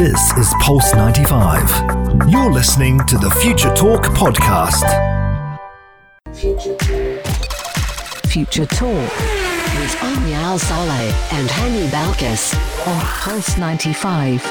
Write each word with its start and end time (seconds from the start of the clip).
This 0.00 0.32
is 0.38 0.54
Pulse 0.60 0.94
95. 0.94 2.30
You're 2.30 2.50
listening 2.50 3.04
to 3.04 3.18
the 3.18 3.28
Future 3.32 3.68
Talk 3.74 4.04
podcast. 4.04 4.88
Future 8.24 8.64
Talk 8.64 8.88
with 8.88 10.02
Omnia 10.02 10.36
Al 10.36 10.58
Saleh 10.58 11.32
and 11.34 11.46
Hani 11.50 11.86
Balkis 11.90 12.54
on 12.86 12.98
Pulse 13.20 13.58
95. 13.58 14.42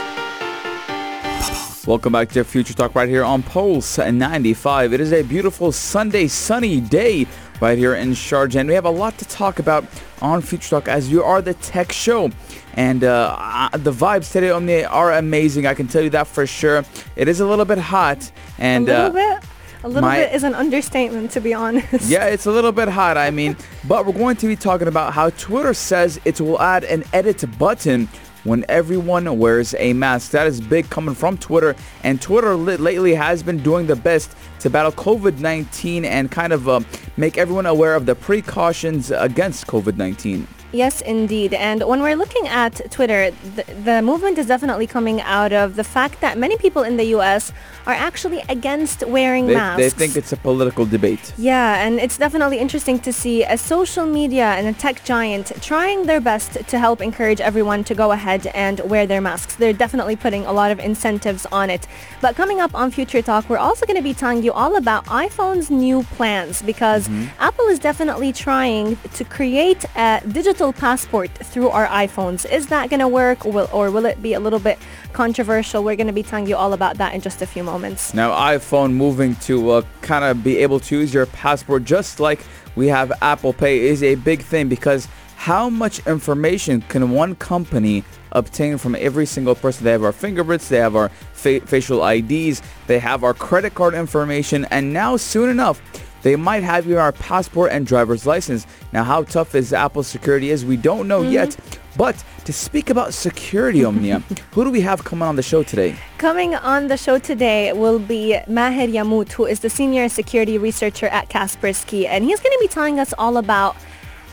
Welcome 1.88 2.14
back 2.14 2.30
to 2.34 2.44
Future 2.44 2.76
Talk 2.76 2.94
right 2.94 3.10
here 3.10 3.24
on 3.24 3.42
Pulse 3.42 3.98
95. 3.98 4.94
It 4.94 5.02
is 5.02 5.12
a 5.12 5.24
beautiful 5.24 5.72
Sunday 5.72 6.28
sunny 6.28 6.80
day 6.80 7.26
right 7.62 7.78
here 7.78 7.96
in 7.96 8.12
Sharjah 8.12 8.56
and 8.56 8.70
we 8.70 8.76
have 8.76 8.86
a 8.86 8.90
lot 8.90 9.18
to 9.18 9.26
talk 9.26 9.60
about 9.60 9.86
on 10.22 10.42
Future 10.42 10.70
Talk 10.70 10.88
as 10.88 11.12
you 11.12 11.24
are 11.24 11.42
the 11.42 11.54
tech 11.56 11.92
show. 11.92 12.32
And 12.74 13.04
uh, 13.04 13.36
uh, 13.38 13.78
the 13.78 13.92
vibes 13.92 14.32
today 14.32 14.52
on 14.52 14.66
the 14.66 14.86
are 14.86 15.14
amazing. 15.14 15.66
I 15.66 15.74
can 15.74 15.88
tell 15.88 16.02
you 16.02 16.10
that 16.12 16.28
for 16.28 16.46
sure. 16.48 16.84
It 17.16 17.28
is 17.28 17.40
a 17.40 17.46
little 17.46 17.66
bit 17.66 17.78
hot 17.78 18.32
and 18.58 18.88
a 18.88 19.10
little 19.10 19.18
uh, 19.18 19.40
bit. 19.40 19.50
A 19.84 19.88
little 19.88 20.10
my- 20.10 20.18
bit 20.18 20.34
is 20.34 20.44
an 20.44 20.56
understatement, 20.56 21.32
to 21.32 21.42
be 21.42 21.54
honest. 21.54 22.10
Yeah, 22.10 22.26
it's 22.26 22.46
a 22.46 22.52
little 22.52 22.72
bit 22.74 22.90
hot, 22.90 23.18
I 23.18 23.32
mean, 23.32 23.56
but 23.88 24.06
we're 24.06 24.14
going 24.14 24.36
to 24.38 24.48
be 24.48 24.56
talking 24.56 24.88
about 24.88 25.14
how 25.14 25.30
Twitter 25.32 25.74
says 25.74 26.20
it 26.26 26.40
will 26.42 26.60
add 26.62 26.84
an 26.84 27.04
edit 27.14 27.46
button 27.58 28.10
when 28.44 28.66
everyone 28.70 29.38
wears 29.38 29.76
a 29.78 29.94
mask. 29.94 30.32
That 30.32 30.48
is 30.48 30.62
big 30.62 30.90
coming 30.90 31.16
from 31.16 31.38
Twitter, 31.38 31.76
and 32.04 32.22
Twitter 32.22 32.56
lately 32.56 33.14
has 33.16 33.44
been 33.44 33.62
doing 33.64 33.88
the 33.88 33.96
best 33.96 34.36
to 34.60 34.70
battle 34.70 34.92
COVID-19 34.92 36.04
and 36.04 36.30
kind 36.32 36.54
of 36.54 36.68
uh, 36.68 36.82
make 37.18 37.38
everyone 37.38 37.66
aware 37.66 37.96
of 37.96 38.06
the 38.06 38.16
precautions 38.16 39.12
against 39.12 39.68
COVID-19. 39.68 40.46
Yes, 40.72 41.02
indeed. 41.02 41.56
And 41.56 41.84
when 41.84 42.04
we're 42.04 42.16
looking 42.16 42.48
at 42.48 42.92
Twitter, 42.92 43.32
the 43.32 44.04
movement 44.04 44.38
is 44.38 44.46
definitely 44.46 44.86
coming 44.86 45.20
out 45.22 45.52
of 45.52 45.76
the 45.76 45.84
fact 45.84 46.22
that 46.22 46.38
many 46.38 46.58
people 46.58 46.84
in 46.84 46.96
the 46.96 47.06
U.S. 47.06 47.52
are 47.90 47.94
actually 48.10 48.42
against 48.50 49.04
wearing 49.08 49.48
They, 49.48 49.56
masks. 49.56 49.82
they 49.82 49.90
think 49.90 50.16
it's 50.16 50.32
a 50.32 50.38
political 50.38 50.86
debate. 50.86 51.34
Yeah, 51.38 51.84
and 51.84 52.00
it's 52.00 52.18
definitely 52.18 52.60
interesting 52.60 53.00
to 53.00 53.12
see 53.12 53.44
a 53.44 53.58
social 53.58 54.06
media 54.06 54.48
and 54.58 54.68
a 54.68 54.74
tech 54.74 55.04
giant 55.04 55.52
trying 55.62 56.06
their 56.06 56.22
best 56.22 56.52
to 56.72 56.78
help 56.78 57.02
encourage 57.02 57.42
everyone 57.42 57.84
to 57.86 57.96
go 57.96 58.12
ahead 58.12 58.46
and 58.66 58.80
wear 58.92 59.08
their 59.08 59.22
masks. 59.22 59.56
They're 59.56 59.80
definitely 59.86 60.16
putting 60.16 60.46
a 60.46 60.54
lot 60.54 60.70
of 60.70 60.80
incentives 60.80 61.48
on 61.52 61.72
it. 61.72 61.88
But 62.22 62.36
coming 62.36 62.60
up 62.62 62.76
on 62.76 62.92
Future 62.92 63.24
Talk, 63.24 63.50
we're 63.50 63.66
also 63.70 63.88
going 63.88 63.98
to 64.04 64.04
be 64.04 64.14
telling 64.14 64.44
you 64.44 64.54
all 64.54 64.76
about 64.76 65.06
iPhone's 65.06 65.72
new 65.72 66.04
plans 66.18 66.62
because 66.62 67.08
mm-hmm. 67.08 67.26
Apple 67.40 67.68
is 67.74 67.80
definitely 67.80 68.32
trying 68.32 68.98
to 69.18 69.24
create 69.24 69.84
a 69.96 70.22
digital 70.32 70.72
passport 70.74 71.32
through 71.32 71.70
our 71.70 71.88
iPhones. 71.88 72.40
Is 72.52 72.68
that 72.68 72.92
going 72.92 73.00
to 73.00 73.08
work 73.08 73.48
or 73.48 73.52
will, 73.52 73.70
or 73.74 73.90
will 73.90 74.06
it 74.06 74.22
be 74.22 74.34
a 74.34 74.40
little 74.40 74.60
bit 74.60 74.78
controversial? 75.14 75.84
We're 75.84 75.96
going 75.96 76.14
to 76.14 76.14
be 76.14 76.28
telling 76.32 76.46
you 76.46 76.56
all 76.56 76.74
about 76.74 76.98
that 76.98 77.16
in 77.16 77.22
just 77.22 77.42
a 77.42 77.48
few 77.48 77.64
moments. 77.64 77.79
Now, 78.14 78.32
iPhone 78.32 78.94
moving 78.94 79.36
to 79.38 79.72
uh, 79.72 79.82
kind 80.02 80.24
of 80.24 80.44
be 80.44 80.58
able 80.58 80.80
to 80.82 81.00
use 81.00 81.14
your 81.14 81.26
passport 81.28 81.84
just 81.84 82.20
like 82.20 82.42
we 82.76 82.88
have 82.88 83.12
Apple 83.22 83.54
Pay 83.54 83.80
is 83.80 84.04
a 84.04 84.16
big 84.16 84.42
thing 84.42 84.70
because 84.70 85.08
how 85.36 85.70
much 85.70 86.06
information 86.06 86.82
can 86.82 87.12
one 87.12 87.36
company 87.36 88.04
obtain 88.34 88.78
from 88.78 88.96
every 88.96 89.26
single 89.26 89.56
person? 89.56 89.86
They 89.86 89.92
have 89.92 90.04
our 90.04 90.12
fingerprints, 90.12 90.68
they 90.68 90.80
have 90.80 90.96
our 90.96 91.10
fa- 91.34 91.62
facial 91.62 92.06
IDs, 92.06 92.62
they 92.88 93.00
have 93.00 93.24
our 93.24 93.34
credit 93.34 93.74
card 93.74 93.94
information, 93.94 94.66
and 94.66 94.92
now 94.92 95.16
soon 95.16 95.50
enough, 95.50 95.82
they 96.24 96.36
might 96.36 96.64
have 96.64 96.86
you 96.86 97.00
our 97.00 97.14
passport 97.14 97.72
and 97.72 97.88
driver's 97.88 98.26
license. 98.26 98.68
Now, 98.92 99.06
how 99.06 99.24
tough 99.24 99.56
is 99.56 99.72
Apple 99.72 100.04
security 100.04 100.50
is, 100.50 100.66
we 100.66 100.76
don't 100.76 101.08
know 101.08 101.22
yet. 101.22 101.56
But 101.96 102.22
to 102.50 102.54
speak 102.54 102.90
about 102.90 103.14
security, 103.14 103.86
Omnia, 103.86 104.24
who 104.54 104.64
do 104.64 104.72
we 104.72 104.82
have 104.82 105.04
coming 105.04 105.28
on 105.28 105.36
the 105.36 105.44
show 105.44 105.62
today? 105.62 105.96
Coming 106.18 106.56
on 106.56 106.88
the 106.88 106.98
show 106.98 107.20
today 107.20 107.72
will 107.74 108.00
be 108.00 108.40
Maher 108.48 108.88
Yamout, 108.88 109.32
who 109.34 109.46
is 109.46 109.60
the 109.60 109.70
senior 109.70 110.10
security 110.10 110.58
researcher 110.58 111.06
at 111.10 111.30
Kaspersky, 111.30 112.08
and 112.08 112.24
he's 112.24 112.40
going 112.40 112.52
to 112.52 112.60
be 112.60 112.68
telling 112.68 113.00
us 113.00 113.14
all 113.20 113.38
about 113.38 113.76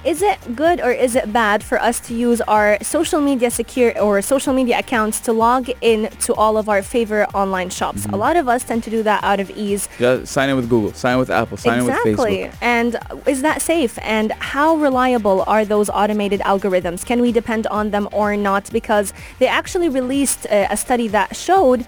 is 0.06 0.22
it 0.22 0.38
good 0.54 0.80
or 0.80 0.92
is 0.92 1.16
it 1.16 1.32
bad 1.32 1.64
for 1.64 1.80
us 1.82 1.98
to 1.98 2.14
use 2.14 2.40
our 2.42 2.78
social 2.80 3.20
media 3.20 3.50
secure 3.50 3.98
or 4.00 4.22
social 4.22 4.54
media 4.54 4.78
accounts 4.78 5.18
to 5.20 5.32
log 5.32 5.68
in 5.80 6.08
to 6.20 6.34
all 6.34 6.56
of 6.56 6.68
our 6.68 6.80
favorite 6.80 7.28
online 7.34 7.70
shops? 7.70 8.02
Mm-hmm. 8.02 8.14
A 8.14 8.16
lot 8.16 8.36
of 8.36 8.48
us 8.48 8.62
tend 8.62 8.84
to 8.84 8.90
do 8.90 9.02
that 9.02 9.24
out 9.24 9.40
of 9.40 9.50
ease. 9.50 9.88
Just 9.98 10.32
sign 10.32 10.48
in 10.48 10.54
with 10.54 10.70
Google, 10.70 10.92
sign 10.92 11.14
in 11.14 11.18
with 11.18 11.30
Apple, 11.30 11.56
sign 11.56 11.80
in 11.80 11.86
with 11.86 11.94
Facebook. 11.96 12.44
exactly. 12.44 12.50
And 12.60 12.96
is 13.26 13.42
that 13.42 13.60
safe? 13.60 13.98
And 14.00 14.30
how 14.32 14.76
reliable 14.76 15.42
are 15.48 15.64
those 15.64 15.90
automated 15.90 16.40
algorithms? 16.40 17.04
Can 17.04 17.20
we 17.20 17.32
depend 17.32 17.66
on 17.66 17.90
them 17.90 18.08
or 18.12 18.36
not? 18.36 18.70
Because 18.72 19.12
they 19.40 19.48
actually 19.48 19.88
released 19.88 20.46
a, 20.46 20.68
a 20.70 20.76
study 20.76 21.08
that 21.08 21.34
showed 21.34 21.84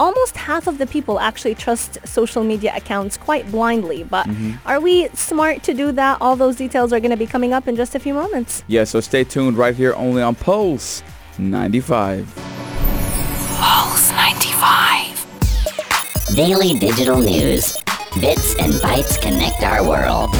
almost 0.00 0.36
half 0.36 0.66
of 0.66 0.78
the 0.78 0.86
people 0.86 1.20
actually 1.20 1.54
trust 1.54 1.98
social 2.04 2.42
media 2.42 2.72
accounts 2.74 3.16
quite 3.16 3.48
blindly. 3.52 4.02
But 4.02 4.26
Mm-hmm. 4.26 4.66
are 4.68 4.80
we 4.80 5.08
smart 5.08 5.62
to 5.64 5.74
do 5.74 5.92
that? 5.92 6.18
All 6.20 6.36
those 6.36 6.56
details 6.56 6.92
are 6.92 7.00
going 7.00 7.10
to 7.10 7.16
be 7.16 7.26
coming 7.26 7.52
up 7.52 7.68
in 7.68 7.76
just 7.76 7.94
a 7.94 7.98
few 8.00 8.14
moments. 8.14 8.64
Yeah, 8.66 8.84
so 8.84 9.00
stay 9.00 9.24
tuned 9.24 9.56
right 9.58 9.74
here 9.74 9.92
only 9.94 10.22
on 10.22 10.34
Pulse 10.34 11.02
95. 11.38 12.32
Pulse 13.58 14.10
95. 14.12 16.34
Daily 16.34 16.78
digital 16.78 17.20
news. 17.20 17.76
Bits 18.20 18.54
and 18.58 18.72
bytes 18.74 19.20
connect 19.20 19.62
our 19.62 19.86
world. 19.86 20.30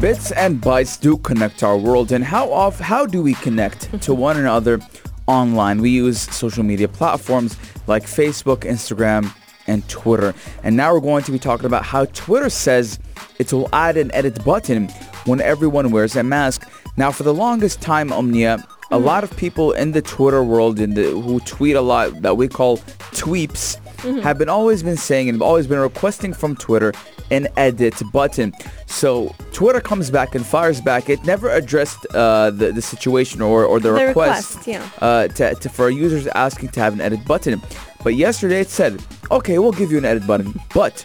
Bits 0.00 0.30
and 0.32 0.60
bytes 0.60 1.00
do 1.00 1.16
connect 1.18 1.62
our 1.64 1.76
world 1.76 2.12
and 2.12 2.22
how 2.24 2.50
off 2.52 2.78
how 2.78 3.04
do 3.04 3.20
we 3.20 3.34
connect 3.34 4.00
to 4.02 4.14
one 4.14 4.36
another 4.36 4.78
online? 5.28 5.80
We 5.80 5.90
use 5.90 6.20
social 6.20 6.64
media 6.64 6.88
platforms 6.88 7.56
like 7.86 8.04
Facebook, 8.04 8.60
Instagram, 8.60 9.32
and 9.68 9.88
Twitter. 9.88 10.34
And 10.64 10.76
now 10.76 10.92
we're 10.92 11.00
going 11.00 11.22
to 11.24 11.32
be 11.32 11.38
talking 11.38 11.66
about 11.66 11.84
how 11.84 12.06
Twitter 12.06 12.50
says 12.50 12.98
it 13.38 13.52
will 13.52 13.68
add 13.72 13.96
an 13.96 14.10
edit 14.12 14.44
button 14.44 14.88
when 15.26 15.40
everyone 15.40 15.90
wears 15.90 16.16
a 16.16 16.22
mask. 16.22 16.68
Now 16.96 17.12
for 17.12 17.22
the 17.22 17.34
longest 17.34 17.80
time, 17.80 18.12
Omnia, 18.12 18.66
a 18.90 18.98
hmm. 18.98 19.04
lot 19.04 19.22
of 19.22 19.36
people 19.36 19.72
in 19.72 19.92
the 19.92 20.02
Twitter 20.02 20.42
world 20.42 20.80
in 20.80 20.94
the, 20.94 21.10
who 21.10 21.38
tweet 21.40 21.76
a 21.76 21.80
lot 21.80 22.22
that 22.22 22.36
we 22.36 22.48
call 22.48 22.78
tweeps 23.12 23.78
mm-hmm. 23.98 24.20
have 24.20 24.38
been 24.38 24.48
always 24.48 24.82
been 24.82 24.96
saying 24.96 25.28
and 25.28 25.36
have 25.36 25.42
always 25.42 25.66
been 25.66 25.78
requesting 25.78 26.32
from 26.32 26.56
Twitter 26.56 26.92
an 27.30 27.48
edit 27.56 27.94
button. 28.12 28.52
So 28.86 29.34
Twitter 29.52 29.80
comes 29.80 30.10
back 30.10 30.34
and 30.34 30.44
fires 30.44 30.80
back. 30.80 31.08
It 31.08 31.24
never 31.24 31.50
addressed 31.50 32.06
uh, 32.14 32.50
the, 32.50 32.72
the 32.72 32.82
situation 32.82 33.42
or, 33.42 33.64
or 33.64 33.80
the, 33.80 33.92
The 33.92 34.06
request, 34.06 34.56
request, 34.56 34.66
yeah. 34.66 34.88
uh, 35.00 35.28
to, 35.28 35.54
to, 35.54 35.68
for 35.68 35.90
users 35.90 36.26
asking 36.28 36.70
to 36.70 36.80
have 36.80 36.92
an 36.92 37.00
edit 37.00 37.24
button. 37.24 37.60
But 38.02 38.14
yesterday 38.14 38.60
it 38.60 38.68
said, 38.68 39.02
okay, 39.30 39.58
we'll 39.58 39.72
give 39.72 39.90
you 39.90 39.98
an 39.98 40.04
edit 40.04 40.26
button, 40.26 40.54
but 40.74 41.04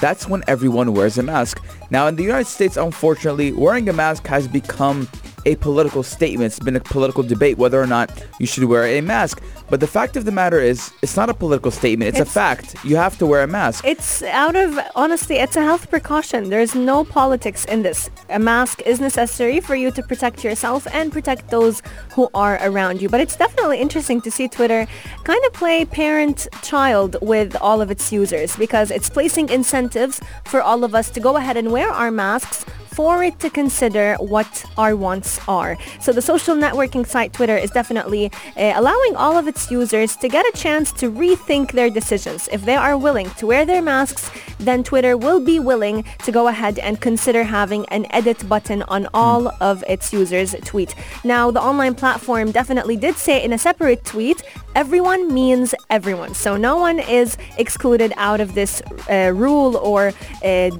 that's 0.00 0.28
when 0.28 0.42
everyone 0.46 0.92
wears 0.92 1.16
a 1.18 1.22
mask. 1.22 1.64
Now 1.90 2.06
in 2.06 2.16
the 2.16 2.22
United 2.22 2.48
States, 2.48 2.76
unfortunately, 2.76 3.52
wearing 3.52 3.88
a 3.88 3.92
mask 3.92 4.26
has 4.26 4.46
become 4.48 5.08
a 5.46 5.56
political 5.56 6.02
statement. 6.02 6.52
It's 6.52 6.58
been 6.58 6.76
a 6.76 6.80
political 6.80 7.22
debate 7.22 7.56
whether 7.56 7.80
or 7.80 7.86
not 7.86 8.10
you 8.38 8.46
should 8.46 8.64
wear 8.64 8.84
a 8.84 9.00
mask. 9.00 9.40
But 9.70 9.80
the 9.80 9.86
fact 9.86 10.16
of 10.16 10.24
the 10.24 10.32
matter 10.32 10.60
is, 10.60 10.92
it's 11.02 11.16
not 11.16 11.30
a 11.30 11.34
political 11.34 11.70
statement. 11.70 12.10
It's, 12.10 12.20
a 12.20 12.24
fact. 12.24 12.76
You 12.84 12.96
have 12.96 13.16
to 13.18 13.26
wear 13.26 13.42
a 13.42 13.46
mask. 13.46 13.84
It's 13.84 14.22
out 14.22 14.56
of, 14.56 14.78
honestly, 14.94 15.36
it's 15.36 15.56
a 15.56 15.62
health 15.62 15.88
precaution. 15.88 16.50
There's 16.50 16.74
no 16.74 17.04
politics 17.04 17.64
in 17.64 17.82
this. 17.82 18.10
A 18.28 18.38
mask 18.38 18.82
is 18.82 19.00
necessary 19.00 19.60
for 19.60 19.74
you 19.74 19.90
to 19.92 20.02
protect 20.02 20.44
yourself 20.44 20.86
and 20.92 21.12
protect 21.12 21.50
those 21.50 21.82
who 22.14 22.28
are 22.34 22.58
around 22.62 23.00
you. 23.00 23.08
But 23.08 23.20
it's 23.20 23.36
definitely 23.36 23.80
interesting 23.80 24.20
to 24.22 24.30
see 24.30 24.48
Twitter 24.48 24.86
kind 25.24 25.42
of 25.46 25.52
play 25.52 25.84
parent-child 25.84 27.16
with 27.22 27.56
all 27.60 27.80
of 27.80 27.90
its 27.90 28.12
users 28.12 28.56
because 28.56 28.90
it's 28.90 29.08
placing 29.08 29.48
incentives 29.48 30.20
for 30.44 30.60
all 30.60 30.84
of 30.84 30.94
us 30.94 31.10
to 31.10 31.20
go 31.20 31.36
ahead 31.36 31.56
and 31.56 31.70
wear 31.70 31.88
our 31.90 32.10
masks 32.10 32.64
for 32.96 33.22
it 33.22 33.38
to 33.40 33.50
consider 33.50 34.16
what 34.18 34.64
our 34.78 34.96
wants 34.96 35.38
are. 35.46 35.76
So 36.00 36.12
the 36.12 36.22
social 36.22 36.56
networking 36.56 37.06
site 37.06 37.34
Twitter 37.34 37.58
is 37.58 37.70
definitely 37.70 38.32
uh, 38.56 38.72
allowing 38.74 39.14
all 39.16 39.36
of 39.36 39.46
its 39.46 39.70
users 39.70 40.16
to 40.16 40.28
get 40.30 40.46
a 40.46 40.56
chance 40.56 40.92
to 41.00 41.12
rethink 41.12 41.72
their 41.72 41.90
decisions. 41.90 42.48
If 42.50 42.64
they 42.64 42.74
are 42.74 42.96
willing 42.96 43.28
to 43.38 43.46
wear 43.46 43.66
their 43.66 43.82
masks, 43.82 44.30
then 44.58 44.82
Twitter 44.82 45.14
will 45.14 45.40
be 45.40 45.60
willing 45.60 46.04
to 46.24 46.32
go 46.32 46.48
ahead 46.48 46.78
and 46.78 46.98
consider 46.98 47.44
having 47.44 47.84
an 47.90 48.06
edit 48.10 48.48
button 48.48 48.82
on 48.84 49.08
all 49.12 49.52
of 49.60 49.84
its 49.86 50.14
users' 50.14 50.54
tweet. 50.64 50.94
Now, 51.22 51.50
the 51.50 51.60
online 51.60 51.94
platform 51.94 52.50
definitely 52.50 52.96
did 52.96 53.16
say 53.16 53.44
in 53.44 53.52
a 53.52 53.58
separate 53.58 54.06
tweet, 54.06 54.42
everyone 54.74 55.34
means 55.34 55.74
everyone. 55.90 56.32
So 56.32 56.56
no 56.56 56.76
one 56.78 56.98
is 56.98 57.36
excluded 57.58 58.14
out 58.16 58.40
of 58.40 58.54
this 58.54 58.80
uh, 59.10 59.32
rule 59.34 59.76
or 59.76 60.12
uh, 60.42 60.70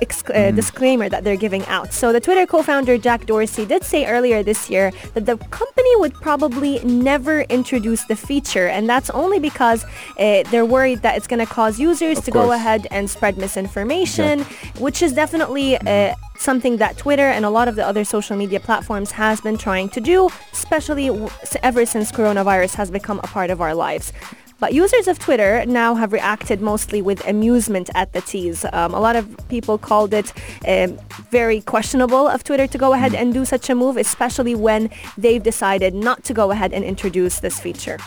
ex- 0.00 0.22
uh, 0.30 0.50
disclaimer 0.50 1.08
that 1.08 1.24
they're 1.24 1.36
giving 1.36 1.64
out. 1.66 1.92
So 1.92 2.12
the 2.12 2.20
Twitter 2.20 2.46
co-founder 2.46 2.98
Jack 2.98 3.26
Dorsey 3.26 3.64
did 3.66 3.84
say 3.84 4.06
earlier 4.06 4.42
this 4.42 4.70
year 4.70 4.92
that 5.14 5.26
the 5.26 5.36
company 5.48 5.96
would 5.96 6.14
probably 6.14 6.80
never 6.84 7.42
introduce 7.42 8.04
the 8.04 8.16
feature, 8.16 8.66
and 8.68 8.88
that's 8.88 9.10
only 9.10 9.38
because 9.38 9.84
uh, 9.84 10.42
they're 10.50 10.66
worried 10.66 11.02
that 11.02 11.16
it's 11.16 11.26
going 11.26 11.44
to 11.44 11.46
cause 11.46 11.78
users 11.78 12.18
Of 12.18 12.24
to 12.24 12.30
go 12.30 12.52
ahead 12.52 12.86
and 12.90 13.08
spread 13.08 13.38
misinformation, 13.38 14.40
which 14.78 15.02
is 15.02 15.12
definitely 15.12 15.76
uh, 15.78 16.14
something 16.36 16.76
that 16.78 16.96
Twitter 16.96 17.28
and 17.28 17.44
a 17.44 17.50
lot 17.50 17.68
of 17.68 17.76
the 17.76 17.86
other 17.86 18.04
social 18.04 18.36
media 18.36 18.60
platforms 18.60 19.12
has 19.12 19.40
been 19.40 19.56
trying 19.56 19.88
to 19.90 20.00
do, 20.00 20.28
especially 20.52 21.08
w- 21.08 21.28
ever 21.62 21.86
since 21.86 22.10
coronavirus 22.12 22.74
has 22.74 22.90
become 22.90 23.18
a 23.20 23.28
part 23.28 23.50
of 23.50 23.60
our 23.60 23.74
lives. 23.74 24.12
But 24.60 24.72
users 24.72 25.08
of 25.08 25.18
Twitter 25.18 25.64
now 25.66 25.94
have 25.94 26.12
reacted 26.12 26.60
mostly 26.60 27.02
with 27.02 27.26
amusement 27.26 27.90
at 27.94 28.12
the 28.12 28.20
tease. 28.20 28.64
Um, 28.72 28.94
a 28.94 29.00
lot 29.00 29.16
of 29.16 29.28
people 29.48 29.78
called 29.78 30.14
it 30.14 30.32
um, 30.66 30.98
very 31.30 31.60
questionable 31.60 32.28
of 32.28 32.44
Twitter 32.44 32.66
to 32.66 32.78
go 32.78 32.92
ahead 32.92 33.14
and 33.14 33.34
do 33.34 33.44
such 33.44 33.68
a 33.68 33.74
move, 33.74 33.96
especially 33.96 34.54
when 34.54 34.90
they've 35.18 35.42
decided 35.42 35.94
not 35.94 36.24
to 36.24 36.32
go 36.32 36.50
ahead 36.50 36.72
and 36.72 36.84
introduce 36.84 37.40
this 37.40 37.60
feature. 37.60 37.98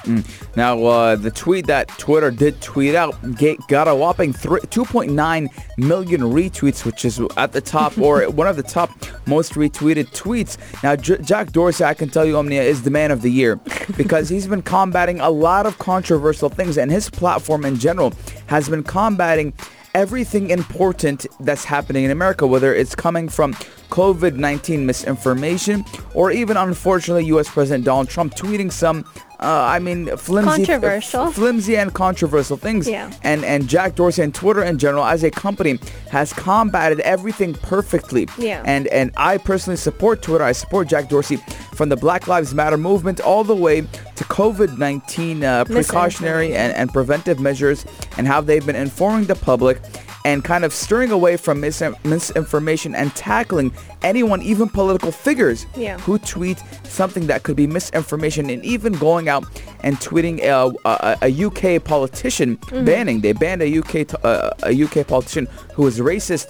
Now, 0.55 0.83
uh, 0.83 1.15
the 1.15 1.31
tweet 1.31 1.67
that 1.67 1.89
Twitter 1.99 2.31
did 2.31 2.61
tweet 2.61 2.95
out 2.95 3.15
got 3.67 3.87
a 3.87 3.95
whopping 3.95 4.33
thr 4.33 4.57
2.9 4.57 5.47
million 5.77 6.21
retweets, 6.21 6.85
which 6.85 7.05
is 7.05 7.19
at 7.35 7.51
the 7.51 7.61
top 7.61 7.97
or 8.07 8.29
one 8.29 8.47
of 8.47 8.55
the 8.55 8.63
top 8.63 8.89
most 9.25 9.53
retweeted 9.53 10.05
tweets. 10.15 10.57
Now, 10.83 10.95
J- 10.95 11.17
Jack 11.21 11.51
Dorsey, 11.51 11.83
I 11.83 11.93
can 11.93 12.09
tell 12.09 12.25
you, 12.25 12.37
Omnia, 12.37 12.63
is 12.63 12.83
the 12.83 12.89
man 12.89 13.11
of 13.11 13.21
the 13.21 13.29
year 13.31 13.59
because 13.95 14.29
he's 14.29 14.47
been 14.47 14.61
combating 14.61 15.19
a 15.19 15.29
lot 15.29 15.65
of 15.65 15.77
things, 16.39 16.77
and 16.77 16.91
his 16.91 17.09
platform 17.09 17.65
in 17.65 17.77
general 17.77 18.13
has 18.47 18.69
been 18.69 18.83
combating 18.83 19.53
everything 19.93 20.51
important 20.51 21.25
that's 21.39 21.65
happening 21.65 22.03
in 22.03 22.11
America, 22.11 22.45
whether 22.45 22.73
it's 22.73 22.93
coming 22.93 23.27
from 23.27 23.53
COVID-19 23.89 24.81
misinformation 24.81 25.83
or 26.13 26.31
even, 26.31 26.55
unfortunately, 26.55 27.25
U.S. 27.25 27.49
President 27.49 27.83
Donald 27.83 28.07
Trump 28.07 28.35
tweeting 28.35 28.71
some, 28.71 29.03
uh, 29.39 29.45
I 29.69 29.79
mean, 29.79 30.15
flimsy, 30.17 30.65
Controversial. 30.65 31.31
flimsy 31.31 31.77
and 31.77 31.93
controversial 31.93 32.57
things. 32.57 32.89
Yeah. 32.89 33.11
And 33.23 33.45
and 33.45 33.67
Jack 33.67 33.95
Dorsey 33.95 34.23
and 34.23 34.33
Twitter 34.33 34.63
in 34.63 34.79
general, 34.79 35.05
as 35.05 35.23
a 35.23 35.29
company, 35.29 35.79
has 36.09 36.33
combated 36.33 36.99
everything 37.01 37.53
perfectly. 37.53 38.27
Yeah. 38.39 38.63
And 38.65 38.87
and 38.87 39.11
I 39.15 39.37
personally 39.37 39.77
support 39.77 40.21
Twitter. 40.23 40.43
I 40.43 40.53
support 40.53 40.87
Jack 40.87 41.09
Dorsey 41.09 41.37
from 41.75 41.89
the 41.89 41.95
Black 41.97 42.27
Lives 42.27 42.55
Matter 42.55 42.77
movement 42.77 43.19
all 43.21 43.43
the 43.43 43.55
way 43.55 43.81
to 43.81 44.23
COVID-19 44.23 45.43
uh, 45.43 45.65
precautionary 45.65 46.55
and, 46.55 46.73
and 46.73 46.91
preventive 46.91 47.39
measures 47.39 47.85
and 48.17 48.25
how 48.27 48.41
they've 48.41 48.65
been 48.65 48.75
informing 48.75 49.25
the 49.25 49.35
public 49.35 49.79
and 50.27 50.43
kind 50.43 50.65
of 50.65 50.73
steering 50.73 51.09
away 51.11 51.37
from 51.37 51.61
mis- 51.61 51.81
misinformation 52.03 52.93
and 52.93 53.15
tackling 53.15 53.71
anyone, 54.01 54.41
even 54.41 54.67
political 54.67 55.09
figures, 55.11 55.65
Yeah. 55.77 55.97
who 55.99 56.17
tweet 56.19 56.61
something 56.83 57.27
that 57.27 57.43
could 57.43 57.55
be 57.55 57.65
misinformation 57.65 58.49
and 58.49 58.63
even 58.65 58.91
going 58.93 59.29
out 59.29 59.45
and 59.85 59.95
tweeting 59.97 60.37
a, 60.43 60.73
a, 60.85 61.17
a 61.29 61.45
UK 61.45 61.81
politician 61.81 62.55
banning. 62.89 63.21
They 63.21 63.31
banned 63.31 63.61
a 63.61 63.69
UK 63.79 63.91
t- 64.09 64.17
uh, 64.23 64.49
a 64.63 64.73
UK 64.83 65.07
politician 65.07 65.47
who 65.75 65.83
was 65.83 65.99
racist 65.99 66.47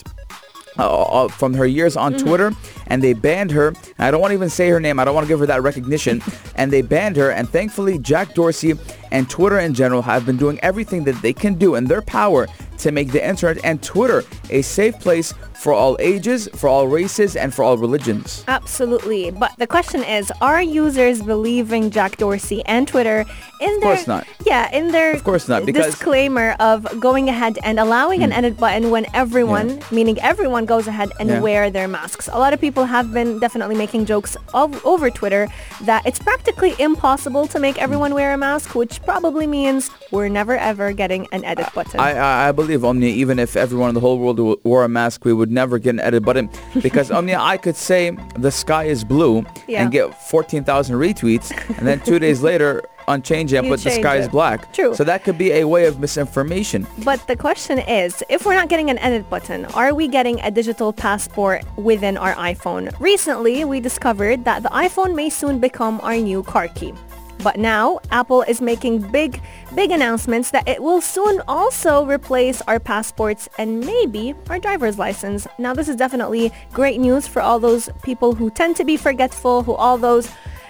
uh, 0.79 1.03
uh, 1.03 1.27
from 1.27 1.53
her 1.55 1.65
years 1.65 1.95
on 1.97 2.13
Twitter, 2.17 2.51
and 2.87 3.03
they 3.03 3.13
banned 3.13 3.51
her. 3.51 3.73
I 3.99 4.09
don't 4.11 4.21
want 4.21 4.31
to 4.31 4.35
even 4.35 4.49
say 4.49 4.69
her 4.69 4.79
name. 4.79 4.99
I 4.99 5.05
don't 5.05 5.15
want 5.15 5.25
to 5.27 5.31
give 5.31 5.39
her 5.39 5.47
that 5.47 5.61
recognition. 5.63 6.21
and 6.55 6.71
they 6.71 6.81
banned 6.83 7.15
her. 7.17 7.29
And 7.31 7.49
thankfully, 7.49 7.97
Jack 7.99 8.33
Dorsey 8.35 8.73
and 9.11 9.29
Twitter 9.29 9.59
in 9.59 9.73
general 9.73 10.01
have 10.01 10.25
been 10.25 10.37
doing 10.37 10.59
everything 10.61 11.03
that 11.05 11.21
they 11.21 11.33
can 11.33 11.55
do 11.55 11.75
in 11.75 11.85
their 11.85 12.01
power 12.01 12.47
to 12.79 12.91
make 12.91 13.11
the 13.11 13.27
internet 13.27 13.63
and 13.63 13.81
Twitter 13.81 14.23
a 14.49 14.61
safe 14.61 14.99
place 14.99 15.33
for 15.57 15.73
all 15.73 15.97
ages, 15.99 16.47
for 16.53 16.69
all 16.69 16.87
races, 16.87 17.35
and 17.35 17.53
for 17.53 17.63
all 17.63 17.77
religions. 17.77 18.43
Absolutely. 18.47 19.31
But 19.31 19.57
the 19.57 19.65
question 19.65 20.03
is, 20.03 20.31
are 20.39 20.61
users 20.61 21.21
believing 21.21 21.89
Jack 21.89 22.17
Dorsey 22.17 22.63
and 22.65 22.87
Twitter 22.87 23.25
in 23.59 23.75
Of 23.75 23.81
their 23.81 23.95
course 23.95 24.07
not. 24.07 24.27
Yeah, 24.45 24.71
in 24.71 24.91
their 24.91 25.13
Of 25.13 25.23
course 25.23 25.47
not, 25.47 25.65
because- 25.65 25.87
disclaimer 25.87 26.55
of 26.59 26.99
going 26.99 27.27
ahead 27.27 27.57
and 27.63 27.79
allowing 27.79 28.21
an 28.21 28.31
hmm. 28.31 28.37
edit 28.37 28.57
button 28.57 28.91
when 28.91 29.07
everyone, 29.15 29.81
meaning 29.91 30.19
everyone 30.21 30.65
goes 30.65 30.87
ahead 30.87 31.11
and 31.19 31.29
Yeah. 31.29 31.39
wear 31.41 31.71
their 31.71 31.87
masks. 31.87 32.29
A 32.31 32.37
lot 32.37 32.53
of 32.53 32.61
people 32.61 32.85
have 32.85 33.11
been 33.11 33.39
definitely 33.39 33.75
making 33.75 34.05
jokes 34.05 34.37
of, 34.53 34.85
over 34.85 35.09
Twitter 35.09 35.47
that 35.81 36.05
it's 36.05 36.19
practically 36.19 36.75
impossible 36.77 37.47
to 37.47 37.59
make 37.59 37.81
everyone 37.81 38.13
wear 38.13 38.31
a 38.33 38.37
mask, 38.37 38.75
which 38.75 38.96
probably 39.05 39.47
means 39.47 39.89
we're 40.11 40.29
never 40.29 40.57
ever 40.57 40.91
getting 40.93 41.27
an 41.31 41.43
edit 41.45 41.67
button. 41.73 41.99
I, 41.99 42.13
I, 42.13 42.49
I 42.49 42.51
believe 42.51 42.83
Omnia, 42.83 43.09
even 43.13 43.39
if 43.39 43.55
everyone 43.55 43.89
in 43.89 43.95
the 43.95 44.01
whole 44.01 44.19
world 44.19 44.39
wore 44.63 44.83
a 44.83 44.89
mask, 44.89 45.25
we 45.25 45.33
would 45.33 45.51
never 45.51 45.79
get 45.79 45.91
an 45.91 45.99
edit 45.99 46.23
button 46.23 46.49
because 46.81 47.11
Omnia, 47.11 47.39
I 47.39 47.57
could 47.57 47.75
say 47.75 48.11
the 48.37 48.51
sky 48.51 48.85
is 48.85 49.03
blue 49.03 49.45
Yeah. 49.67 49.83
and 49.83 49.91
get 49.91 50.13
14,000 50.29 50.95
retweets 50.95 51.51
and 51.77 51.87
then 51.87 51.99
two 52.01 52.19
days 52.19 52.41
later 52.41 52.83
unchange 53.07 53.53
it 53.53 53.57
and 53.57 53.67
put 53.69 53.79
the 53.79 53.91
sky 53.91 54.17
is 54.17 54.27
black. 54.27 54.73
True. 54.73 54.93
So 54.93 55.03
that 55.05 55.23
could 55.23 55.37
be 55.37 55.51
a 55.53 55.63
way 55.65 55.85
of 55.85 55.99
misinformation. 55.99 56.85
But 57.05 57.25
the 57.27 57.37
question 57.37 57.79
is, 57.79 58.21
if 58.29 58.45
we're 58.45 58.55
not 58.55 58.67
getting 58.67 58.89
an 58.89 58.97
edit 58.99 59.29
button, 59.29 59.65
are 59.67 59.93
we 59.93 60.07
getting 60.09 60.41
a 60.41 60.51
digital 60.51 60.91
passport 60.91 61.63
within 61.77 62.17
our 62.17 62.33
iPhone? 62.35 62.93
Recently, 62.99 63.63
we 63.63 63.79
discovered 63.79 64.43
that 64.43 64.61
the 64.63 64.69
iPhone 64.69 65.15
may 65.15 65.29
soon 65.29 65.59
become 65.59 66.01
our 66.03 66.17
new 66.17 66.43
car 66.43 66.67
key. 66.67 66.93
But 67.43 67.57
now, 67.57 67.99
Apple 68.11 68.41
is 68.41 68.61
making 68.61 68.99
big, 69.11 69.41
big 69.75 69.91
announcements 69.91 70.51
that 70.51 70.67
it 70.67 70.81
will 70.81 71.01
soon 71.01 71.41
also 71.47 72.05
replace 72.05 72.61
our 72.63 72.79
passports 72.79 73.47
and 73.57 73.79
maybe 73.79 74.33
our 74.49 74.59
driver's 74.59 74.97
license. 74.97 75.47
Now, 75.57 75.73
this 75.73 75.87
is 75.87 75.95
definitely 75.95 76.51
great 76.73 76.99
news 76.99 77.27
for 77.27 77.41
all 77.41 77.59
those 77.59 77.89
people 78.03 78.33
who 78.33 78.49
tend 78.49 78.75
to 78.77 78.83
be 78.83 78.97
forgetful, 78.97 79.63
who 79.63 79.73
all 79.73 79.97
those 79.97 80.29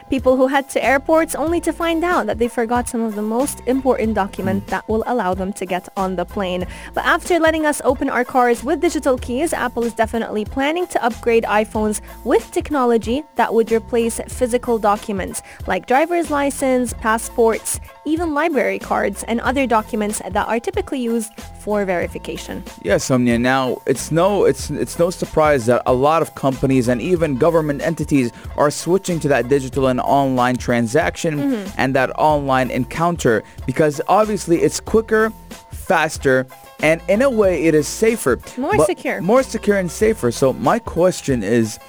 people 0.10 0.38
who 0.38 0.48
head 0.48 0.70
to 0.70 0.84
airports 0.84 1.36
only 1.36 1.60
to 1.62 1.74
find 1.74 2.04
out 2.04 2.26
that 2.28 2.40
they 2.40 2.48
forgot 2.48 2.88
some 2.88 3.02
of 3.02 3.16
the 3.16 3.22
most 3.22 3.62
important 3.68 4.14
document 4.16 4.66
that 4.68 4.88
will 4.88 5.04
allow 5.08 5.34
them 5.34 5.52
to 5.54 5.66
get 5.66 5.88
on 5.98 6.16
the 6.16 6.26
plane. 6.26 6.66
But 6.94 7.06
after 7.06 7.40
letting 7.40 7.66
us 7.66 7.82
open 7.84 8.10
our 8.10 8.24
cars 8.24 8.64
with 8.64 8.82
digital 8.82 9.18
keys, 9.18 9.54
Apple 9.54 9.84
is 9.84 9.94
definitely 9.94 10.46
planning 10.46 10.88
to 10.88 11.04
upgrade 11.04 11.44
iPhones 11.44 12.02
with 12.24 12.52
technology 12.52 13.24
that 13.36 13.54
would 13.54 13.72
replace 13.72 14.20
physical 14.28 14.78
documents 14.78 15.42
like 15.68 15.88
driver's 15.88 16.32
license, 16.32 16.94
passports, 16.94 17.80
even 18.08 18.34
library 18.34 18.80
cards 18.80 19.24
and 19.28 19.40
other 19.42 19.68
documents 19.68 20.22
that 20.32 20.48
are 20.48 20.60
typically 20.60 21.00
used 21.00 21.32
for 21.60 21.84
verification. 21.86 22.64
Yes, 22.84 23.12
Omnia. 23.12 23.38
Now 23.40 23.82
it's 23.86 24.12
no 24.12 24.46
it's 24.46 24.70
it's 24.70 24.98
no 24.98 25.10
surprise 25.10 25.66
that 25.66 25.82
a 25.86 25.94
lot 25.94 26.22
of 26.22 26.34
companies 26.36 26.88
and 26.88 27.02
even 27.02 27.38
government 27.38 27.82
entities 27.82 28.32
are 28.56 28.72
switching 28.72 29.20
to 29.20 29.28
that 29.28 29.50
digital 29.50 29.88
and 29.88 30.00
online 30.00 30.56
transaction 30.56 31.28
Mm-hmm. 31.38 31.70
and 31.78 31.94
that 31.96 32.10
online 32.18 32.72
encounter 32.72 33.44
because 33.66 34.00
obviously 34.08 34.58
it's 34.62 34.80
quicker, 34.80 35.32
faster, 35.72 36.48
and 36.80 37.02
in 37.08 37.22
a 37.22 37.30
way 37.30 37.66
it 37.66 37.76
is 37.76 37.88
safer. 37.88 38.40
More 38.58 38.78
secure. 38.86 39.22
More 39.22 39.44
secure 39.44 39.78
and 39.78 39.92
safer. 39.92 40.32
So 40.32 40.54
my 40.54 40.80
question 40.80 41.44
is 41.44 41.80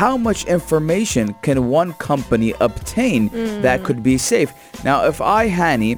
how 0.00 0.16
much 0.16 0.44
information 0.46 1.34
can 1.42 1.68
one 1.68 1.92
company 1.94 2.50
obtain 2.60 3.28
that 3.62 3.78
Mm. 3.80 3.84
could 3.86 4.02
be 4.02 4.18
safe? 4.18 4.50
Now, 4.82 5.04
if 5.06 5.20
I, 5.20 5.48
Hani, 5.48 5.90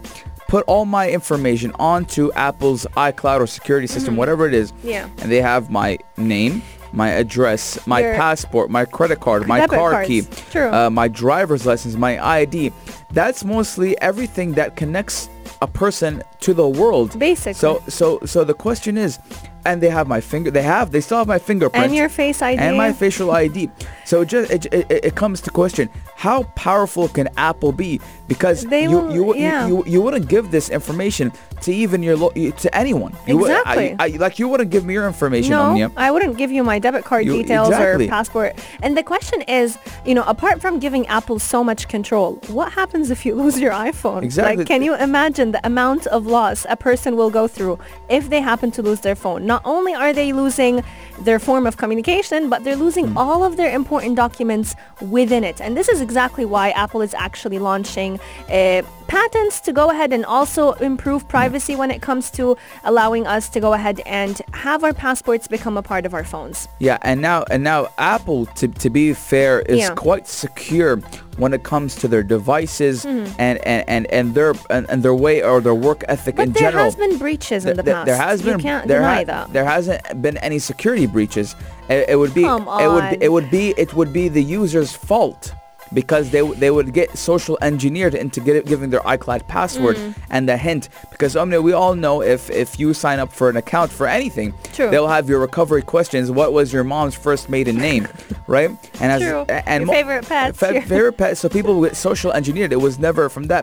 put 0.48 0.62
all 0.66 0.84
my 0.84 1.08
information 1.18 1.72
onto 1.92 2.30
Apple's 2.48 2.86
iCloud 2.96 3.40
or 3.40 3.46
security 3.46 3.86
system, 3.86 4.12
whatever 4.20 4.46
it 4.46 4.54
is, 4.62 4.68
Mm-hmm. 4.72 4.88
Yeah. 4.88 5.06
and 5.20 5.32
they 5.32 5.40
have 5.40 5.70
my 5.70 5.90
name, 6.18 6.62
my 6.92 7.08
address, 7.22 7.62
my 7.86 8.00
Your- 8.00 8.14
passport, 8.16 8.70
my 8.70 8.84
credit 8.84 9.18
card, 9.20 9.40
my 9.48 9.66
car 9.66 9.90
cards. 9.92 10.08
key, 10.08 10.20
Uh, 10.58 10.90
my 10.90 11.08
driver's 11.08 11.64
license, 11.70 11.94
my 12.08 12.14
ID. 12.40 12.72
That's 13.18 13.44
mostly 13.44 13.90
everything 14.10 14.48
that 14.58 14.76
connects 14.76 15.28
a 15.62 15.66
person 15.66 16.22
to 16.44 16.52
the 16.54 16.68
world. 16.80 17.18
Basically. 17.18 17.54
So 17.64 17.70
so 17.88 18.20
so 18.32 18.44
the 18.44 18.54
question 18.66 18.98
is, 19.06 19.12
and 19.66 19.82
they 19.82 19.90
have 19.90 20.06
my 20.08 20.20
finger. 20.20 20.50
They 20.50 20.62
have. 20.62 20.90
They 20.92 21.00
still 21.00 21.18
have 21.18 21.26
my 21.26 21.38
fingerprint 21.38 21.84
And 21.86 21.94
your 21.94 22.08
face 22.08 22.40
ID. 22.42 22.58
and 22.58 22.76
my 22.76 22.92
facial 22.92 23.30
ID. 23.32 23.68
So 24.04 24.22
it 24.22 24.26
just 24.28 24.50
it, 24.50 24.66
it, 24.72 24.86
it 25.08 25.14
comes 25.14 25.40
to 25.42 25.50
question: 25.50 25.88
How 26.14 26.44
powerful 26.54 27.08
can 27.08 27.28
Apple 27.36 27.72
be? 27.72 28.00
Because 28.28 28.64
They 28.64 28.82
you, 28.84 28.90
will- 28.90 29.14
you, 29.14 29.34
yeah. 29.36 29.66
you 29.68 29.76
you 29.78 29.84
you 29.94 30.02
wouldn't 30.02 30.28
give 30.28 30.50
this 30.50 30.68
information 30.70 31.32
to 31.62 31.72
even 31.72 32.02
your 32.02 32.16
lo- 32.16 32.30
to 32.64 32.68
anyone. 32.74 33.12
You 33.26 33.36
would- 33.38 33.50
Exactly. 33.50 33.94
I, 33.98 34.04
I, 34.04 34.08
like 34.24 34.38
you 34.40 34.48
wouldn't 34.48 34.70
give 34.70 34.84
me 34.84 34.94
your 34.94 35.06
information, 35.06 35.52
No, 35.52 35.62
Omnia. 35.62 35.90
I 35.96 36.10
wouldn't 36.10 36.36
give 36.36 36.50
you 36.56 36.62
my 36.64 36.78
debit 36.78 37.04
card 37.04 37.24
You- 37.26 37.32
details 37.42 37.68
exactly. 37.68 38.06
or 38.06 38.08
passport. 38.16 38.54
And 38.82 38.96
the 38.96 39.02
question 39.12 39.42
is, 39.42 39.78
you 40.04 40.14
know, 40.16 40.24
apart 40.34 40.60
from 40.60 40.78
giving 40.80 41.06
Apple 41.06 41.38
so 41.38 41.62
much 41.62 41.86
control, 41.88 42.34
what 42.48 42.72
happens 42.72 43.10
if 43.10 43.24
you 43.26 43.34
lose 43.42 43.58
your 43.60 43.72
iPhone? 43.72 44.22
Exactly. 44.22 44.56
Like, 44.58 44.66
can 44.66 44.82
you 44.82 44.94
imagine 44.96 45.52
the 45.52 45.64
amount 45.66 46.06
of 46.08 46.26
loss 46.26 46.66
a 46.68 46.76
person 46.76 47.16
will 47.16 47.30
go 47.30 47.46
through 47.48 47.78
if 48.08 48.28
they 48.28 48.40
happen 48.40 48.70
to 48.72 48.82
lose 48.82 49.00
their 49.00 49.14
phone? 49.24 49.46
Not 49.46 49.55
only 49.64 49.94
are 49.94 50.12
they 50.12 50.32
losing 50.32 50.82
their 51.20 51.38
form 51.38 51.66
of 51.66 51.76
communication, 51.78 52.50
but 52.50 52.62
they're 52.64 52.76
losing 52.76 53.08
Hmm. 53.08 53.16
all 53.18 53.42
of 53.42 53.56
their 53.56 53.74
important 53.74 54.16
documents 54.16 54.74
within 55.00 55.44
it. 55.44 55.60
And 55.60 55.74
this 55.76 55.88
is 55.88 56.00
exactly 56.02 56.44
why 56.44 56.70
Apple 56.70 57.00
is 57.00 57.14
actually 57.14 57.58
launching 57.58 58.20
uh, 58.50 58.82
patents 59.06 59.60
to 59.60 59.72
go 59.72 59.90
ahead 59.90 60.12
and 60.12 60.24
also 60.26 60.72
improve 60.72 61.26
privacy 61.28 61.74
when 61.76 61.90
it 61.90 62.02
comes 62.02 62.30
to 62.32 62.56
allowing 62.84 63.26
us 63.26 63.48
to 63.50 63.60
go 63.60 63.72
ahead 63.72 64.00
and 64.04 64.42
have 64.52 64.84
our 64.84 64.92
passports 64.92 65.48
become 65.48 65.76
a 65.78 65.82
part 65.82 66.04
of 66.04 66.12
our 66.12 66.24
phones. 66.24 66.68
Yeah, 66.80 66.98
and 67.02 67.22
now 67.22 67.44
and 67.50 67.62
now 67.64 67.88
Apple, 67.98 68.46
to, 68.56 68.68
to 68.68 68.90
be 68.90 69.14
fair, 69.14 69.60
is 69.60 69.78
Yeah. 69.78 69.94
quite 69.94 70.26
secure 70.28 71.00
when 71.36 71.52
it 71.52 71.62
comes 71.62 71.94
to 71.96 72.08
their 72.08 72.22
devices 72.22 73.04
and, 73.04 73.28
and, 73.38 73.84
and, 73.88 74.06
and 74.06 74.34
their 74.34 74.54
and, 74.70 74.88
and 74.88 75.02
their 75.02 75.14
way 75.14 75.42
or 75.42 75.60
their 75.60 75.74
work 75.74 76.02
ethic 76.08 76.36
Mm-hmm. 76.36 76.52
But 76.52 76.60
in 76.60 76.64
there 76.64 76.70
has 76.72 76.96
been 76.96 77.18
breaches 77.18 77.64
in 77.66 77.76
the 77.76 77.82
Th- 77.82 77.94
past. 77.94 78.06
There 78.06 78.16
has 78.16 78.42
been 78.42 78.58
you 78.58 78.62
can't 78.62 78.88
there 78.88 79.00
deny 79.00 79.18
ha- 79.18 79.24
that. 79.24 79.52
There 79.52 79.64
hasn't 79.64 80.22
been 80.22 80.36
any 80.38 80.58
security 80.58 81.06
breaches. 81.06 81.54
It, 81.88 82.08
it 82.10 82.16
would 82.16 82.34
be 82.34 82.42
Come 82.42 82.62
it 82.62 82.88
would 82.88 83.04
on. 83.04 83.16
it 83.20 83.30
would 83.32 83.50
be 83.50 83.74
it 83.76 83.94
would 83.94 84.12
be 84.12 84.28
the 84.28 84.42
user's 84.42 84.92
fault 84.92 85.52
because 86.00 86.24
they 86.34 86.42
they 86.62 86.70
would 86.76 86.90
get 87.00 87.08
social 87.16 87.56
engineered 87.70 88.14
into 88.14 88.38
get, 88.48 88.66
giving 88.72 88.90
their 88.90 89.04
iCloud 89.14 89.42
password 89.48 89.96
Mm. 89.96 90.14
and 90.34 90.42
the 90.50 90.56
hint. 90.66 90.82
Because 91.10 91.32
I 91.34 91.44
mean 91.50 91.62
we 91.68 91.72
all 91.80 91.94
know 92.04 92.16
if 92.34 92.42
if 92.50 92.78
you 92.80 92.88
sign 93.04 93.18
up 93.24 93.30
for 93.38 93.46
an 93.52 93.56
account 93.56 93.90
for 93.98 94.06
anything 94.18 94.48
True. 94.76 94.90
they'll 94.90 95.08
have 95.16 95.26
your 95.30 95.40
recovery 95.48 95.82
questions. 95.94 96.30
What 96.40 96.52
was 96.52 96.66
your 96.74 96.84
mom's 96.84 97.16
first 97.26 97.48
maiden 97.48 97.76
name? 97.88 98.04
Right? 98.56 98.70
And 99.00 99.08
as 99.16 99.22
True. 99.22 99.44
and 99.72 99.78
Your 99.86 99.92
favorite 99.98 100.24
pets, 100.28 100.58
fa- 100.60 100.80
favorite 100.82 101.16
pet 101.22 101.32
so 101.40 101.48
people 101.48 101.82
get 101.86 101.96
social 101.96 102.30
engineered. 102.40 102.72
It 102.72 102.80
was 102.88 102.94
never 103.08 103.28
from 103.28 103.44
that. 103.52 103.62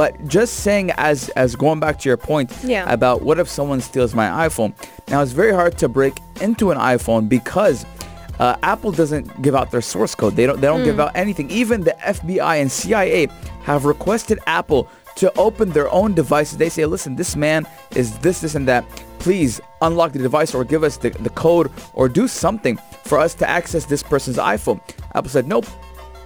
But 0.00 0.10
just 0.36 0.52
saying 0.66 0.86
as 1.10 1.28
as 1.42 1.54
going 1.64 1.80
back 1.84 1.98
to 2.02 2.08
your 2.10 2.16
point 2.30 2.48
Yeah. 2.64 2.90
about 2.96 3.20
what 3.26 3.36
if 3.42 3.48
someone 3.58 3.80
steals 3.82 4.14
my 4.14 4.28
iPhone? 4.48 4.72
Now 5.10 5.20
it's 5.24 5.32
very 5.42 5.52
hard 5.60 5.76
to 5.82 5.86
break 5.98 6.14
into 6.40 6.70
an 6.70 6.78
iPhone 6.78 7.28
because 7.28 7.84
uh, 8.38 8.56
Apple 8.62 8.92
doesn't 8.92 9.42
give 9.42 9.54
out 9.54 9.70
their 9.70 9.80
source 9.80 10.14
code. 10.14 10.36
They 10.36 10.46
don't. 10.46 10.60
They 10.60 10.66
don't 10.66 10.84
give 10.84 10.98
out 11.00 11.12
anything. 11.14 11.50
Even 11.50 11.82
the 11.82 11.96
FBI 12.00 12.60
and 12.60 12.70
CIA 12.70 13.28
have 13.62 13.84
requested 13.84 14.38
Apple 14.46 14.88
to 15.16 15.32
open 15.38 15.70
their 15.70 15.90
own 15.90 16.14
devices. 16.14 16.58
They 16.58 16.68
say, 16.68 16.84
"Listen, 16.86 17.16
this 17.16 17.36
man 17.36 17.66
is 17.94 18.18
this, 18.18 18.40
this, 18.40 18.54
and 18.54 18.66
that. 18.68 18.84
Please 19.18 19.60
unlock 19.82 20.12
the 20.12 20.18
device 20.18 20.54
or 20.54 20.64
give 20.64 20.82
us 20.82 20.96
the, 20.96 21.10
the 21.10 21.30
code 21.30 21.70
or 21.94 22.08
do 22.08 22.26
something 22.26 22.76
for 23.04 23.18
us 23.18 23.34
to 23.34 23.48
access 23.48 23.84
this 23.84 24.02
person's 24.02 24.38
iPhone." 24.38 24.80
Apple 25.14 25.30
said, 25.30 25.46
"Nope." 25.46 25.66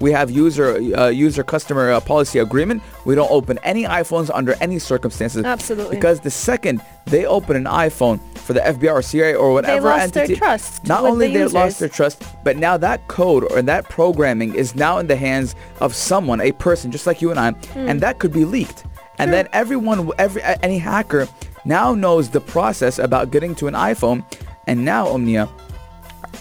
We 0.00 0.12
have 0.12 0.30
user 0.30 0.76
uh, 0.96 1.08
user 1.08 1.42
customer 1.42 1.92
uh, 1.92 2.00
policy 2.00 2.38
agreement. 2.38 2.82
We 3.04 3.14
don't 3.14 3.30
open 3.30 3.58
any 3.62 3.84
iPhones 3.84 4.30
under 4.32 4.54
any 4.60 4.78
circumstances. 4.78 5.44
Absolutely. 5.44 5.96
Because 5.96 6.20
the 6.20 6.30
second 6.30 6.82
they 7.06 7.24
open 7.24 7.56
an 7.56 7.64
iPhone 7.64 8.20
for 8.38 8.52
the 8.52 8.60
FBI 8.60 8.92
or 8.92 9.02
CIA 9.02 9.34
or 9.34 9.52
whatever 9.52 9.80
they 9.80 9.88
lost 9.88 10.12
their 10.14 10.22
entity, 10.24 10.38
trust 10.38 10.86
not 10.86 11.04
only 11.04 11.28
the 11.28 11.32
they 11.34 11.38
users. 11.40 11.54
lost 11.54 11.80
their 11.80 11.88
trust, 11.88 12.22
but 12.44 12.56
now 12.56 12.76
that 12.76 13.06
code 13.08 13.44
or 13.50 13.62
that 13.62 13.88
programming 13.88 14.54
is 14.54 14.74
now 14.74 14.98
in 14.98 15.06
the 15.06 15.16
hands 15.16 15.54
of 15.80 15.94
someone, 15.94 16.40
a 16.40 16.52
person 16.52 16.90
just 16.92 17.06
like 17.06 17.22
you 17.22 17.30
and 17.30 17.38
I, 17.40 17.52
Hmm. 17.52 17.88
and 17.88 18.00
that 18.02 18.18
could 18.18 18.32
be 18.32 18.44
leaked. 18.44 18.84
And 19.18 19.32
then 19.32 19.48
everyone, 19.54 20.10
every 20.18 20.42
any 20.62 20.78
hacker 20.78 21.26
now 21.64 21.94
knows 21.94 22.28
the 22.28 22.40
process 22.40 22.98
about 22.98 23.30
getting 23.30 23.54
to 23.56 23.66
an 23.66 23.74
iPhone, 23.74 24.24
and 24.66 24.84
now 24.84 25.08
Omnia. 25.08 25.48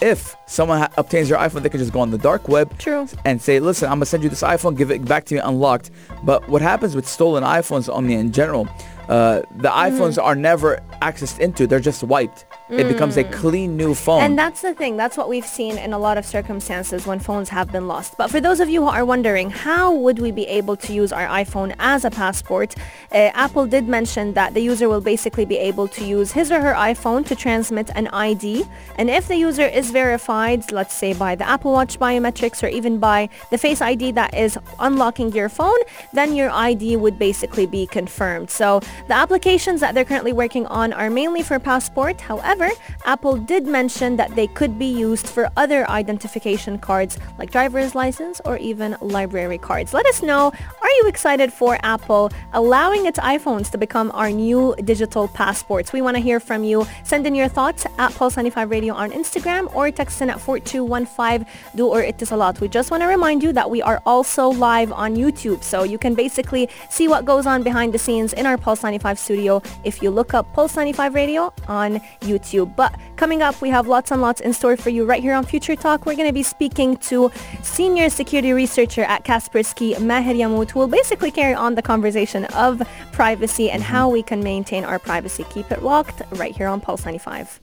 If 0.02 0.36
someone 0.46 0.78
ha- 0.80 0.90
obtains 0.98 1.28
your 1.30 1.38
iPhone, 1.38 1.62
they 1.62 1.68
can 1.68 1.80
just 1.80 1.92
go 1.92 2.00
on 2.00 2.10
the 2.10 2.18
dark 2.18 2.48
web 2.48 2.76
True. 2.78 3.08
and 3.24 3.40
say, 3.40 3.60
listen, 3.60 3.86
I'm 3.88 3.96
gonna 3.96 4.06
send 4.06 4.22
you 4.22 4.28
this 4.28 4.42
iPhone, 4.42 4.76
give 4.76 4.90
it 4.90 5.04
back 5.04 5.24
to 5.26 5.34
me 5.34 5.40
unlocked. 5.40 5.90
But 6.22 6.46
what 6.48 6.60
happens 6.62 6.94
with 6.94 7.08
stolen 7.08 7.42
iPhones, 7.42 7.92
Omnia 7.92 8.18
in 8.18 8.32
general, 8.32 8.68
uh, 9.08 9.42
the 9.56 9.68
iPhones 9.68 10.22
are 10.22 10.34
never 10.34 10.82
accessed 11.02 11.38
into; 11.38 11.66
they're 11.66 11.80
just 11.80 12.02
wiped. 12.02 12.44
It 12.68 12.88
becomes 12.88 13.16
a 13.16 13.22
clean 13.22 13.76
new 13.76 13.94
phone. 13.94 14.20
Mm. 14.20 14.24
And 14.24 14.38
that's 14.38 14.62
the 14.62 14.74
thing. 14.74 14.96
That's 14.96 15.16
what 15.16 15.28
we've 15.28 15.46
seen 15.46 15.78
in 15.78 15.92
a 15.92 15.98
lot 15.98 16.18
of 16.18 16.26
circumstances 16.26 17.06
when 17.06 17.20
phones 17.20 17.48
have 17.50 17.70
been 17.70 17.86
lost. 17.86 18.18
But 18.18 18.28
for 18.28 18.40
those 18.40 18.58
of 18.58 18.68
you 18.68 18.82
who 18.82 18.88
are 18.88 19.04
wondering, 19.04 19.50
how 19.50 19.94
would 19.94 20.18
we 20.18 20.32
be 20.32 20.46
able 20.48 20.76
to 20.78 20.92
use 20.92 21.12
our 21.12 21.28
iPhone 21.28 21.76
as 21.78 22.04
a 22.04 22.10
passport? 22.10 22.74
Uh, 23.12 23.30
Apple 23.34 23.66
did 23.66 23.86
mention 23.86 24.32
that 24.32 24.54
the 24.54 24.60
user 24.60 24.88
will 24.88 25.00
basically 25.00 25.44
be 25.44 25.56
able 25.58 25.86
to 25.86 26.04
use 26.04 26.32
his 26.32 26.50
or 26.50 26.60
her 26.60 26.74
iPhone 26.74 27.24
to 27.26 27.36
transmit 27.36 27.88
an 27.94 28.08
ID. 28.08 28.64
And 28.96 29.08
if 29.10 29.28
the 29.28 29.36
user 29.36 29.66
is 29.66 29.92
verified, 29.92 30.72
let's 30.72 30.94
say 30.94 31.12
by 31.12 31.36
the 31.36 31.48
Apple 31.48 31.72
Watch 31.72 32.00
biometrics 32.00 32.64
or 32.64 32.68
even 32.68 32.98
by 32.98 33.28
the 33.50 33.58
Face 33.58 33.80
ID 33.80 34.10
that 34.12 34.34
is 34.34 34.58
unlocking 34.80 35.32
your 35.32 35.48
phone, 35.48 35.78
then 36.12 36.34
your 36.34 36.50
ID 36.50 36.96
would 36.96 37.16
basically 37.16 37.66
be 37.66 37.86
confirmed. 37.86 38.50
So 38.50 38.80
the 39.08 39.14
applications 39.14 39.80
that 39.80 39.94
they're 39.94 40.04
currently 40.04 40.32
working 40.32 40.66
on 40.66 40.92
are 40.92 41.10
mainly 41.10 41.42
for 41.42 41.58
passport. 41.58 42.20
However, 42.20 42.70
Apple 43.04 43.36
did 43.36 43.66
mention 43.66 44.16
that 44.16 44.34
they 44.34 44.46
could 44.46 44.78
be 44.78 44.86
used 44.86 45.26
for 45.26 45.50
other 45.56 45.88
identification 45.90 46.78
cards 46.78 47.18
like 47.38 47.50
driver's 47.50 47.94
license 47.94 48.40
or 48.44 48.56
even 48.58 48.96
library 49.00 49.58
cards. 49.58 49.92
Let 49.92 50.06
us 50.06 50.22
know, 50.22 50.52
are 50.82 50.90
you 50.98 51.04
excited 51.06 51.52
for 51.52 51.78
Apple 51.82 52.30
allowing 52.52 53.06
its 53.06 53.18
iPhones 53.18 53.70
to 53.72 53.78
become 53.78 54.10
our 54.14 54.30
new 54.30 54.74
digital 54.84 55.28
passports? 55.28 55.92
We 55.92 56.02
want 56.02 56.16
to 56.16 56.22
hear 56.22 56.40
from 56.40 56.64
you. 56.64 56.86
Send 57.04 57.26
in 57.26 57.34
your 57.34 57.48
thoughts 57.48 57.86
at 57.98 58.12
Pulse95 58.12 58.70
Radio 58.70 58.94
on 58.94 59.10
Instagram 59.10 59.74
or 59.74 59.90
text 59.90 60.22
in 60.22 60.30
at 60.30 60.40
4215 60.40 61.46
du 61.74 61.86
or 61.86 62.02
Etisalat. 62.02 62.60
We 62.60 62.68
just 62.68 62.90
want 62.90 63.02
to 63.02 63.06
remind 63.06 63.42
you 63.42 63.52
that 63.52 63.70
we 63.70 63.82
are 63.82 64.00
also 64.06 64.48
live 64.48 64.92
on 64.92 65.16
YouTube, 65.16 65.62
so 65.62 65.82
you 65.82 65.98
can 65.98 66.14
basically 66.14 66.68
see 66.88 67.08
what 67.08 67.24
goes 67.24 67.46
on 67.46 67.62
behind 67.62 67.92
the 67.92 67.98
scenes 67.98 68.32
in 68.32 68.46
our 68.46 68.56
Pulse 68.56 68.84
95 68.86 69.18
studio 69.18 69.62
if 69.84 70.02
you 70.02 70.10
look 70.10 70.32
up 70.32 70.52
Pulse 70.54 70.76
95 70.76 71.14
Radio 71.14 71.52
on 71.68 72.00
YouTube. 72.20 72.74
But 72.76 72.94
coming 73.16 73.42
up, 73.42 73.60
we 73.60 73.68
have 73.70 73.86
lots 73.86 74.10
and 74.12 74.22
lots 74.22 74.40
in 74.40 74.52
store 74.52 74.76
for 74.76 74.90
you 74.90 75.04
right 75.04 75.20
here 75.20 75.34
on 75.34 75.44
Future 75.44 75.76
Talk. 75.76 76.06
We're 76.06 76.14
going 76.14 76.28
to 76.28 76.32
be 76.32 76.42
speaking 76.42 76.96
to 77.08 77.30
senior 77.62 78.08
security 78.08 78.52
researcher 78.52 79.02
at 79.02 79.24
Kaspersky, 79.24 79.98
Maher 80.00 80.34
Yamout, 80.34 80.70
who 80.70 80.78
will 80.78 80.88
basically 81.00 81.30
carry 81.30 81.54
on 81.54 81.74
the 81.74 81.82
conversation 81.82 82.44
of 82.46 82.82
privacy 83.12 83.70
and 83.70 83.82
mm-hmm. 83.82 83.92
how 83.92 84.08
we 84.08 84.22
can 84.22 84.42
maintain 84.42 84.84
our 84.84 84.98
privacy. 84.98 85.44
Keep 85.50 85.72
it 85.72 85.82
locked 85.82 86.22
right 86.32 86.56
here 86.56 86.68
on 86.68 86.80
Pulse 86.80 87.04
95. 87.04 87.60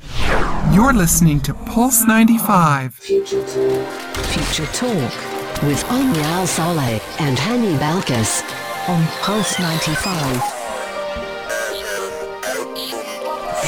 You're 0.73 0.93
listening 0.93 1.39
to 1.41 1.53
Pulse 1.53 2.05
95. 2.05 2.95
Future 2.95 4.65
Talk 4.73 5.13
with 5.63 5.83
Omnia 5.89 6.23
Al 6.23 6.47
Saleh 6.47 7.01
and 7.21 7.37
Hani 7.37 7.77
Balkis 7.77 8.41
on 8.89 9.05
Pulse 9.21 9.59
95. 9.59 10.62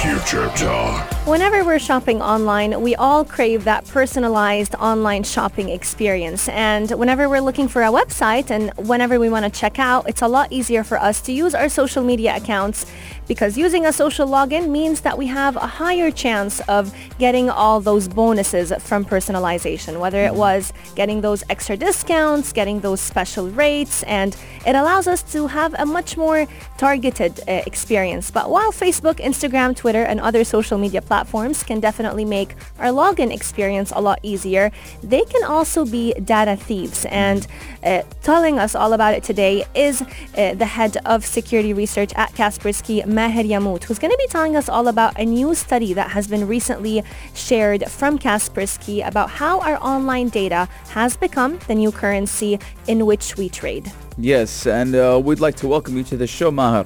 Future 0.06 0.48
Talk. 0.50 1.12
Whenever 1.26 1.66
we're 1.66 1.80
shopping 1.80 2.22
online, 2.22 2.80
we 2.82 2.94
all 2.94 3.26
crave 3.26 3.64
that 3.64 3.88
personalized 3.88 4.76
online 4.76 5.24
shopping 5.24 5.70
experience. 5.70 6.48
And 6.50 6.92
whenever 6.92 7.28
we're 7.28 7.42
looking 7.42 7.68
for 7.68 7.82
a 7.82 7.88
website 7.88 8.52
and 8.52 8.72
whenever 8.88 9.20
we 9.20 9.30
want 9.30 9.46
to 9.46 9.60
check 9.60 9.80
out, 9.80 10.08
it's 10.08 10.22
a 10.22 10.28
lot 10.28 10.52
easier 10.52 10.84
for 10.84 11.00
us 11.00 11.22
to 11.22 11.32
use 11.32 11.56
our 11.56 11.70
social 11.70 12.04
media 12.04 12.36
accounts 12.36 12.86
because 13.28 13.58
using 13.58 13.86
a 13.86 13.94
social 13.94 14.28
login 14.28 14.70
means 14.70 15.02
that 15.02 15.18
we 15.18 15.28
have 15.28 15.56
a 15.56 15.68
higher 15.68 16.12
chance 16.12 16.60
of 16.62 16.94
getting 17.18 17.50
all 17.50 17.80
those 17.80 18.08
bonuses 18.08 18.72
from 18.80 19.06
personalization, 19.06 20.00
whether 20.00 20.26
it 20.26 20.36
was 20.36 20.74
getting 20.96 21.22
those 21.22 21.44
extra 21.50 21.78
discounts, 21.78 22.54
getting 22.54 22.80
those 22.82 23.02
special 23.02 23.50
rates, 23.50 24.04
and 24.04 24.36
it 24.66 24.76
allows 24.76 25.08
us 25.08 25.24
to 25.24 25.48
have 25.48 25.74
a 25.78 25.86
much 25.86 26.18
more 26.18 26.48
targeted 26.78 27.40
uh, 27.48 27.62
experience. 27.66 28.32
But 28.32 28.50
while 28.50 28.72
Facebook, 28.72 29.16
Instagram, 29.16 29.76
Twitter, 29.76 30.04
and 30.04 30.20
other 30.20 30.44
social 30.44 30.78
media 30.78 31.02
platforms 31.02 31.64
can 31.64 31.80
definitely 31.80 32.26
make 32.26 32.56
our 32.80 32.88
login 32.88 33.34
experience 33.34 33.92
a 33.96 34.02
lot 34.02 34.20
easier, 34.24 34.72
they 35.04 35.24
can 35.24 35.44
also 35.44 35.86
be 35.86 36.14
data 36.14 36.56
thieves. 36.56 37.06
And 37.06 37.48
uh, 37.84 38.04
telling 38.24 38.60
us 38.60 38.76
all 38.76 38.94
about 38.94 39.14
it 39.14 39.24
today 39.24 39.66
is 39.76 40.02
uh, 40.02 40.54
the 40.56 40.66
head 40.66 40.98
of 41.06 41.26
security 41.26 41.74
research 41.74 42.12
at 42.16 42.32
Kaspersky, 42.34 43.06
Maher 43.16 43.44
Yamout, 43.44 43.86
who's 43.86 43.98
going 43.98 44.12
to 44.12 44.18
be 44.18 44.28
telling 44.28 44.58
us 44.58 44.68
all 44.68 44.90
about 44.90 45.18
a 45.18 45.26
new 45.26 45.56
study 45.56 45.94
that 45.94 46.12
has 46.12 46.28
been 46.28 46.46
recently 46.48 47.02
shared 47.34 47.90
from 47.90 48.20
Kaspersky 48.20 49.08
about 49.08 49.30
how 49.30 49.62
our 49.62 49.78
online 49.78 50.28
data 50.28 50.68
has 50.90 51.16
become 51.16 51.58
the 51.68 51.76
new 51.76 51.94
currency 51.94 52.60
in 52.88 53.06
which 53.06 53.38
we 53.38 53.48
trade. 53.48 53.90
yes, 54.18 54.68
and 54.68 54.96
uh, 54.96 55.20
we'd 55.24 55.40
like 55.40 55.56
to 55.56 55.68
welcome 55.68 55.96
you 55.96 56.04
to 56.04 56.18
the 56.18 56.28
show, 56.28 56.52
Maher. 56.52 56.86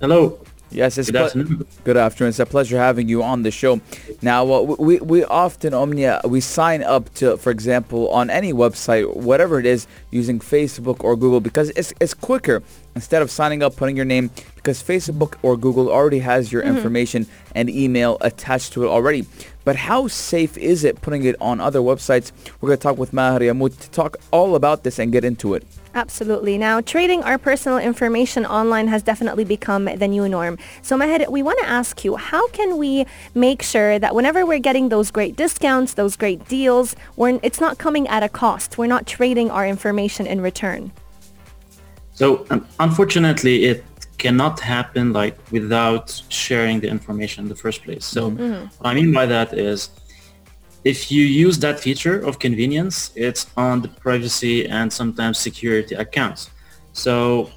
Hello. 0.00 0.38
Yes, 0.70 0.98
it's 0.98 1.10
Good 1.10 1.20
afternoon. 1.20 1.66
Good 1.84 1.96
afternoon. 1.96 2.28
It's 2.28 2.38
a 2.38 2.46
pleasure 2.46 2.78
having 2.78 3.08
you 3.08 3.22
on 3.22 3.42
the 3.42 3.50
show. 3.50 3.80
Now, 4.22 4.50
uh, 4.52 4.62
we 4.78 5.00
we 5.00 5.24
often 5.24 5.74
Omnia 5.74 6.20
we 6.24 6.40
sign 6.40 6.82
up 6.82 7.12
to, 7.14 7.36
for 7.36 7.50
example, 7.50 8.08
on 8.10 8.30
any 8.30 8.52
website, 8.52 9.16
whatever 9.16 9.58
it 9.58 9.66
is, 9.66 9.86
using 10.10 10.38
Facebook 10.38 11.02
or 11.02 11.16
Google 11.16 11.40
because 11.40 11.70
it's 11.70 11.92
it's 12.00 12.14
quicker 12.14 12.62
instead 12.94 13.20
of 13.22 13.30
signing 13.30 13.62
up, 13.62 13.74
putting 13.76 13.96
your 13.96 14.04
name 14.04 14.30
because 14.54 14.82
Facebook 14.82 15.34
or 15.42 15.56
Google 15.56 15.90
already 15.90 16.20
has 16.20 16.52
your 16.52 16.62
information 16.62 17.26
and 17.54 17.68
email 17.68 18.16
attached 18.20 18.72
to 18.74 18.84
it 18.84 18.88
already. 18.88 19.26
But 19.64 19.76
how 19.76 20.08
safe 20.08 20.56
is 20.56 20.84
it 20.84 21.00
putting 21.00 21.24
it 21.24 21.36
on 21.40 21.60
other 21.60 21.80
websites? 21.80 22.32
We're 22.60 22.68
going 22.68 22.78
to 22.78 22.82
talk 22.82 22.98
with 22.98 23.12
Maher 23.12 23.40
Yamout 23.40 23.78
to 23.78 23.90
talk 23.90 24.16
all 24.30 24.54
about 24.54 24.84
this 24.84 24.98
and 24.98 25.12
get 25.12 25.24
into 25.24 25.54
it. 25.54 25.66
Absolutely. 25.94 26.56
Now, 26.56 26.80
trading 26.80 27.22
our 27.24 27.36
personal 27.36 27.78
information 27.78 28.46
online 28.46 28.86
has 28.88 29.02
definitely 29.02 29.44
become 29.44 29.86
the 29.86 30.06
new 30.06 30.28
norm. 30.28 30.56
So, 30.82 30.96
Maher, 30.96 31.28
we 31.28 31.42
want 31.42 31.58
to 31.60 31.68
ask 31.68 32.04
you, 32.04 32.16
how 32.16 32.46
can 32.48 32.78
we 32.78 33.06
make 33.34 33.62
sure 33.62 33.98
that 33.98 34.14
whenever 34.14 34.46
we're 34.46 34.60
getting 34.60 34.88
those 34.88 35.10
great 35.10 35.36
discounts, 35.36 35.94
those 35.94 36.16
great 36.16 36.46
deals, 36.46 36.94
we're, 37.16 37.40
it's 37.42 37.60
not 37.60 37.78
coming 37.78 38.06
at 38.06 38.22
a 38.22 38.28
cost? 38.28 38.78
We're 38.78 38.86
not 38.86 39.06
trading 39.06 39.50
our 39.50 39.66
information 39.66 40.26
in 40.26 40.40
return. 40.40 40.92
So 42.12 42.46
um, 42.50 42.66
unfortunately, 42.78 43.64
it 43.64 43.84
cannot 44.18 44.60
happen 44.60 45.12
like 45.12 45.36
without 45.50 46.22
sharing 46.28 46.80
the 46.80 46.88
information 46.88 47.44
in 47.44 47.48
the 47.48 47.56
first 47.56 47.82
place. 47.82 48.04
So 48.04 48.30
what 48.30 48.70
I 48.90 48.94
mean 48.94 49.12
by 49.12 49.26
that 49.26 49.54
is 49.54 49.88
if 50.84 51.10
you 51.10 51.24
use 51.24 51.58
that 51.58 51.78
feature 51.78 52.20
of 52.20 52.38
convenience, 52.38 53.12
it's 53.14 53.46
on 53.56 53.82
the 53.82 53.88
privacy 53.88 54.66
and 54.66 54.92
sometimes 54.92 55.38
security 55.38 55.94
accounts. 55.94 56.50
So 56.92 57.50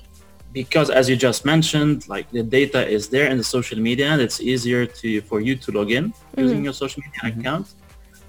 because 0.52 0.90
as 0.90 1.10
you 1.10 1.16
just 1.16 1.46
mentioned, 1.46 2.08
like 2.08 2.30
the 2.32 2.44
data 2.44 2.88
is 2.88 3.10
there 3.10 3.28
in 3.28 3.38
the 3.38 3.44
social 3.44 3.80
media 3.80 4.08
and 4.08 4.22
it's 4.22 4.40
easier 4.40 4.86
to 4.86 5.22
for 5.22 5.42
you 5.42 5.56
to 5.56 5.72
log 5.72 5.92
in 5.92 6.14
using 6.38 6.58
mm-hmm. 6.58 6.66
your 6.66 6.74
social 6.74 7.02
media 7.06 7.32
mm-hmm. 7.32 7.40
account. 7.40 7.74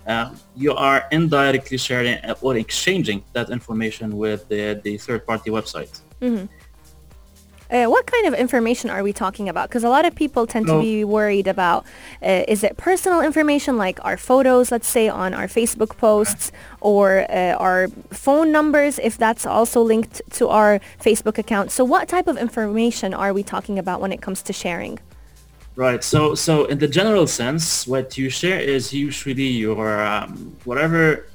Uh, 0.06 0.34
you 0.54 0.72
are 0.74 1.06
indirectly 1.12 1.78
sharing 1.78 2.18
or 2.42 2.56
exchanging 2.56 3.24
that 3.32 3.48
information 3.50 4.16
with 4.18 4.46
the, 4.48 4.78
the 4.84 4.98
third-party 4.98 5.50
website. 5.50 6.00
Mm-hmm. 6.20 6.44
Uh, 7.74 7.86
what 7.86 8.06
kind 8.06 8.24
of 8.28 8.34
information 8.34 8.88
are 8.88 9.02
we 9.02 9.12
talking 9.12 9.48
about? 9.48 9.68
Because 9.68 9.82
a 9.82 9.88
lot 9.88 10.04
of 10.04 10.14
people 10.14 10.46
tend 10.46 10.68
to 10.68 10.80
be 10.80 11.02
worried 11.02 11.48
about, 11.48 11.84
uh, 12.22 12.44
is 12.46 12.62
it 12.62 12.76
personal 12.76 13.20
information 13.20 13.76
like 13.76 13.98
our 14.04 14.16
photos, 14.16 14.70
let's 14.70 14.86
say 14.86 15.08
on 15.08 15.34
our 15.34 15.48
Facebook 15.48 15.96
posts, 15.96 16.52
or 16.80 17.26
uh, 17.28 17.54
our 17.58 17.88
phone 18.12 18.52
numbers, 18.52 19.00
if 19.00 19.18
that's 19.18 19.44
also 19.44 19.82
linked 19.82 20.22
to 20.30 20.48
our 20.50 20.78
Facebook 21.02 21.36
account. 21.36 21.72
So 21.72 21.84
what 21.84 22.06
type 22.06 22.28
of 22.28 22.36
information 22.36 23.12
are 23.12 23.32
we 23.34 23.42
talking 23.42 23.76
about 23.76 24.00
when 24.00 24.12
it 24.12 24.22
comes 24.22 24.40
to 24.42 24.52
sharing? 24.52 25.00
Right. 25.74 26.04
So, 26.04 26.36
so 26.36 26.66
in 26.66 26.78
the 26.78 26.86
general 26.86 27.26
sense, 27.26 27.88
what 27.88 28.16
you 28.16 28.30
share 28.30 28.60
is 28.60 28.92
usually 28.92 29.48
your 29.48 30.00
um, 30.00 30.56
whatever 30.62 31.26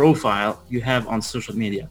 profile 0.00 0.52
you 0.74 0.80
have 0.92 1.02
on 1.12 1.18
social 1.34 1.56
media. 1.64 1.84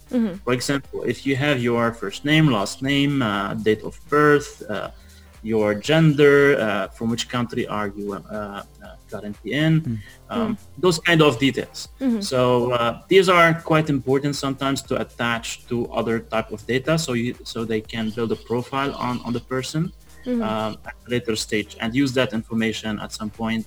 For 0.46 0.54
example, 0.60 1.00
if 1.14 1.18
you 1.28 1.34
have 1.46 1.58
your 1.70 1.86
first 2.02 2.20
name, 2.32 2.46
last 2.60 2.76
name, 2.92 3.14
uh, 3.22 3.54
date 3.68 3.84
of 3.90 3.94
birth, 4.16 4.52
uh, 4.70 4.92
your 5.54 5.70
gender, 5.90 6.38
uh, 6.58 6.88
from 6.96 7.08
which 7.14 7.26
country 7.36 7.64
are 7.78 7.90
you 7.98 8.06
uh, 8.14 8.20
uh, 8.20 8.64
currently 9.12 9.52
in, 9.66 9.74
um, 10.34 10.58
those 10.86 10.98
kind 11.08 11.22
of 11.28 11.32
details. 11.48 11.80
So 12.32 12.40
uh, 12.72 13.02
these 13.12 13.28
are 13.38 13.50
quite 13.72 13.88
important 13.98 14.34
sometimes 14.46 14.80
to 14.90 14.94
attach 15.06 15.48
to 15.70 15.76
other 16.00 16.18
type 16.34 16.50
of 16.56 16.60
data, 16.74 16.94
so 17.06 17.12
you 17.22 17.32
so 17.54 17.58
they 17.74 17.82
can 17.94 18.06
build 18.16 18.32
a 18.38 18.40
profile 18.50 18.92
on 19.08 19.16
on 19.26 19.32
the 19.38 19.44
person 19.56 19.82
um, 20.50 20.72
at 20.90 20.96
a 21.06 21.10
later 21.16 21.36
stage 21.48 21.72
and 21.82 21.90
use 22.04 22.12
that 22.20 22.30
information 22.40 22.92
at 23.06 23.12
some 23.20 23.32
point. 23.42 23.66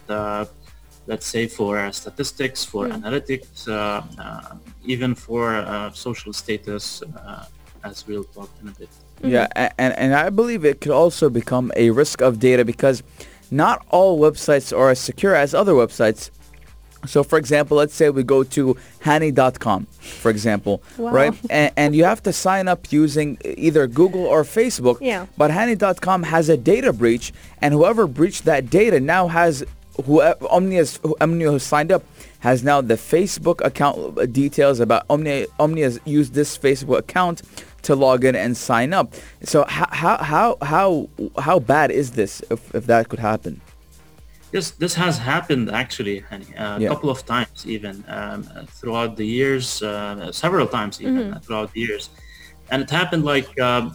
Let's 1.11 1.26
say 1.26 1.45
for 1.59 1.73
uh, 1.76 1.90
statistics, 2.02 2.64
for 2.73 2.83
analytics, 2.99 3.67
uh, 3.67 3.73
uh, 3.75 4.55
even 4.93 5.11
for 5.26 5.45
uh, 5.57 5.90
social 6.07 6.33
status, 6.33 7.02
uh, 7.02 7.47
as 7.88 8.07
we'll 8.07 8.29
talk 8.37 8.50
in 8.62 8.69
a 8.69 8.75
bit. 8.81 8.88
Yeah, 9.35 9.49
and, 9.57 9.93
and 10.02 10.14
I 10.14 10.31
believe 10.31 10.64
it 10.64 10.81
could 10.81 10.93
also 10.93 11.29
become 11.29 11.67
a 11.75 11.90
risk 11.90 12.21
of 12.23 12.38
data 12.38 12.64
because 12.64 13.02
not 13.50 13.85
all 13.90 14.21
websites 14.21 14.69
are 14.76 14.90
as 14.90 15.00
secure 15.00 15.35
as 15.35 15.52
other 15.52 15.73
websites. 15.83 16.31
So, 17.07 17.25
for 17.25 17.38
example, 17.38 17.76
let's 17.79 17.95
say 17.95 18.09
we 18.11 18.23
go 18.23 18.45
to 18.57 18.76
Hani.com, 19.07 19.87
for 20.23 20.31
example, 20.31 20.83
Wow. 20.97 21.12
right? 21.12 21.35
And, 21.49 21.73
and 21.76 21.97
you 21.97 22.05
have 22.05 22.23
to 22.29 22.33
sign 22.33 22.69
up 22.69 22.93
using 22.93 23.38
either 23.45 23.87
Google 23.88 24.26
or 24.26 24.45
Facebook. 24.45 24.99
Yeah. 25.00 25.26
But 25.37 25.50
Hani.com 25.50 26.23
has 26.25 26.49
a 26.50 26.57
data 26.57 26.93
breach, 26.93 27.33
and 27.62 27.75
whoever 27.75 28.07
breached 28.07 28.45
that 28.45 28.71
data 28.71 29.00
now 29.00 29.29
has 29.29 29.64
whoever 30.04 30.47
Omnia's 30.49 30.99
who- 31.02 31.16
Omnia 31.20 31.50
who 31.50 31.59
signed 31.59 31.92
up 31.92 32.02
has 32.40 32.62
now 32.62 32.80
the 32.80 32.94
Facebook 32.94 33.64
account 33.64 34.32
details 34.32 34.80
about 34.80 35.04
Omnia. 35.11 35.47
Omnia's 35.59 36.00
used 36.04 36.32
this 36.35 36.56
Facebook 36.56 36.99
account 36.99 37.42
to 37.82 37.94
log 37.94 38.25
in 38.25 38.35
and 38.37 38.56
sign 38.56 38.92
up. 38.92 39.14
So 39.42 39.64
how 39.68 39.87
how 39.90 40.16
how 40.18 40.56
how, 40.62 41.09
how 41.38 41.59
bad 41.59 41.90
is 41.90 42.12
this 42.12 42.42
if, 42.50 42.75
if 42.75 42.87
that 42.87 43.09
could 43.09 43.18
happen? 43.20 43.61
This 44.52 44.73
this 44.73 44.94
has 44.94 45.18
happened 45.18 45.70
actually, 45.70 46.23
Hani, 46.30 46.49
uh, 46.59 46.76
a 46.76 46.80
Yeah. 46.80 46.88
couple 46.88 47.11
of 47.11 47.25
times 47.25 47.64
even 47.66 48.04
um, 48.09 48.42
throughout 48.78 49.16
the 49.16 49.26
years, 49.26 49.82
uh, 49.82 50.32
several 50.32 50.66
times 50.66 51.00
even 51.00 51.32
uh, 51.35 51.38
throughout 51.40 51.73
the 51.73 51.80
years, 51.80 52.11
and 52.70 52.82
it 52.82 52.90
happened 52.90 53.25
like 53.25 53.49
um, 53.61 53.94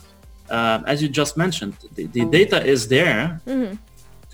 uh, 0.49 0.79
as 0.85 1.01
you 1.01 1.09
just 1.09 1.35
mentioned, 1.37 1.75
the, 1.95 2.05
the 2.07 2.23
data 2.25 2.63
is 2.63 2.87
there 2.87 3.41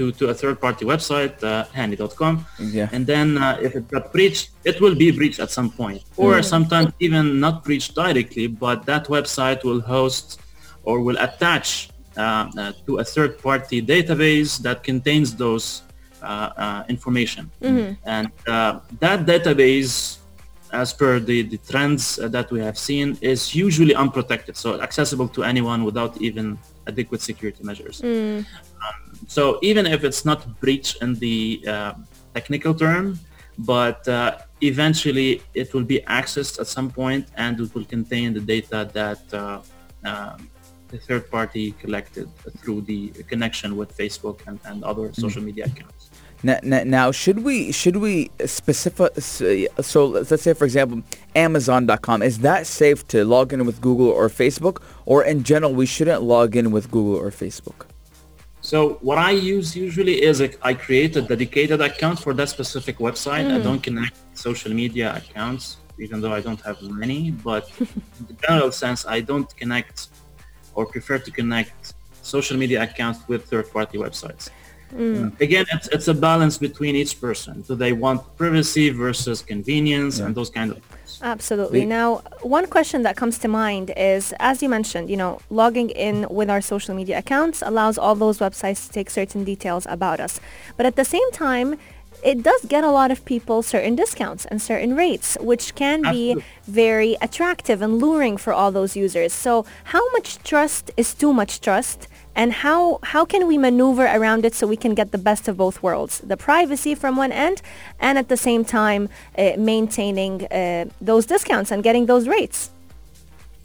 to, 0.02 0.12
to 0.20 0.24
a 0.34 0.36
third-party 0.42 0.84
website, 0.94 1.36
uh, 1.44 1.66
Hani.com, 1.78 2.34
Yeah. 2.78 2.96
and 2.96 3.04
then 3.14 3.28
uh, 3.38 3.68
if 3.68 3.72
it 3.80 3.86
got 3.96 4.06
breached, 4.16 4.46
it 4.70 4.76
will 4.82 4.96
be 5.06 5.10
breached 5.20 5.40
at 5.46 5.52
some 5.58 5.70
point, 5.82 6.02
or 6.24 6.32
sometimes 6.56 6.90
even 7.06 7.26
not 7.46 7.56
breached 7.68 7.92
directly, 8.04 8.46
but 8.66 8.78
that 8.92 9.04
website 9.18 9.60
will 9.68 9.82
host 9.96 10.26
or 10.88 10.96
will 11.06 11.20
attach 11.28 11.68
uh, 12.18 12.22
uh, 12.22 12.72
to 12.86 12.92
a 13.04 13.06
third-party 13.14 13.78
database 13.94 14.52
that 14.66 14.78
contains 14.92 15.28
those 15.44 15.66
uh, 16.24 16.28
uh, 16.28 16.84
information, 16.96 17.44
and 18.16 18.28
uh, 18.48 18.80
that 19.06 19.20
database 19.34 19.94
as 20.84 20.94
per 20.94 21.20
the, 21.20 21.40
the 21.54 21.60
trends 21.72 22.04
that 22.36 22.48
we 22.50 22.60
have 22.68 22.78
seen, 22.78 23.08
is 23.20 23.54
usually 23.66 23.94
unprotected, 24.04 24.56
so 24.56 24.80
accessible 24.88 25.28
to 25.28 25.44
anyone 25.44 25.84
without 25.84 26.14
even 26.28 26.58
adequate 26.88 27.22
security 27.22 27.62
measures. 27.70 28.02
Um, 28.02 28.46
so 29.28 29.60
even 29.62 29.86
if 29.86 30.04
it's 30.04 30.26
not 30.26 30.60
breach 30.60 30.98
in 31.02 31.16
the 31.16 31.64
uh, 31.68 31.94
technical 32.34 32.74
term, 32.74 33.20
but 33.58 34.08
uh, 34.08 34.38
eventually 34.62 35.42
it 35.54 35.74
will 35.74 35.84
be 35.84 36.00
accessed 36.08 36.60
at 36.60 36.68
some 36.68 36.90
point 36.90 37.28
and 37.38 37.60
it 37.60 37.74
will 37.76 37.86
contain 37.86 38.34
the 38.34 38.40
data 38.40 38.90
that 38.94 39.22
uh, 39.34 39.62
um, 40.04 40.50
the 40.90 40.98
third 40.98 41.30
party 41.32 41.72
collected 41.74 42.30
through 42.58 42.82
the 42.82 43.10
connection 43.28 43.78
with 43.78 43.96
Facebook 43.98 44.46
and, 44.48 44.60
and 44.66 44.84
other 44.84 45.14
social 45.14 45.42
media 45.42 45.66
accounts. 45.66 46.10
Now, 46.44 46.60
now, 46.64 46.84
now, 46.84 47.12
should 47.12 47.40
we 47.44 47.72
should 47.72 47.98
we 47.98 48.32
specify? 48.46 49.10
So 49.20 50.06
let's 50.08 50.42
say, 50.42 50.54
for 50.54 50.66
example, 50.66 51.04
Amazon.com. 51.36 52.24
Is 52.24 52.40
that 52.40 52.66
safe 52.66 53.08
to 53.10 53.24
log 53.24 53.54
in 53.54 53.64
with 53.66 53.80
Google 53.80 54.08
or 54.08 54.28
Facebook, 54.28 54.82
or 55.06 55.24
in 55.24 55.44
general, 55.44 55.74
we 55.74 55.86
shouldn't 55.86 56.24
log 56.24 56.56
in 56.56 56.72
with 56.72 56.90
Google 56.90 57.16
or 57.16 57.30
Facebook? 57.30 57.86
So 58.62 59.00
what 59.02 59.18
I 59.18 59.32
use 59.32 59.76
usually 59.76 60.22
is 60.22 60.40
a, 60.40 60.50
I 60.66 60.74
create 60.76 61.16
a 61.16 61.22
dedicated 61.22 61.82
account 61.82 62.20
for 62.20 62.34
that 62.36 62.50
specific 62.50 62.98
website. 63.00 63.48
I 63.56 63.60
mm. 63.60 63.64
don't 63.64 63.82
connect 63.82 64.16
social 64.34 64.72
media 64.72 65.08
accounts, 65.16 65.78
even 65.98 66.22
though 66.22 66.34
I 66.40 66.42
don't 66.42 66.62
have 66.62 66.82
many. 66.84 67.32
But 67.32 67.64
in 67.80 68.24
the 68.30 68.36
general 68.46 68.72
sense, 68.72 69.06
I 69.06 69.22
don't 69.22 69.50
connect 69.58 70.10
or 70.76 70.86
prefer 70.86 71.18
to 71.18 71.32
connect 71.32 71.96
social 72.22 72.58
media 72.64 72.84
accounts 72.84 73.20
with 73.28 73.46
third-party 73.46 73.98
websites. 73.98 74.44
Mm. 74.94 75.16
Mm. 75.16 75.42
Again, 75.42 75.66
it's, 75.74 75.88
it's 75.96 76.08
a 76.08 76.14
balance 76.14 76.58
between 76.68 76.96
each 76.96 77.20
person. 77.20 77.62
Do 77.62 77.74
they 77.76 77.94
want 77.94 78.20
privacy 78.38 78.90
versus 78.90 79.42
convenience 79.42 80.20
and 80.20 80.36
those 80.36 80.52
kind 80.52 80.70
of 80.72 80.78
things. 80.84 81.01
Absolutely. 81.24 81.86
Now, 81.86 82.22
one 82.42 82.68
question 82.68 83.04
that 83.04 83.16
comes 83.16 83.38
to 83.40 83.48
mind 83.48 83.92
is, 83.96 84.34
as 84.40 84.64
you 84.64 84.70
mentioned, 84.70 85.10
you 85.10 85.18
know, 85.18 85.40
logging 85.50 85.90
in 85.92 86.28
with 86.30 86.50
our 86.50 86.62
social 86.62 86.96
media 86.96 87.20
accounts 87.20 87.62
allows 87.62 87.98
all 87.98 88.16
those 88.16 88.40
websites 88.40 88.88
to 88.88 88.94
take 88.94 89.10
certain 89.10 89.44
details 89.44 89.86
about 89.90 90.20
us. 90.20 90.40
But 90.78 90.86
at 90.86 90.96
the 90.96 91.06
same 91.06 91.30
time, 91.32 91.78
it 92.24 92.44
does 92.44 92.66
get 92.66 92.84
a 92.84 92.92
lot 92.92 93.12
of 93.12 93.26
people 93.26 93.64
certain 93.64 93.96
discounts 93.96 94.46
and 94.46 94.62
certain 94.62 94.96
rates, 94.96 95.38
which 95.42 95.76
can 95.76 96.02
be 96.04 96.44
very 96.64 97.18
attractive 97.22 97.82
and 97.82 98.00
luring 98.00 98.38
for 98.38 98.54
all 98.54 98.72
those 98.72 98.96
users. 98.96 99.34
So 99.34 99.66
how 99.86 100.08
much 100.12 100.38
trust 100.44 100.92
is 100.98 101.14
too 101.14 101.34
much 101.34 101.62
trust? 101.62 102.08
And 102.36 102.54
how, 102.54 103.00
how 103.04 103.26
can 103.26 103.46
we 103.48 103.58
maneuver 103.58 104.06
around 104.06 104.46
it 104.46 104.54
so 104.56 104.66
we 104.66 104.78
can 104.78 104.94
get 104.94 105.12
the 105.12 105.18
best 105.18 105.48
of 105.48 105.58
both 105.58 105.84
worlds? 105.84 106.20
The 106.20 106.38
privacy 106.38 106.96
from 106.96 107.18
one 107.18 107.32
end 107.32 107.62
and 108.00 108.18
at 108.18 108.30
the 108.30 108.38
same 108.38 108.64
time 108.64 109.10
uh, 109.38 109.52
maintaining 109.58 110.46
uh, 110.48 110.86
those 111.02 111.26
discounts 111.26 111.72
and 111.72 111.84
getting 111.84 112.06
those 112.06 112.28
rates. 112.28 112.70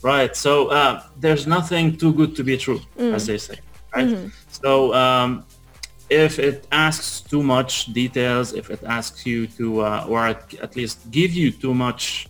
Right. 0.02 0.34
So 0.36 0.68
uh, 0.68 1.02
there's 1.18 1.46
nothing 1.46 1.96
too 1.96 2.12
good 2.12 2.36
to 2.36 2.44
be 2.44 2.56
true, 2.56 2.80
as 2.98 3.26
they 3.26 3.38
say. 3.38 3.58
Right. 3.94 4.30
So 4.50 4.92
um, 4.94 5.44
if 6.10 6.38
it 6.38 6.66
asks 6.70 7.20
too 7.20 7.42
much 7.42 7.92
details, 7.92 8.52
if 8.52 8.70
it 8.70 8.82
asks 8.84 9.26
you 9.26 9.46
to, 9.58 9.80
uh, 9.80 10.06
or 10.08 10.26
at, 10.26 10.54
at 10.54 10.76
least 10.76 11.10
give 11.10 11.32
you 11.32 11.50
too 11.50 11.74
much, 11.74 12.28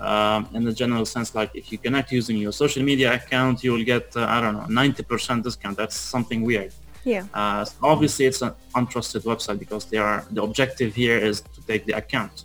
um, 0.00 0.48
in 0.54 0.64
the 0.64 0.72
general 0.72 1.06
sense, 1.06 1.34
like 1.34 1.50
if 1.54 1.72
you 1.72 1.78
connect 1.78 2.12
using 2.12 2.36
your 2.36 2.52
social 2.52 2.82
media 2.82 3.14
account, 3.14 3.64
you 3.64 3.72
will 3.72 3.84
get, 3.84 4.14
uh, 4.16 4.26
I 4.28 4.40
don't 4.40 4.54
know, 4.54 4.82
90% 4.82 5.42
discount. 5.42 5.76
That's 5.76 5.96
something 5.96 6.42
weird. 6.42 6.72
Yeah. 7.04 7.24
Uh, 7.32 7.64
so 7.64 7.76
obviously, 7.82 8.26
it's 8.26 8.42
an 8.42 8.52
untrusted 8.74 9.22
website 9.22 9.58
because 9.58 9.84
they 9.84 9.98
are 9.98 10.24
the 10.30 10.42
objective 10.42 10.94
here 10.94 11.18
is 11.18 11.40
to 11.54 11.60
take 11.66 11.86
the 11.86 11.92
account. 11.92 12.44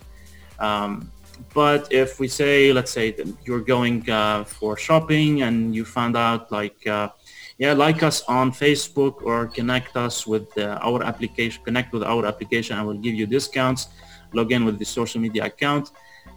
Um, 0.60 1.10
but 1.52 1.92
if 1.92 2.20
we 2.20 2.28
say, 2.28 2.72
let's 2.72 2.92
say 2.92 3.10
that 3.10 3.26
you're 3.44 3.60
going 3.60 4.08
uh, 4.08 4.44
for 4.44 4.76
shopping 4.76 5.42
and 5.42 5.74
you 5.74 5.84
found 5.84 6.16
out 6.16 6.52
like, 6.52 6.86
uh, 6.86 7.08
yeah, 7.58 7.72
like 7.72 8.02
us 8.02 8.22
on 8.28 8.52
Facebook 8.52 9.22
or 9.22 9.46
connect 9.46 9.96
us 9.96 10.26
with 10.26 10.46
uh, 10.56 10.78
our 10.80 11.02
application, 11.02 11.62
connect 11.64 11.92
with 11.92 12.04
our 12.04 12.24
application, 12.24 12.78
I 12.78 12.82
will 12.82 12.94
give 13.06 13.14
you 13.14 13.26
discounts. 13.26 13.88
Log 14.32 14.50
in 14.52 14.64
with 14.64 14.78
the 14.78 14.84
social 14.84 15.20
media 15.20 15.44
account, 15.44 15.90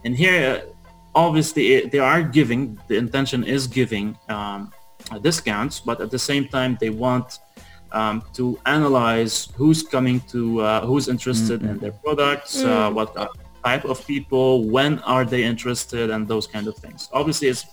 and 0.04 0.14
here, 0.16 0.64
uh, 0.68 0.75
obviously, 1.16 1.74
it, 1.74 1.92
they 1.92 2.00
are 2.00 2.22
giving. 2.22 2.78
The 2.88 2.98
intention 2.98 3.44
is 3.44 3.66
giving 3.68 4.18
um, 4.30 4.72
uh, 5.12 5.18
discounts, 5.20 5.80
but 5.80 6.02
at 6.02 6.12
the 6.12 6.20
same 6.20 6.48
time, 6.48 6.78
they 6.80 6.90
want 6.90 7.40
um, 7.92 8.22
to 8.34 8.60
analyze 8.66 9.48
who's 9.56 9.82
coming 9.82 10.20
to, 10.32 10.62
uh, 10.62 10.86
who's 10.86 11.08
interested 11.08 11.64
in 11.64 11.80
their 11.80 11.94
products, 11.94 12.64
uh, 12.64 12.92
what 12.92 13.16
uh, 13.16 13.28
type 13.64 13.86
of 13.86 14.06
people, 14.06 14.66
when 14.66 15.00
are 15.00 15.26
they 15.26 15.44
interested, 15.44 16.10
and 16.12 16.28
those 16.28 16.46
kind 16.46 16.68
of 16.68 16.76
things. 16.78 17.10
Obviously, 17.14 17.48
it's 17.48 17.66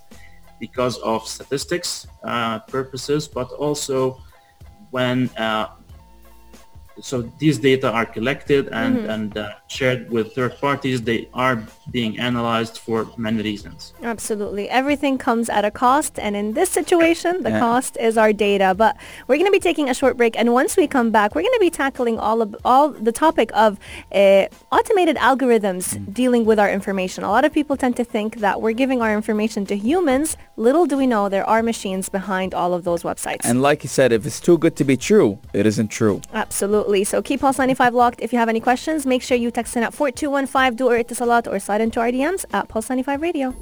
because 0.60 0.96
of 0.98 1.26
statistics 1.26 2.06
uh, 2.22 2.60
purposes, 2.60 3.26
but 3.26 3.50
also 3.52 4.22
when 4.90 5.28
uh, 5.36 5.66
so 7.00 7.22
these 7.38 7.58
data 7.58 7.90
are 7.90 8.06
collected 8.06 8.68
and, 8.68 8.92
Mm-hmm. 8.96 9.10
and 9.10 9.38
uh, 9.38 9.50
shared 9.68 10.10
with 10.10 10.34
third 10.34 10.58
parties. 10.58 11.02
They 11.02 11.28
are 11.34 11.62
being 11.90 12.18
analyzed 12.18 12.78
for 12.78 13.06
many 13.16 13.42
reasons. 13.42 13.92
Absolutely. 14.02 14.68
Everything 14.68 15.16
comes 15.18 15.48
at 15.48 15.64
a 15.64 15.70
cost. 15.70 16.18
And 16.18 16.36
in 16.36 16.52
this 16.52 16.70
situation, 16.70 17.42
the 17.42 17.50
Yeah. 17.50 17.60
cost 17.60 17.96
is 17.98 18.18
our 18.18 18.32
data. 18.32 18.74
But 18.76 18.96
we're 19.26 19.36
going 19.36 19.46
to 19.52 19.58
be 19.60 19.66
taking 19.70 19.88
a 19.88 19.94
short 19.94 20.16
break. 20.16 20.36
And 20.38 20.52
once 20.52 20.76
we 20.76 20.86
come 20.86 21.10
back, 21.10 21.34
we're 21.34 21.42
going 21.48 21.58
to 21.60 21.66
be 21.68 21.70
tackling 21.70 22.18
all 22.18 22.42
of 22.42 22.54
all 22.64 22.88
the 23.08 23.12
topic 23.12 23.50
of 23.54 23.78
uh, 24.14 24.46
automated 24.70 25.16
algorithms 25.16 25.82
Mm. 25.92 26.12
dealing 26.14 26.44
with 26.44 26.58
our 26.58 26.70
information. 26.78 27.24
A 27.24 27.30
lot 27.36 27.44
of 27.44 27.52
people 27.52 27.76
tend 27.76 27.94
to 27.96 28.04
think 28.04 28.36
that 28.46 28.60
we're 28.62 28.78
giving 28.82 29.00
our 29.04 29.12
information 29.20 29.64
to 29.66 29.76
humans. 29.76 30.36
Little 30.56 30.86
do 30.86 30.96
we 30.96 31.06
know 31.06 31.28
there 31.28 31.48
are 31.54 31.62
machines 31.62 32.08
behind 32.08 32.54
all 32.54 32.72
of 32.74 32.82
those 32.84 33.02
websites. 33.02 33.44
And 33.44 33.60
like 33.62 33.78
you 33.84 33.88
said, 33.98 34.12
if 34.12 34.24
it's 34.26 34.40
too 34.40 34.56
good 34.58 34.74
to 34.76 34.84
be 34.84 34.96
true, 34.96 35.38
it 35.52 35.64
isn't 35.66 35.88
true. 35.88 36.20
Absolutely. 36.32 36.81
So 37.04 37.22
keep 37.22 37.40
Pulse 37.40 37.58
95 37.58 37.94
locked. 37.94 38.20
If 38.20 38.32
you 38.32 38.38
have 38.38 38.48
any 38.48 38.60
questions, 38.60 39.06
make 39.06 39.22
sure 39.22 39.36
you 39.36 39.50
text 39.50 39.76
in 39.76 39.82
at 39.82 39.94
4215 39.94 40.76
du 40.76 40.88
or 40.88 40.96
Etisalat 41.02 41.46
or 41.50 41.58
slide 41.58 41.80
into 41.80 42.00
our 42.00 42.10
DMs 42.10 42.44
at 42.52 42.68
Pulse 42.68 42.88
95 42.88 43.22
Radio. 43.22 43.52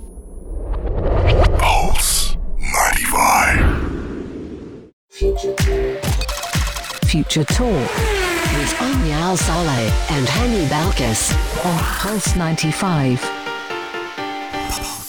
Pulse 1.58 2.36
95. 2.58 3.80
Future 7.04 7.44
Talk 7.44 7.66
with 7.66 8.80
Omnia 8.80 9.14
Al 9.14 9.36
Saleh 9.36 9.92
and 10.10 10.26
Hani 10.26 10.66
Balkis 10.68 11.32
on 11.64 11.78
Pulse 11.98 12.36
95. 12.36 13.39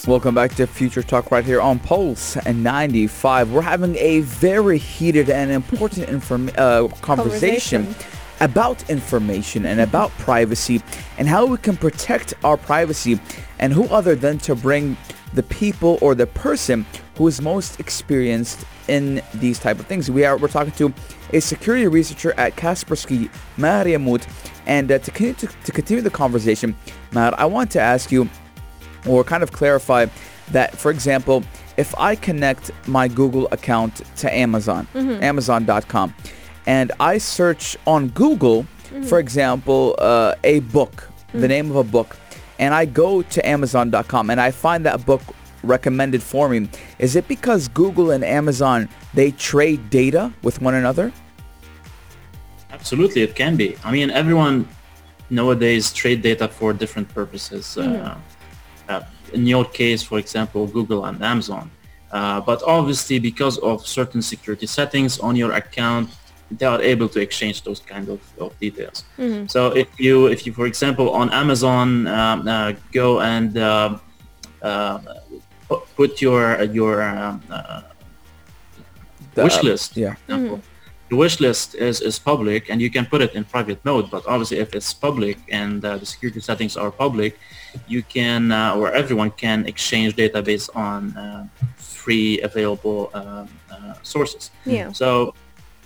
Welcome 0.08 0.34
back 0.34 0.56
to 0.56 0.66
Future 0.66 1.04
Talk 1.04 1.30
right 1.30 1.46
here 1.46 1.62
on 1.62 1.78
Pulse 1.78 2.36
and 2.36 2.64
95. 2.64 3.52
We're 3.52 3.62
having 3.62 3.96
a 3.98 4.22
very 4.22 4.80
heated 4.80 5.30
and 5.30 5.52
important 5.52 6.10
inform- 6.10 6.50
uh, 6.58 6.88
conversation, 7.02 7.86
Conversation. 7.86 7.96
about 8.40 8.90
information 8.90 9.68
and 9.68 9.80
about 9.80 10.10
privacy 10.18 10.82
and 11.20 11.28
how 11.28 11.46
we 11.46 11.58
can 11.58 11.78
protect 11.78 12.34
our 12.44 12.58
privacy 12.58 13.20
and 13.60 13.72
who 13.72 13.84
other 13.90 14.16
than 14.16 14.40
to 14.40 14.56
bring 14.56 14.98
the 15.36 15.44
people 15.44 16.00
or 16.02 16.16
the 16.16 16.26
person 16.26 16.84
who 17.16 17.28
is 17.28 17.40
most 17.40 17.80
experienced 17.80 18.66
in 18.88 19.22
these 19.36 19.60
type 19.60 19.80
of 19.80 19.86
things. 19.86 20.10
We 20.10 20.26
are 20.26 20.36
we're 20.36 20.48
talking 20.48 20.74
to 20.74 20.92
a 21.32 21.40
security 21.40 21.88
researcher 21.88 22.34
at 22.38 22.56
Kaspersky, 22.56 23.30
Maher 23.56 23.86
Yamout, 23.86 24.28
and 24.66 24.92
uh, 24.92 24.98
to, 24.98 25.12
continue 25.12 25.36
to, 25.36 25.48
to 25.48 25.72
continue 25.72 26.02
the 26.02 26.10
conversation, 26.10 26.76
Maher, 27.12 27.36
I 27.38 27.46
want 27.46 27.70
to 27.72 27.80
ask 27.80 28.12
you 28.12 28.28
or 29.08 29.24
kind 29.24 29.44
of 29.44 29.52
clarify 29.52 30.06
that, 30.52 30.78
for 30.78 30.92
example, 30.92 31.44
if 31.78 31.98
I 31.98 32.16
connect 32.16 32.72
my 32.88 33.08
Google 33.08 33.48
account 33.52 34.02
to 34.18 34.34
Amazon, 34.34 34.88
Amazon.com, 34.96 36.14
and 36.66 36.92
I 37.00 37.18
search 37.18 37.78
on 37.88 38.10
Google, 38.10 38.66
for 39.04 39.20
example, 39.20 39.96
uh, 40.00 40.36
a 40.44 40.60
book, 40.60 41.10
the 41.34 41.48
name 41.48 41.70
of 41.70 41.78
a 41.78 41.84
book, 41.84 42.18
and 42.60 42.74
I 42.74 42.86
go 42.86 43.22
to 43.22 43.48
Amazon.com 43.48 44.30
and 44.30 44.40
I 44.40 44.52
find 44.52 44.86
that 44.86 45.06
book 45.06 45.22
recommended 45.64 46.22
for 46.22 46.50
me, 46.50 46.70
is 47.00 47.16
it 47.16 47.28
because 47.28 47.68
Google 47.68 48.12
and 48.12 48.24
Amazon 48.24 48.90
they 49.14 49.32
trade 49.32 49.90
data 49.90 50.34
with 50.44 50.62
one 50.62 50.76
another? 50.76 51.12
Absolutely, 52.72 53.22
it 53.22 53.36
can 53.36 53.56
be. 53.56 53.78
I 53.84 53.92
mean, 53.92 54.10
everyone 54.10 54.68
nowadays 55.30 55.94
trade 55.94 56.22
data 56.22 56.48
for 56.48 56.74
different 56.74 57.10
purposes. 57.10 57.78
Uh, 57.78 57.82
uh, 57.82 58.18
in 59.38 59.44
your 59.54 59.66
case, 59.82 60.02
for 60.10 60.18
example, 60.24 60.62
Google 60.78 61.02
and 61.10 61.18
Amazon. 61.34 61.66
Uh, 62.12 62.40
but 62.50 62.60
obviously, 62.78 63.18
because 63.20 63.56
of 63.72 63.78
certain 64.00 64.22
security 64.34 64.68
settings 64.68 65.14
on 65.28 65.34
your 65.42 65.52
account, 65.62 66.08
they 66.60 66.68
are 66.74 66.82
able 66.94 67.08
to 67.16 67.20
exchange 67.28 67.58
those 67.68 67.80
kind 67.94 68.08
of, 68.10 68.20
of 68.44 68.50
details. 68.60 68.98
So 69.48 69.62
if 69.84 69.88
you, 70.06 70.16
if 70.36 70.40
you, 70.46 70.52
for 70.60 70.66
example, 70.74 71.08
on 71.22 71.28
Amazon, 71.44 71.88
um, 72.08 72.48
uh, 72.48 72.74
go 72.92 73.08
and 73.22 73.52
uh, 73.58 73.98
uh, 74.62 75.00
put 75.96 76.22
your 76.22 76.44
your 76.78 77.02
um, 77.02 77.42
uh, 77.50 77.82
The- 79.36 79.44
wish 79.48 79.64
list, 79.64 79.90
yeah. 79.96 80.16
for 80.28 80.34
example. 80.34 80.60
The 81.12 81.18
wish 81.18 81.38
list 81.40 81.76
is, 81.76 82.00
is 82.10 82.16
public 82.32 82.70
and 82.70 82.78
you 82.82 82.90
can 82.90 83.06
put 83.06 83.20
it 83.22 83.32
in 83.38 83.44
private 83.44 83.80
mode, 83.84 84.06
but 84.16 84.24
obviously 84.34 84.60
if 84.66 84.70
it's 84.78 84.94
public 84.94 85.38
and 85.52 85.84
uh, 85.84 85.98
the 86.02 86.06
security 86.06 86.40
settings 86.40 86.78
are 86.78 86.90
public, 87.06 87.32
you 87.88 88.04
can, 88.04 88.52
uh, 88.52 88.76
or 88.76 88.92
everyone 88.92 89.32
can 89.32 89.66
exchange 89.66 90.16
data 90.16 90.42
based 90.42 90.70
on 90.76 91.16
uh, 91.18 91.48
free 91.78 92.42
available 92.42 93.10
um, 93.14 93.48
uh, 93.72 93.94
sources. 94.04 94.52
Yeah. 94.66 94.92
So 94.92 95.34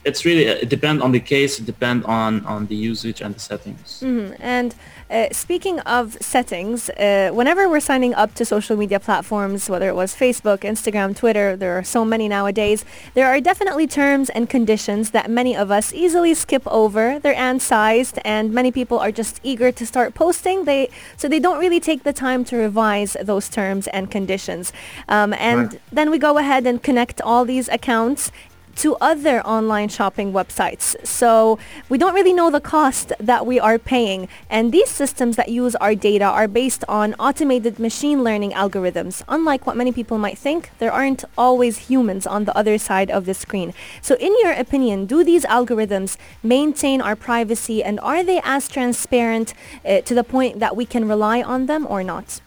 it's 0.05 0.23
really, 0.25 0.45
it 0.45 0.69
depends 0.69 1.01
on 1.03 1.11
the 1.11 1.19
case, 1.19 1.59
it 1.59 1.65
depends 1.65 2.05
on, 2.05 2.45
on 2.45 2.67
the 2.67 2.75
usage 2.75 3.21
and 3.21 3.33
the 3.35 3.39
settings. 3.39 3.99
Mhm. 4.03 4.37
And 4.39 4.75
uh, 5.09 5.27
speaking 5.31 5.79
of 5.81 6.17
settings, 6.21 6.89
uh, 6.91 7.29
whenever 7.33 7.67
we're 7.71 7.79
signing 7.91 8.13
up 8.13 8.33
to 8.35 8.45
social 8.45 8.75
media 8.77 8.99
platforms, 8.99 9.69
whether 9.69 9.87
it 9.89 9.95
was 9.95 10.13
Facebook, 10.15 10.59
Instagram, 10.73 11.15
Twitter, 11.15 11.55
there 11.55 11.73
are 11.77 11.83
so 11.83 12.05
many 12.05 12.27
nowadays, 12.27 12.85
there 13.15 13.27
are 13.27 13.39
definitely 13.41 13.87
terms 13.87 14.29
and 14.35 14.49
conditions 14.49 15.11
that 15.11 15.29
many 15.29 15.55
of 15.55 15.69
us 15.71 15.93
easily 15.93 16.33
skip 16.33 16.63
over. 16.67 17.19
They're 17.19 17.35
ant-sized 17.49 18.19
and 18.23 18.51
many 18.53 18.71
people 18.71 18.97
are 18.99 19.11
just 19.11 19.39
eager 19.43 19.71
to 19.79 19.85
start 19.85 20.13
posting. 20.13 20.65
They 20.65 20.89
So 21.17 21.27
they 21.27 21.39
don't 21.39 21.59
really 21.59 21.79
take 21.79 22.01
the 22.03 22.13
time 22.13 22.43
to 22.45 22.55
revise 22.57 23.17
those 23.21 23.49
terms 23.49 23.87
and 23.87 24.03
conditions. 24.11 24.71
Um, 25.09 25.33
and 25.33 25.59
Right. 25.73 25.81
then 25.97 26.07
we 26.13 26.17
go 26.19 26.37
ahead 26.37 26.63
and 26.69 26.77
connect 26.81 27.21
all 27.21 27.43
these 27.45 27.67
accounts 27.69 28.31
to 28.75 28.95
other 29.01 29.41
online 29.41 29.89
shopping 29.89 30.33
websites. 30.33 30.95
So 31.05 31.57
we 31.89 31.97
don't 31.97 32.13
really 32.13 32.33
know 32.33 32.49
the 32.49 32.61
cost 32.61 33.13
that 33.19 33.45
we 33.45 33.59
are 33.59 33.79
paying. 33.79 34.27
And 34.49 34.71
these 34.71 34.89
systems 34.89 35.35
that 35.35 35.49
use 35.49 35.75
our 35.75 35.95
data 35.95 36.25
are 36.25 36.47
based 36.47 36.83
on 36.87 37.13
automated 37.15 37.79
machine 37.79 38.23
learning 38.23 38.51
algorithms. 38.51 39.23
Unlike 39.27 39.65
what 39.65 39.77
many 39.77 39.91
people 39.91 40.17
might 40.17 40.37
think, 40.37 40.71
there 40.79 40.91
aren't 40.91 41.23
always 41.37 41.89
humans 41.89 42.27
on 42.27 42.45
the 42.45 42.57
other 42.57 42.77
side 42.77 43.09
of 43.09 43.25
the 43.25 43.33
screen. 43.33 43.73
So 44.01 44.15
in 44.15 44.33
your 44.41 44.51
opinion, 44.51 45.05
do 45.05 45.23
these 45.23 45.45
algorithms 45.45 46.17
maintain 46.43 47.01
our 47.01 47.15
privacy 47.15 47.83
and 47.83 47.99
are 47.99 48.23
they 48.23 48.41
as 48.43 48.67
transparent 48.67 49.53
uh, 49.85 50.01
to 50.01 50.13
the 50.13 50.23
point 50.23 50.59
that 50.59 50.75
we 50.75 50.85
can 50.85 51.07
rely 51.07 51.41
on 51.41 51.65
them 51.65 51.87
or 51.89 52.03
not? 52.03 52.41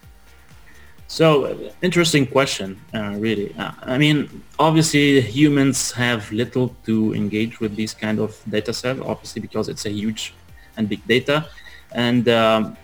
So 1.10 1.72
interesting 1.80 2.26
question, 2.26 2.78
uh, 2.94 3.16
really. 3.16 3.54
Uh, 3.56 3.72
I 3.82 3.96
mean, 3.96 4.44
obviously 4.58 5.22
humans 5.22 5.90
have 5.92 6.30
little 6.30 6.76
to 6.84 7.14
engage 7.14 7.60
with 7.60 7.74
these 7.76 7.94
kind 7.94 8.20
of 8.20 8.38
data 8.48 8.74
set, 8.74 9.00
obviously 9.00 9.40
because 9.40 9.70
it's 9.70 9.86
a 9.86 9.90
huge 9.90 10.34
and 10.76 10.86
big 10.86 11.04
data. 11.06 11.48
And 11.92 12.28
um, 12.28 12.76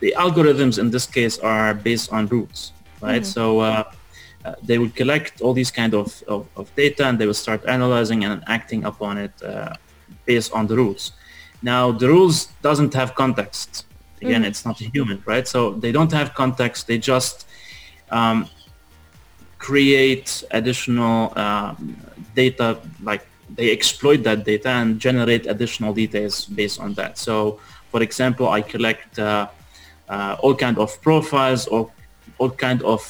the 0.00 0.14
algorithms 0.18 0.78
in 0.78 0.90
this 0.90 1.06
case 1.06 1.38
are 1.38 1.72
based 1.72 2.12
on 2.12 2.26
rules, 2.26 2.72
right? 3.00 3.24
So 3.24 3.60
uh, 3.60 3.84
uh, 4.44 4.54
they 4.62 4.76
will 4.76 4.90
collect 4.90 5.40
all 5.40 5.54
these 5.54 5.70
kind 5.70 5.94
of, 5.94 6.22
of, 6.28 6.46
of 6.56 6.74
data 6.76 7.06
and 7.06 7.18
they 7.18 7.24
will 7.24 7.32
start 7.32 7.64
analyzing 7.66 8.22
and 8.24 8.44
acting 8.48 8.84
upon 8.84 9.16
it 9.16 9.32
uh, 9.42 9.72
based 10.26 10.52
on 10.52 10.66
the 10.66 10.76
rules. 10.76 11.12
Now, 11.62 11.90
the 11.90 12.08
rules 12.08 12.46
doesn't 12.60 12.92
have 12.92 13.14
context. 13.14 13.86
Again, 14.22 14.44
it's 14.44 14.64
not 14.66 14.78
human, 14.78 15.22
right? 15.24 15.46
So 15.48 15.72
they 15.72 15.92
don't 15.92 16.12
have 16.12 16.34
context. 16.34 16.86
They 16.86 16.98
just 16.98 17.46
um, 18.10 18.48
create 19.58 20.44
additional 20.50 21.36
um, 21.38 21.96
data, 22.34 22.78
like 23.02 23.26
they 23.54 23.72
exploit 23.72 24.22
that 24.24 24.44
data 24.44 24.68
and 24.68 25.00
generate 25.00 25.46
additional 25.46 25.92
details 25.92 26.44
based 26.46 26.80
on 26.80 26.94
that. 26.94 27.18
So, 27.18 27.60
for 27.90 28.02
example, 28.02 28.48
I 28.48 28.60
collect 28.62 29.18
uh, 29.18 29.48
uh, 30.08 30.36
all 30.40 30.54
kind 30.54 30.78
of 30.78 31.00
profiles 31.02 31.66
or 31.66 31.90
all 32.38 32.50
kind 32.50 32.82
of 32.82 33.00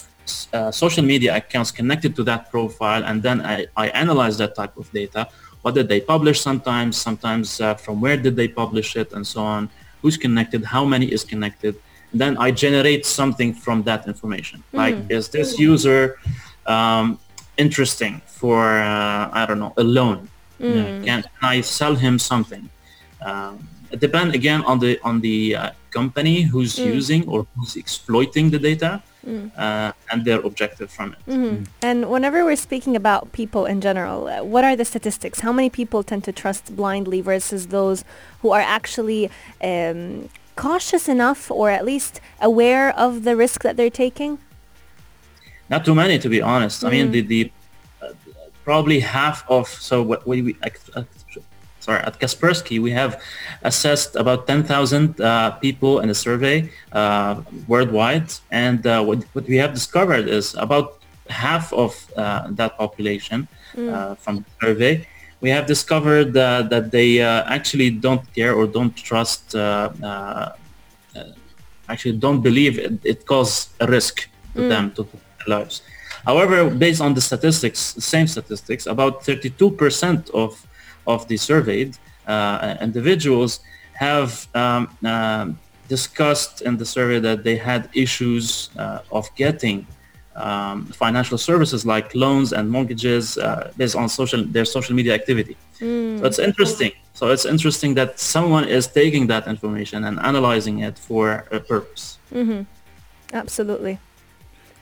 uh, 0.52 0.70
social 0.70 1.04
media 1.04 1.36
accounts 1.36 1.70
connected 1.70 2.14
to 2.16 2.22
that 2.24 2.50
profile, 2.50 3.04
and 3.04 3.22
then 3.22 3.40
I, 3.40 3.66
I 3.76 3.88
analyze 3.88 4.38
that 4.38 4.54
type 4.54 4.76
of 4.76 4.90
data. 4.92 5.28
What 5.62 5.74
did 5.74 5.88
they 5.88 6.00
publish 6.00 6.40
sometimes, 6.40 6.96
sometimes 6.96 7.60
uh, 7.60 7.74
from 7.74 8.00
where 8.00 8.16
did 8.16 8.36
they 8.36 8.48
publish 8.48 8.96
it, 8.96 9.12
and 9.12 9.26
so 9.26 9.42
on. 9.42 9.68
Who's 10.02 10.16
connected, 10.16 10.64
how 10.64 10.84
many 10.84 11.06
is 11.06 11.24
connected. 11.24 11.74
Then 12.12 12.36
I 12.38 12.50
generate 12.50 13.06
something 13.06 13.54
from 13.54 13.82
that 13.84 14.06
information. 14.08 14.62
Like, 14.72 14.96
is 15.08 15.28
this 15.28 15.58
user 15.58 16.18
um, 16.66 17.18
interesting 17.56 18.20
for, 18.26 18.78
uh, 18.78 19.30
I 19.32 19.46
don't 19.46 19.60
know, 19.60 19.74
a 19.76 19.84
loan? 19.84 20.28
Yeah, 20.58 20.68
Can, 21.06 21.22
can 21.22 21.24
I 21.42 21.60
sell 21.62 21.94
him 21.94 22.18
something? 22.18 22.68
Um, 23.22 23.68
it 23.90 24.00
depends 24.00 24.34
again 24.34 24.62
on 24.70 24.78
the 24.78 24.98
on 25.02 25.20
the 25.20 25.56
uh, 25.56 25.70
company 25.90 26.42
who's 26.42 26.78
using 26.94 27.26
or 27.28 27.46
who's 27.56 27.76
exploiting 27.76 28.50
the 28.50 28.58
data 28.58 29.02
uh, 29.56 29.92
and 30.10 30.24
their 30.24 30.40
objective 30.40 30.90
from 30.90 31.14
it. 31.14 31.66
And 31.82 32.10
whenever 32.10 32.44
we're 32.44 32.56
speaking 32.56 32.96
about 32.96 33.32
people 33.32 33.66
in 33.66 33.80
general, 33.80 34.28
uh, 34.28 34.42
what 34.42 34.64
are 34.64 34.76
the 34.76 34.84
statistics? 34.84 35.40
How 35.40 35.52
many 35.52 35.70
people 35.70 36.02
tend 36.02 36.24
to 36.24 36.32
trust 36.32 36.74
blindly 36.74 37.20
versus 37.20 37.68
those 37.68 38.04
who 38.40 38.50
are 38.50 38.60
actually 38.60 39.30
um, 39.62 40.28
cautious 40.56 41.08
enough 41.08 41.50
or 41.50 41.70
at 41.70 41.84
least 41.84 42.20
aware 42.40 42.96
of 42.96 43.24
the 43.24 43.36
risk 43.36 43.62
that 43.62 43.76
they're 43.76 43.90
taking? 43.90 44.38
Not 45.68 45.84
too 45.84 45.94
many, 45.94 46.18
to 46.18 46.28
be 46.28 46.42
honest. 46.42 46.84
I 46.84 46.90
mean, 46.90 47.12
the, 47.12 47.20
the 47.20 47.52
uh, 48.02 48.08
probably 48.64 49.00
half 49.00 49.48
of 49.48 49.68
so 49.68 50.02
what 50.02 50.26
we, 50.26 50.42
we 50.42 50.56
uh, 50.62 51.04
sorry 51.80 52.00
at 52.00 52.20
Kaspersky 52.20 52.80
we 52.80 52.90
have 52.92 53.20
assessed 53.62 54.16
about 54.16 54.46
10,000 54.46 55.20
uh, 55.20 55.50
people 55.52 56.00
in 56.00 56.10
a 56.10 56.14
survey 56.14 56.70
uh, 56.92 57.42
worldwide, 57.66 58.32
and 58.50 58.86
uh, 58.86 59.02
what, 59.02 59.24
what 59.32 59.46
we 59.48 59.56
have 59.56 59.74
discovered 59.74 60.28
is 60.28 60.54
about 60.54 60.98
half 61.28 61.72
of 61.72 61.94
uh, 62.16 62.48
that 62.50 62.76
population 62.76 63.48
uh, 63.78 64.14
from 64.16 64.36
the 64.36 64.66
survey. 64.66 65.06
We 65.40 65.48
have 65.50 65.66
discovered 65.66 66.36
uh, 66.36 66.62
that 66.62 66.90
they 66.90 67.22
uh, 67.22 67.44
actually 67.46 67.90
don't 67.90 68.22
care 68.34 68.52
or 68.54 68.66
don't 68.66 68.94
trust, 68.94 69.54
uh, 69.54 69.90
uh, 70.02 70.06
uh, 71.16 71.24
actually 71.88 72.16
don't 72.18 72.42
believe 72.42 72.78
it, 72.78 73.00
it 73.04 73.26
causes 73.26 73.70
a 73.80 73.86
risk 73.86 74.28
to 74.54 74.68
them 74.68 74.92
to 74.92 75.04
their 75.04 75.58
lives. 75.58 75.82
However, 76.26 76.68
based 76.68 77.00
on 77.00 77.14
the 77.14 77.20
statistics, 77.22 77.80
same 77.80 78.26
statistics, 78.26 78.86
about 78.86 79.22
32% 79.22 80.28
of 80.30 80.66
of 81.06 81.26
the 81.28 81.36
surveyed 81.36 81.96
uh, 82.26 82.76
individuals 82.80 83.60
have 83.94 84.48
um, 84.54 84.96
um, 85.04 85.58
discussed 85.88 86.62
in 86.62 86.76
the 86.76 86.84
survey 86.84 87.18
that 87.18 87.44
they 87.44 87.56
had 87.56 87.88
issues 87.94 88.70
uh, 88.78 89.00
of 89.12 89.28
getting 89.34 89.86
um, 90.36 90.86
financial 90.86 91.36
services 91.36 91.84
like 91.84 92.14
loans 92.14 92.52
and 92.52 92.70
mortgages 92.70 93.36
uh, 93.36 93.72
based 93.76 93.96
on 93.96 94.08
social 94.08 94.44
their 94.44 94.64
social 94.64 94.94
media 94.94 95.14
activity. 95.14 95.56
So 96.18 96.24
it's 96.24 96.38
interesting. 96.38 96.92
So 97.14 97.30
it's 97.30 97.44
interesting 97.44 97.94
that 97.94 98.18
someone 98.20 98.64
is 98.68 98.86
taking 98.86 99.26
that 99.26 99.46
information 99.46 100.04
and 100.04 100.18
analyzing 100.20 100.78
it 100.80 100.98
for 100.98 101.44
a 101.50 101.60
purpose. 101.60 102.18
Absolutely. 103.32 103.98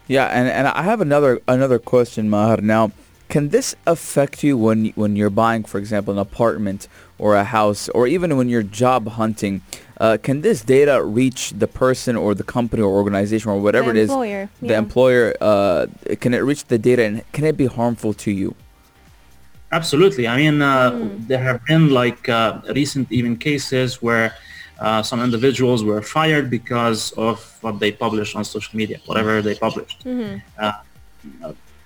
Yeah, 0.06 0.26
and, 0.26 0.48
and 0.48 0.68
I 0.68 0.82
have 0.82 1.00
another 1.00 1.40
another 1.48 1.78
question, 1.78 2.30
Maher. 2.30 2.60
Now, 2.62 2.92
can 3.28 3.50
this 3.50 3.74
affect 3.86 4.42
you 4.42 4.56
when 4.56 4.86
when 4.96 5.16
you're 5.16 5.30
buying, 5.30 5.64
for 5.64 5.78
example, 5.78 6.12
an 6.12 6.18
apartment 6.18 6.88
or 7.18 7.36
a 7.36 7.44
house, 7.44 7.88
or 7.90 8.06
even 8.06 8.36
when 8.36 8.48
you're 8.48 8.62
job 8.62 9.08
hunting? 9.08 9.62
Uh, 10.00 10.16
can 10.22 10.42
this 10.42 10.62
data 10.62 11.02
reach 11.02 11.50
the 11.50 11.66
person 11.66 12.14
or 12.16 12.34
the 12.34 12.44
company 12.44 12.82
or 12.82 12.90
organization 12.90 13.50
or 13.50 13.60
whatever 13.60 13.92
The 13.92 13.98
it 13.98 14.02
is, 14.04 14.10
employer, 14.10 14.48
the 14.60 14.68
yeah. 14.68 14.78
employer? 14.78 15.34
Uh, 15.40 15.86
can 16.20 16.32
it 16.34 16.38
reach 16.38 16.64
the 16.66 16.78
data, 16.78 17.04
and 17.04 17.32
can 17.32 17.44
it 17.44 17.56
be 17.56 17.66
harmful 17.66 18.14
to 18.14 18.30
you? 18.30 18.54
Absolutely. 19.70 20.26
I 20.26 20.36
mean, 20.36 20.62
uh, 20.62 21.08
there 21.26 21.42
have 21.42 21.64
been 21.66 21.90
like 21.90 22.28
uh, 22.28 22.60
recent 22.74 23.12
even 23.12 23.36
cases 23.36 24.00
where 24.00 24.34
uh, 24.80 25.02
some 25.02 25.20
individuals 25.22 25.84
were 25.84 26.00
fired 26.00 26.48
because 26.48 27.12
of 27.12 27.58
what 27.60 27.78
they 27.78 27.92
published 27.92 28.34
on 28.36 28.44
social 28.44 28.74
media, 28.76 28.98
whatever 29.04 29.42
they 29.42 29.54
published. 29.54 30.06
Uh, 30.06 30.72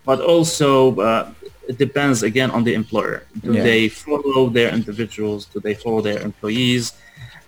but 0.04 0.20
also, 0.20 0.96
uh, 1.00 1.30
it 1.68 1.78
depends 1.78 2.22
again 2.22 2.50
on 2.50 2.64
the 2.64 2.74
employer. 2.74 3.18
Do 3.42 3.52
Yeah. 3.52 3.62
they 3.62 3.88
follow 3.88 4.48
their 4.48 4.70
individuals? 4.74 5.46
Do 5.46 5.60
they 5.60 5.74
follow 5.74 6.00
their 6.00 6.20
employees? 6.20 6.92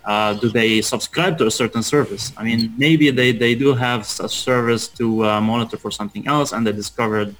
Uh, 0.05 0.33
do 0.33 0.47
they 0.49 0.81
subscribe 0.81 1.37
to 1.39 1.47
a 1.47 1.51
certain 1.51 1.83
service? 1.83 2.31
I 2.37 2.43
mean, 2.43 2.73
maybe 2.77 3.09
they, 3.09 3.31
they 3.31 3.55
do 3.55 3.73
have 3.73 4.05
such 4.05 4.33
service 4.49 4.87
to 4.99 5.25
uh, 5.25 5.41
monitor 5.41 5.77
for 5.77 5.91
something 5.91 6.27
else 6.27 6.51
and 6.53 6.65
they 6.65 6.71
discovered 6.71 7.35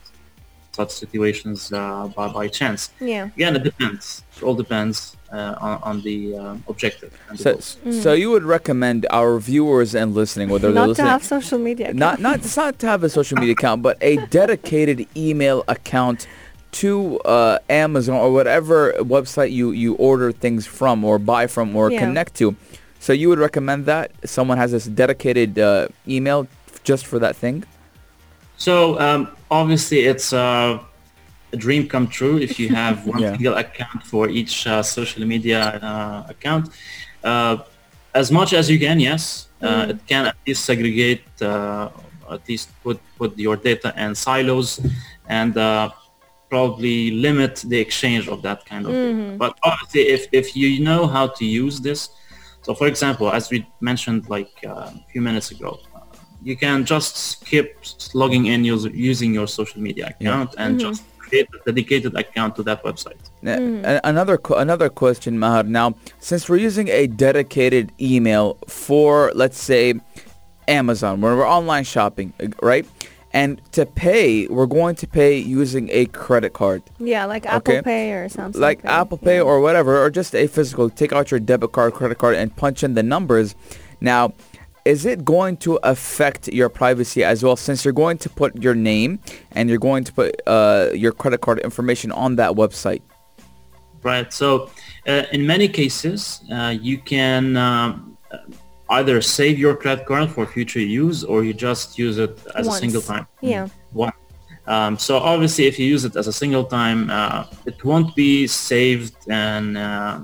such 0.72 0.92
situations 0.92 1.72
uh, 1.72 2.08
by, 2.16 2.28
by 2.28 2.48
chance. 2.48 2.90
Yeah. 3.00 3.26
Again, 3.38 3.56
it 3.56 3.64
depends. 3.64 4.24
It 4.36 4.44
all 4.44 4.56
depends 4.56 5.16
uh, 5.32 5.56
on, 5.60 5.80
on 5.84 6.02
the 6.02 6.36
uh, 6.36 6.56
objective. 6.68 7.12
And 7.30 7.38
the 7.38 7.62
So, 7.62 7.92
so 7.92 8.14
you 8.14 8.30
would 8.32 8.44
recommend 8.44 9.06
our 9.10 9.40
viewers 9.40 9.96
and 9.96 10.14
listening, 10.14 10.50
whether 10.50 10.72
they're 10.72 10.88
Not 10.88 10.96
to 10.98 11.04
have 11.04 11.24
social 11.24 11.60
media. 11.60 11.94
not 11.94 12.20
not 12.20 12.38
it's 12.40 12.58
not 12.58 12.80
to 12.80 12.88
have 12.88 13.04
a 13.04 13.10
social 13.10 13.38
media 13.38 13.54
account, 13.54 13.82
but 13.82 13.98
a 14.02 14.18
dedicated 14.18 15.08
email 15.16 15.64
account 15.68 16.28
to 16.74 17.20
uh, 17.20 17.58
Amazon 17.70 18.16
or 18.16 18.32
whatever 18.34 18.94
website 19.00 19.52
you 19.52 19.72
you 19.72 19.96
order 19.96 20.32
things 20.32 20.68
from 20.68 21.04
or 21.06 21.18
buy 21.18 21.48
from 21.48 21.76
or 21.76 21.90
Yeah. 21.92 22.00
connect 22.00 22.36
to. 22.36 22.56
So 23.00 23.14
you 23.14 23.30
would 23.30 23.40
recommend 23.40 23.86
that 23.86 24.12
someone 24.26 24.58
has 24.58 24.72
this 24.72 24.86
dedicated 24.86 25.60
uh, 25.60 25.88
email 26.08 26.48
just 26.84 27.06
for 27.06 27.20
that 27.20 27.36
thing. 27.36 27.64
So 28.58 29.00
um, 29.00 29.28
obviously, 29.52 30.00
it's 30.12 30.34
uh, 30.34 30.80
a 31.56 31.58
dream 31.66 31.84
come 31.94 32.06
true 32.20 32.36
if 32.48 32.52
you 32.62 32.70
have 32.82 32.96
one 33.16 33.22
Yeah. 33.22 33.34
single 33.34 33.56
account 33.66 34.00
for 34.12 34.24
each 34.40 34.56
uh, 34.68 34.82
social 34.98 35.24
media 35.34 35.60
uh, 35.90 36.34
account. 36.34 36.66
Uh, 37.24 37.56
as 38.22 38.28
much 38.38 38.52
as 38.60 38.66
you 38.72 38.80
can, 38.86 38.98
yes, 39.10 39.24
uh, 39.68 39.92
it 39.92 40.00
can 40.12 40.24
at 40.32 40.38
least 40.48 40.62
segregate, 40.72 41.26
uh, 41.42 41.90
at 42.36 42.42
least 42.50 42.68
put 42.84 42.98
put 43.20 43.32
your 43.46 43.56
data 43.70 43.90
in 44.04 44.16
silos, 44.26 44.70
and 45.40 45.54
uh, 45.58 45.90
probably 46.50 47.12
limit 47.28 47.54
the 47.72 47.80
exchange 47.86 48.28
of 48.34 48.42
that 48.48 48.60
kind 48.72 48.86
of 48.90 48.94
data. 49.02 49.22
But 49.44 49.52
obviously, 49.70 50.04
if 50.16 50.22
if 50.32 50.46
you 50.56 50.68
know 50.88 51.02
how 51.16 51.26
to 51.38 51.44
use 51.64 51.76
this, 51.88 52.00
so 52.66 52.74
for 52.80 52.88
example, 52.88 53.28
as 53.32 53.44
we 53.52 53.58
mentioned 53.82 54.22
like 54.36 54.54
uh, 54.66 54.90
a 55.02 55.06
few 55.12 55.22
minutes 55.22 55.52
ago, 55.56 55.72
uh, 55.96 56.00
you 56.42 56.56
can 56.64 56.86
just 56.86 57.14
skip 57.32 57.68
logging 58.14 58.46
in 58.54 58.62
us- 58.74 58.92
using 59.12 59.34
your 59.38 59.48
social 59.48 59.82
media 59.88 60.06
account 60.14 60.50
and 60.58 60.80
just 60.86 61.04
create 61.28 61.48
a 61.54 61.66
dedicated 61.66 62.16
account 62.16 62.56
to 62.58 62.64
that 62.64 62.84
website. 62.84 63.18
A- 63.44 64.02
Another 64.04 64.40
another 64.56 64.90
question, 64.90 65.38
Maher. 65.40 65.64
Now, 65.64 65.96
since 66.20 66.48
we're 66.50 66.58
using 66.58 66.88
a 66.90 67.08
dedicated 67.08 67.92
email 68.00 68.58
for, 68.68 69.32
let's 69.36 69.60
say, 69.60 69.94
Amazon, 70.68 71.22
where 71.22 71.36
we're 71.36 71.48
online 71.48 71.84
shopping, 71.84 72.34
uh, 72.42 72.48
right? 72.62 72.86
And 73.34 73.60
to 73.74 73.86
pay, 73.86 74.48
we're 74.48 74.66
going 74.66 74.96
to 74.96 75.08
pay 75.08 75.38
using 75.38 75.90
a 75.92 76.06
credit 76.06 76.54
card, 76.54 76.82
Yeah, 77.00 77.26
like 77.26 77.46
Apple 77.46 77.74
Okay. 77.74 77.82
Pay 77.82 78.12
or 78.14 78.30
something. 78.30 78.62
like 78.62 78.82
Pay. 78.82 78.88
Apple 78.88 79.18
Pay 79.18 79.36
Yeah. 79.38 79.42
or 79.50 79.60
whatever, 79.60 80.02
or 80.02 80.10
just 80.10 80.34
a 80.34 80.48
physical. 80.48 80.90
Take 80.90 81.12
out 81.12 81.32
your 81.32 81.42
debit 81.42 81.74
card, 81.74 81.94
credit 81.94 82.18
card, 82.18 82.36
and 82.36 82.56
punch 82.56 82.82
in 82.84 82.94
the 82.94 83.04
numbers. 83.04 83.54
Now, 84.00 84.34
is 84.86 85.06
it 85.06 85.26
going 85.26 85.58
to 85.58 85.80
affect 85.84 86.48
your 86.48 86.70
privacy 86.70 87.24
as 87.24 87.44
well, 87.44 87.56
since 87.56 87.84
you're 87.84 87.94
going 87.94 88.20
to 88.20 88.30
put 88.30 88.56
your 88.62 88.76
name 88.76 89.20
and 89.52 89.68
you're 89.70 89.80
going 89.80 90.04
to 90.04 90.14
put 90.14 90.40
uh, 90.46 90.90
your 90.94 91.12
credit 91.12 91.42
card 91.42 91.60
information 91.60 92.12
on 92.12 92.36
that 92.36 92.52
website? 92.52 93.02
Right. 94.04 94.32
So 94.32 94.70
uh, 95.08 95.24
in 95.32 95.46
many 95.48 95.68
cases, 95.68 96.42
uh, 96.52 96.76
you 96.80 97.00
can 97.00 97.58
um, 97.58 98.18
uh, 98.32 98.38
either 98.92 99.20
save 99.22 99.58
your 99.58 99.76
credit 99.76 100.06
card 100.06 100.30
for 100.30 100.46
future 100.46 100.80
use 100.80 101.24
or 101.24 101.44
you 101.44 101.54
just 101.54 101.98
use 101.98 102.20
it 102.20 102.40
as 102.56 102.68
Once. 102.68 102.78
a 102.78 102.80
single 102.82 103.02
time. 103.02 103.28
Yeah. 103.42 103.68
One. 103.92 104.14
Um, 104.68 104.98
so 104.98 105.18
obviously, 105.18 105.66
if 105.66 105.80
you 105.80 105.88
use 105.88 106.06
it 106.06 106.16
as 106.16 106.28
a 106.28 106.34
single 106.34 106.64
time, 106.64 107.10
uh, 107.10 107.46
it 107.66 107.84
won't 107.84 108.16
be 108.16 108.48
saved 108.48 109.16
and 109.30 109.78
uh, 109.78 110.20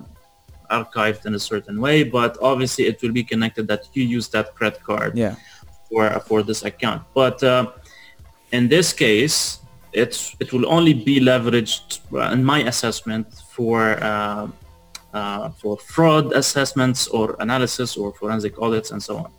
archived 0.79 1.25
in 1.27 1.33
a 1.35 1.39
certain 1.51 1.77
way, 1.85 2.03
but 2.03 2.37
obviously 2.41 2.83
it 2.91 3.01
will 3.01 3.11
be 3.21 3.23
connected 3.23 3.67
that 3.67 3.81
you 3.93 4.03
use 4.17 4.27
that 4.35 4.47
credit 4.57 4.81
card 4.89 5.11
Yeah. 5.17 5.35
for 5.89 6.03
for 6.27 6.39
this 6.49 6.61
account. 6.71 7.01
But 7.13 7.37
uh, 7.43 7.63
in 8.57 8.63
this 8.75 8.87
case, 8.93 9.37
it's 10.01 10.19
it 10.43 10.49
will 10.53 10.67
only 10.77 10.93
be 10.93 11.15
leveraged, 11.31 11.87
uh, 12.13 12.35
in 12.35 12.41
my 12.53 12.59
assessment, 12.71 13.25
for 13.55 13.79
uh, 14.11 14.47
uh, 15.19 15.49
for 15.61 15.73
fraud 15.93 16.25
assessments 16.41 17.07
or 17.17 17.25
analysis 17.45 17.97
or 18.01 18.07
forensic 18.19 18.53
audits 18.65 18.91
and 18.93 19.01
so 19.03 19.13
on. 19.23 19.29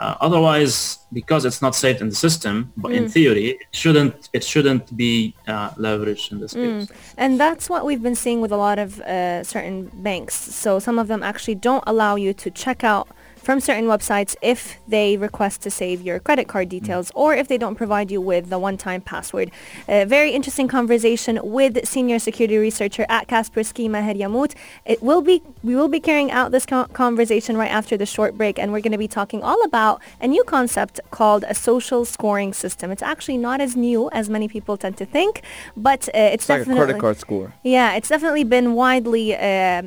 Uh, 0.00 0.16
otherwise, 0.20 0.98
because 1.12 1.44
it's 1.44 1.62
not 1.62 1.74
saved 1.74 2.00
in 2.00 2.08
the 2.08 2.14
system, 2.16 2.72
but 2.76 2.90
in 2.92 3.04
theory, 3.08 3.46
it 3.50 3.58
shouldn't 3.70 4.28
it 4.32 4.42
shouldn't 4.42 4.96
be 4.96 5.34
uh, 5.46 5.70
leveraged 5.70 6.32
in 6.32 6.40
this 6.40 6.52
case. 6.52 6.88
And 7.16 7.38
that's 7.38 7.70
what 7.70 7.84
we've 7.86 8.02
been 8.02 8.16
seeing 8.16 8.40
with 8.40 8.50
a 8.52 8.56
lot 8.56 8.78
of 8.78 9.00
uh, 9.00 9.44
certain 9.44 9.90
banks. 9.94 10.34
So 10.34 10.78
some 10.80 10.98
of 10.98 11.06
them 11.08 11.22
actually 11.22 11.54
don't 11.54 11.84
allow 11.86 12.16
you 12.16 12.34
to 12.34 12.50
check 12.50 12.82
out 12.82 13.06
from 13.44 13.60
certain 13.60 13.84
websites 13.84 14.34
if 14.42 14.78
they 14.88 15.16
request 15.16 15.60
to 15.62 15.70
save 15.70 16.00
your 16.02 16.18
credit 16.18 16.48
card 16.48 16.68
details 16.68 17.12
or 17.14 17.34
if 17.34 17.46
they 17.48 17.58
don't 17.58 17.74
provide 17.74 18.10
you 18.10 18.20
with 18.20 18.48
the 18.50 18.58
one-time 18.58 19.00
password. 19.00 19.50
A 19.88 20.04
very 20.04 20.30
interesting 20.32 20.66
conversation 20.68 21.38
with 21.42 21.86
senior 21.86 22.18
security 22.18 22.56
researcher 22.56 23.04
at 23.08 23.28
Kaspersky 23.28 23.88
Maher 23.88 24.14
Yamout. 24.14 24.54
It 24.84 25.02
will 25.02 25.20
be 25.22 25.42
we 25.62 25.74
will 25.76 25.88
be 25.88 26.00
carrying 26.00 26.30
out 26.30 26.50
this 26.50 26.66
conversation 26.66 27.56
right 27.56 27.70
after 27.70 27.96
the 27.96 28.06
short 28.06 28.36
break 28.36 28.58
and 28.58 28.72
we're 28.72 28.80
going 28.80 28.92
to 28.92 28.98
be 28.98 29.08
talking 29.08 29.42
all 29.42 29.62
about 29.64 30.00
a 30.20 30.26
new 30.26 30.44
concept 30.44 31.00
called 31.10 31.44
a 31.46 31.54
social 31.54 32.04
scoring 32.04 32.52
system. 32.52 32.90
It's 32.90 33.02
actually 33.02 33.38
not 33.38 33.60
as 33.60 33.76
new 33.76 34.08
as 34.12 34.30
many 34.30 34.48
people 34.48 34.76
tend 34.76 34.96
to 34.98 35.06
think, 35.06 35.42
but 35.76 36.08
uh, 36.08 36.12
it's, 36.34 36.44
It's 36.44 36.48
like 36.48 36.56
a 36.56 36.60
definitely 36.64 36.84
credit 36.84 37.00
card 37.00 37.18
score. 37.18 37.54
yeah, 37.62 37.94
it's 37.96 38.08
definitely 38.08 38.44
been 38.44 38.74
widely. 38.74 39.36
Uh, 39.36 39.82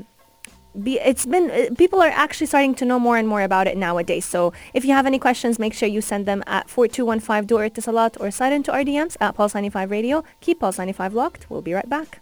be, 0.84 1.00
it's 1.00 1.26
been 1.26 1.50
uh, 1.52 1.74
people 1.78 2.02
are 2.02 2.10
actually 2.10 2.48
starting 2.48 2.76
to 2.76 2.86
know 2.86 3.00
more 3.00 3.18
and 3.18 3.28
more 3.28 3.42
about 3.42 3.68
it 3.68 3.78
nowadays. 3.78 4.26
So 4.26 4.54
if 4.74 4.86
you 4.86 4.94
have 4.94 5.06
any 5.06 5.20
questions, 5.20 5.60
make 5.60 5.74
sure 5.74 5.90
you 5.90 6.02
send 6.02 6.26
them 6.26 6.44
at 6.48 6.70
4215 6.70 7.70
du 7.74 7.82
Salat 7.82 8.18
or 8.20 8.32
slide 8.32 8.54
into 8.54 8.72
our 8.72 8.84
DMs 8.84 9.18
at 9.20 9.36
Pulse 9.36 9.54
95 9.56 9.92
Radio. 9.92 10.24
Keep 10.42 10.60
Pulse 10.60 10.78
95 10.78 11.14
locked. 11.14 11.50
We'll 11.50 11.62
be 11.62 11.74
right 11.74 11.90
back. 11.90 12.22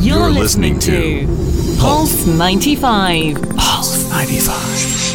You're, 0.00 0.30
listening, 0.30 0.78
to 0.80 1.26
Pulse 1.78 2.26
95. 2.26 3.42
Pulse 3.56 4.10
95. 4.10 5.10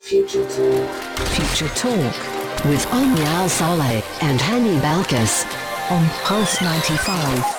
Future 0.00 1.68
Talk 1.74 2.64
with 2.64 2.86
Omnia 2.92 3.24
Al 3.24 3.48
Saleh 3.48 4.04
and 4.22 4.40
Hani 4.40 4.80
Balkis 4.80 5.44
on 5.90 6.08
Pulse 6.24 6.60
95. 6.62 7.57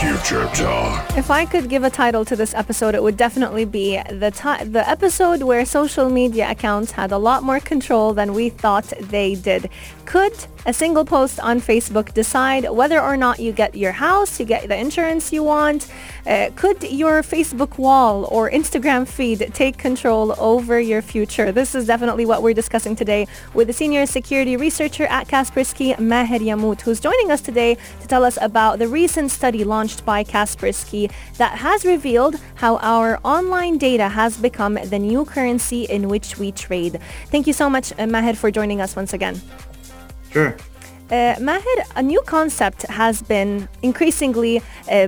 Future 0.00 0.44
Talk. 0.54 1.16
If 1.16 1.30
I 1.30 1.46
could 1.46 1.70
give 1.70 1.82
a 1.82 1.88
title 1.88 2.24
to 2.26 2.36
this 2.36 2.52
episode, 2.52 2.94
it 2.94 3.02
would 3.02 3.16
definitely 3.16 3.64
be 3.64 3.96
the 4.10 4.30
ti- 4.30 4.64
the 4.64 4.86
episode 4.86 5.42
where 5.42 5.64
social 5.64 6.10
media 6.10 6.50
accounts 6.50 6.92
had 6.92 7.12
a 7.12 7.18
lot 7.18 7.42
more 7.42 7.60
control 7.60 8.12
than 8.12 8.34
we 8.34 8.50
thought 8.50 8.92
they 9.00 9.34
did. 9.34 9.70
Could 10.04 10.34
a 10.66 10.72
single 10.72 11.04
post 11.04 11.38
on 11.38 11.60
Facebook 11.60 12.12
decide 12.12 12.68
whether 12.68 13.00
or 13.00 13.16
not 13.16 13.38
you 13.38 13.52
get 13.52 13.76
your 13.76 13.92
house, 13.92 14.40
you 14.40 14.44
get 14.44 14.68
the 14.68 14.76
insurance 14.76 15.32
you 15.32 15.44
want? 15.44 15.86
Uh, 16.26 16.50
could 16.56 16.82
your 16.82 17.22
Facebook 17.22 17.78
wall 17.78 18.24
or 18.32 18.50
Instagram 18.50 19.06
feed 19.06 19.48
take 19.54 19.78
control 19.78 20.34
over 20.38 20.80
your 20.80 21.00
future? 21.02 21.52
This 21.52 21.76
is 21.76 21.86
definitely 21.86 22.26
what 22.26 22.42
we're 22.42 22.52
discussing 22.52 22.96
today 22.96 23.28
with 23.54 23.68
the 23.68 23.72
senior 23.72 24.06
security 24.06 24.56
researcher 24.56 25.04
at 25.04 25.28
Kaspersky, 25.28 25.96
Maher 26.00 26.40
Yamout, 26.40 26.80
who's 26.80 26.98
joining 26.98 27.30
us 27.30 27.40
today 27.40 27.76
to 28.00 28.08
tell 28.08 28.24
us 28.24 28.36
about 28.42 28.80
the 28.80 28.88
recent 28.88 29.30
study 29.30 29.62
launched 29.62 30.04
by 30.04 30.24
Kaspersky 30.24 31.12
that 31.36 31.58
has 31.58 31.84
revealed 31.84 32.40
how 32.56 32.78
our 32.78 33.20
online 33.22 33.78
data 33.78 34.08
has 34.08 34.36
become 34.36 34.74
the 34.74 34.98
new 34.98 35.24
currency 35.24 35.84
in 35.84 36.08
which 36.08 36.38
we 36.38 36.50
trade. 36.50 37.00
Thank 37.26 37.46
you 37.46 37.52
so 37.52 37.70
much, 37.70 37.92
uh, 37.96 38.06
Maher, 38.08 38.34
for 38.34 38.50
joining 38.50 38.80
us 38.80 38.96
once 38.96 39.12
again. 39.12 39.40
Sure. 40.36 40.54
Uh, 41.10 41.36
Maher, 41.40 41.84
a 41.94 42.02
new 42.02 42.20
concept 42.22 42.82
has 42.82 43.22
been 43.22 43.68
increasingly 43.82 44.60
uh, 44.90 45.06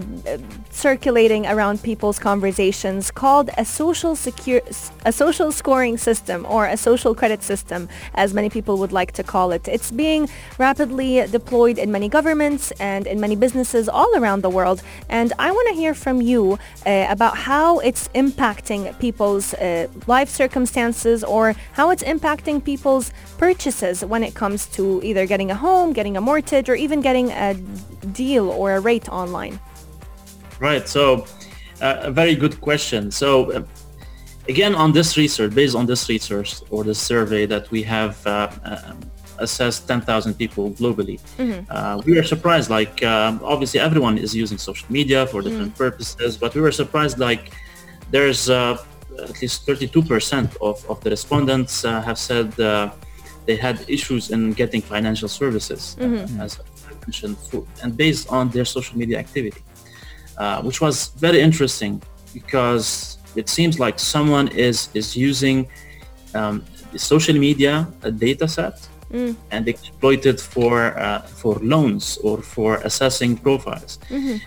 circulating 0.71 1.45
around 1.45 1.83
people's 1.83 2.21
conversations 2.21 3.11
called 3.11 3.51
a 3.59 3.65
social 3.65 4.15
secure, 4.15 4.61
a 5.05 5.13
social 5.13 5.51
scoring 5.51 5.99
system 5.99 6.47
or 6.49 6.67
a 6.67 6.77
social 6.77 7.17
credit 7.17 7.43
system, 7.43 7.89
as 8.15 8.33
many 8.33 8.49
people 8.49 8.79
would 8.79 8.93
like 8.93 9.11
to 9.11 9.25
call 9.25 9.51
it. 9.51 9.67
It's 9.67 9.91
being 9.91 10.29
rapidly 10.57 11.27
deployed 11.27 11.79
in 11.79 11.91
many 11.91 12.09
governments 12.09 12.71
and 12.79 13.09
in 13.09 13.19
many 13.19 13.35
businesses 13.35 13.89
all 13.89 14.15
around 14.15 14.43
the 14.43 14.51
world. 14.51 14.83
And 15.09 15.33
I 15.37 15.51
want 15.51 15.67
to 15.71 15.75
hear 15.75 15.95
from 15.95 16.23
you 16.23 16.61
uh, 16.87 17.07
about 17.11 17.37
how 17.39 17.81
it's 17.81 18.07
impacting 18.15 18.97
people's 19.01 19.55
uh, 19.55 19.89
life 20.07 20.29
circumstances 20.29 21.25
or 21.25 21.57
how 21.73 21.91
it's 21.91 22.05
impacting 22.05 22.63
people's 22.63 23.11
purchases 23.37 24.05
when 24.05 24.23
it 24.23 24.35
comes 24.35 24.67
to 24.67 25.01
either 25.03 25.27
getting 25.27 25.51
a 25.51 25.57
home, 25.57 25.88
getting 25.93 26.17
a 26.17 26.21
mortgage, 26.21 26.69
or 26.69 26.75
even 26.75 27.01
getting 27.01 27.31
a 27.31 27.55
deal 28.13 28.51
or 28.51 28.77
a 28.77 28.81
rate 28.81 29.09
online. 29.09 29.59
Right. 30.61 30.89
So, 30.89 31.27
uh, 31.81 32.01
a 32.03 32.11
very 32.11 32.35
good 32.35 32.61
question. 32.61 33.11
So, 33.11 33.53
uh, 33.53 33.63
again, 34.49 34.75
on 34.75 34.93
this 34.93 35.17
research, 35.17 35.55
based 35.55 35.77
on 35.77 35.87
this 35.87 36.09
research 36.09 36.57
or 36.71 36.85
the 36.85 36.95
survey 36.95 37.47
that 37.47 37.71
we 37.71 37.83
have 37.85 38.27
uh, 38.27 38.51
um, 38.65 38.99
assessed 39.39 39.87
10,000 39.87 40.35
people 40.35 40.73
globally, 40.73 41.21
uh, 41.71 42.01
we 42.05 42.17
were 42.17 42.25
surprised. 42.25 42.71
Like, 42.71 43.03
um, 43.05 43.41
obviously, 43.45 43.81
everyone 43.81 44.19
is 44.19 44.35
using 44.35 44.59
social 44.59 44.91
media 44.91 45.27
for 45.27 45.43
different 45.43 45.77
purposes, 45.77 46.37
but 46.37 46.55
we 46.55 46.61
were 46.61 46.73
surprised. 46.73 47.19
Like, 47.19 47.53
there's 48.11 48.51
uh, 48.51 48.79
at 49.23 49.41
least 49.43 49.67
32% 49.67 50.57
of, 50.61 50.85
of 50.91 51.01
the 51.03 51.11
respondents 51.11 51.85
uh, 51.85 52.01
have 52.03 52.19
said 52.19 52.59
uh, 52.61 52.91
they 53.49 53.57
had 53.67 53.77
issues 53.97 54.25
in 54.35 54.41
getting 54.63 54.83
financial 54.95 55.31
services, 55.41 55.81
uh, 56.01 56.45
as 56.47 56.53
I 56.61 56.93
mentioned, 57.07 57.37
for, 57.49 57.61
and 57.83 57.91
based 58.05 58.25
on 58.39 58.45
their 58.55 58.67
social 58.77 58.97
media 59.03 59.19
activity 59.27 59.63
uh, 60.39 60.63
which 60.63 60.81
was 60.81 60.97
very 61.27 61.41
interesting 61.49 62.01
because 62.33 63.19
it 63.41 63.49
seems 63.49 63.75
like 63.85 63.97
someone 63.99 64.47
is 64.67 64.89
is 64.95 65.09
using 65.31 65.67
um, 66.35 66.57
the 66.93 66.99
social 66.99 67.37
media 67.49 67.73
a 68.03 68.11
data 68.27 68.47
set 68.49 68.77
and 69.51 69.63
exploited 69.75 70.37
for 70.55 70.75
uh, 70.99 71.21
for 71.41 71.55
loans 71.75 72.05
or 72.29 72.37
for 72.55 72.71
assessing 72.89 73.33
profiles. 73.49 73.99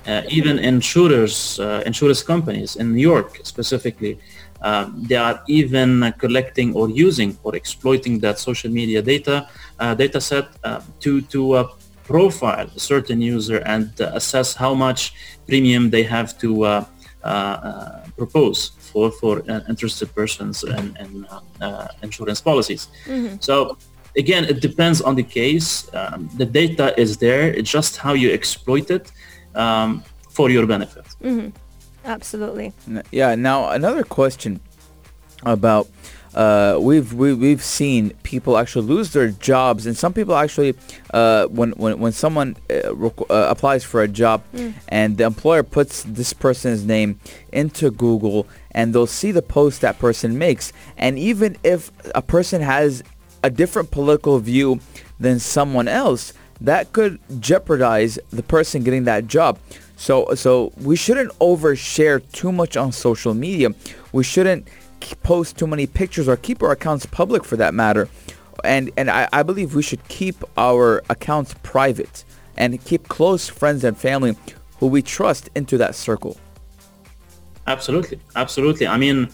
Uh, 0.08 0.22
even 0.40 0.56
insurers, 0.60 1.36
uh, 1.60 1.84
insurance 1.90 2.22
companies 2.34 2.76
in 2.82 2.86
New 2.96 3.02
York 3.14 3.30
specifically, 3.44 4.14
um, 4.62 4.86
they 5.10 5.15
are 5.15 5.41
even 5.47 6.04
uh, 6.04 6.12
collecting 6.24 6.74
or 6.76 6.89
using 6.89 7.38
or 7.43 7.56
exploiting 7.56 8.19
that 8.19 8.39
social 8.39 8.71
media 8.71 9.02
data 9.02 9.47
uh, 9.80 9.93
data 9.95 10.19
set 10.21 10.45
uh, 10.63 10.80
to 11.00 11.21
to 11.34 11.54
uh, 11.54 11.67
profile 12.04 12.67
a 12.76 12.80
certain 12.80 13.21
user 13.21 13.58
and 13.65 13.89
uh, 14.02 14.12
assess 14.13 14.54
how 14.56 14.74
much 14.74 15.13
premium 15.47 15.89
they 15.89 16.04
have 16.04 16.38
to 16.38 16.50
uh, 16.65 16.86
uh, 17.24 17.28
uh, 17.28 18.04
propose 18.17 18.71
for 18.91 19.12
for 19.12 19.34
uh, 19.50 19.62
interested 19.69 20.08
persons 20.15 20.63
and, 20.63 20.97
and 21.00 21.26
uh, 21.30 21.39
uh, 21.65 21.88
insurance 22.04 22.41
policies. 22.41 22.88
So 23.39 23.78
again, 24.17 24.43
it 24.45 24.60
depends 24.62 25.02
on 25.02 25.15
the 25.15 25.24
case. 25.24 25.88
Um, 25.93 26.30
the 26.38 26.45
data 26.45 26.88
is 27.00 27.17
there. 27.17 27.54
It's 27.54 27.71
just 27.71 27.97
how 27.97 28.13
you 28.13 28.32
exploit 28.34 28.89
it 28.91 29.12
um, 29.56 30.04
for 30.30 30.50
your 30.50 30.65
benefit. 30.67 31.06
Absolutely. 32.06 32.74
Yeah. 33.12 33.36
Now 33.36 33.70
another 33.70 34.04
question 34.04 34.60
about 35.44 35.88
uh, 36.34 36.78
we've 36.80 37.14
we, 37.14 37.34
we've 37.34 37.64
seen 37.64 38.12
people 38.24 38.58
actually 38.58 38.88
lose 38.88 39.12
their 39.12 39.30
jobs, 39.30 39.86
and 39.86 39.98
some 39.98 40.14
people 40.14 40.36
actually 40.36 40.76
uh, 41.14 41.46
when 41.48 41.72
when 41.72 42.00
when 42.00 42.12
someone 42.12 42.56
uh, 42.70 42.74
requ- 42.92 43.30
uh, 43.30 43.48
applies 43.50 43.84
for 43.84 44.02
a 44.02 44.08
job, 44.08 44.42
and 44.88 45.18
the 45.18 45.26
employer 45.26 45.64
puts 45.64 46.04
this 46.04 46.32
person's 46.32 46.86
name 46.86 47.20
into 47.52 47.92
Google, 47.92 48.48
and 48.72 48.94
they'll 48.96 49.08
see 49.08 49.32
the 49.32 49.42
post 49.42 49.82
that 49.82 50.00
person 50.00 50.38
makes, 50.38 50.72
and 50.98 51.20
even 51.20 51.58
if 51.64 51.92
a 52.16 52.22
person 52.22 52.62
has 52.62 53.04
a 53.44 53.50
different 53.50 53.92
political 53.92 54.40
view 54.40 54.80
than 55.20 55.38
someone 55.40 55.88
else, 55.90 56.32
that 56.62 56.94
could 56.94 57.20
jeopardize 57.42 58.18
the 58.30 58.44
person 58.44 58.84
getting 58.84 59.04
that 59.04 59.28
job. 59.28 59.60
So 60.02 60.34
so 60.34 60.74
we 60.78 60.96
shouldn't 60.96 61.32
overshare 61.38 62.20
too 62.32 62.52
much 62.52 62.76
on 62.76 62.92
social 62.92 63.36
media. 63.36 63.70
We 64.14 64.24
shouldn't 64.24 64.68
post 65.22 65.60
too 65.60 65.68
many 65.68 65.86
pictures 65.86 66.28
or 66.28 66.38
keep 66.38 66.64
our 66.64 66.72
accounts 66.72 67.06
public 67.06 67.44
for 67.46 67.56
that 67.58 67.76
matter. 67.76 68.10
And 68.64 68.90
and 68.98 69.12
I, 69.12 69.30
I 69.32 69.44
believe 69.44 69.76
we 69.76 69.84
should 69.84 70.04
keep 70.08 70.38
our 70.58 71.04
accounts 71.12 71.54
private 71.62 72.26
and 72.58 72.84
keep 72.84 73.10
close 73.10 73.48
friends 73.48 73.84
and 73.84 73.96
family 73.96 74.36
who 74.80 74.88
we 74.88 75.04
trust 75.04 75.52
into 75.54 75.78
that 75.78 75.94
circle. 75.94 76.36
Absolutely, 77.68 78.20
absolutely. 78.36 78.88
I 78.88 78.98
mean, 78.98 79.30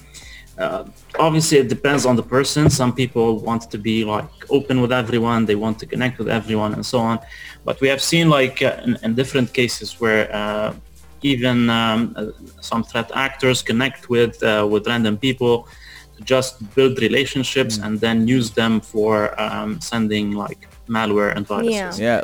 uh, 0.58 0.86
obviously 1.20 1.60
it 1.60 1.68
depends 1.70 2.06
on 2.06 2.16
the 2.16 2.24
person. 2.24 2.70
Some 2.70 2.94
people 2.94 3.40
want 3.40 3.70
to 3.72 3.78
be 3.78 4.04
like 4.04 4.30
open 4.50 4.82
with 4.82 4.92
everyone. 4.92 5.46
They 5.46 5.56
want 5.56 5.80
to 5.80 5.86
connect 5.86 6.18
with 6.18 6.30
everyone 6.30 6.74
and 6.74 6.86
so 6.86 7.00
on. 7.00 7.20
But 7.64 7.80
we 7.82 7.88
have 7.90 8.02
seen 8.02 8.30
like 8.30 8.62
uh, 8.62 8.78
in, 8.84 8.98
in 9.04 9.16
different 9.16 9.54
cases 9.54 10.00
where 10.00 10.34
uh, 10.34 10.74
even 11.22 11.70
um, 11.70 12.14
uh, 12.16 12.28
some 12.62 12.84
threat 12.84 13.12
actors 13.14 13.62
connect 13.62 14.10
with 14.10 14.42
uh, 14.44 14.68
with 14.70 14.88
random 14.88 15.18
people 15.18 15.68
to 16.16 16.24
just 16.24 16.54
build 16.76 17.00
relationships 17.00 17.78
and 17.78 18.00
then 18.00 18.28
use 18.28 18.50
them 18.52 18.80
for 18.80 19.40
um, 19.40 19.80
sending 19.82 20.32
like 20.32 20.68
malware 20.88 21.36
and 21.36 21.46
viruses. 21.46 22.00
Yeah. 22.00 22.24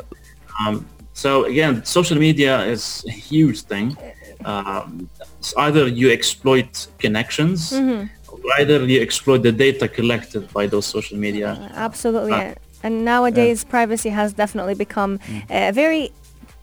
Um, 0.60 0.86
so 1.12 1.44
again, 1.44 1.84
social 1.84 2.18
media 2.18 2.64
is 2.64 3.04
a 3.06 3.12
huge 3.12 3.62
thing. 3.62 3.96
Um, 4.44 5.08
it's 5.38 5.54
either 5.56 5.86
you 5.86 6.10
exploit 6.10 6.88
connections, 6.98 7.72
or 7.72 8.10
either 8.58 8.84
you 8.84 9.00
exploit 9.00 9.42
the 9.42 9.52
data 9.52 9.88
collected 9.88 10.52
by 10.52 10.66
those 10.66 10.86
social 10.86 11.18
media. 11.18 11.70
Absolutely. 11.74 12.32
Uh, 12.32 12.54
and 12.82 13.04
nowadays, 13.04 13.64
privacy 13.64 14.10
has 14.10 14.34
definitely 14.34 14.74
become 14.74 15.18
a 15.48 15.72
very 15.72 16.12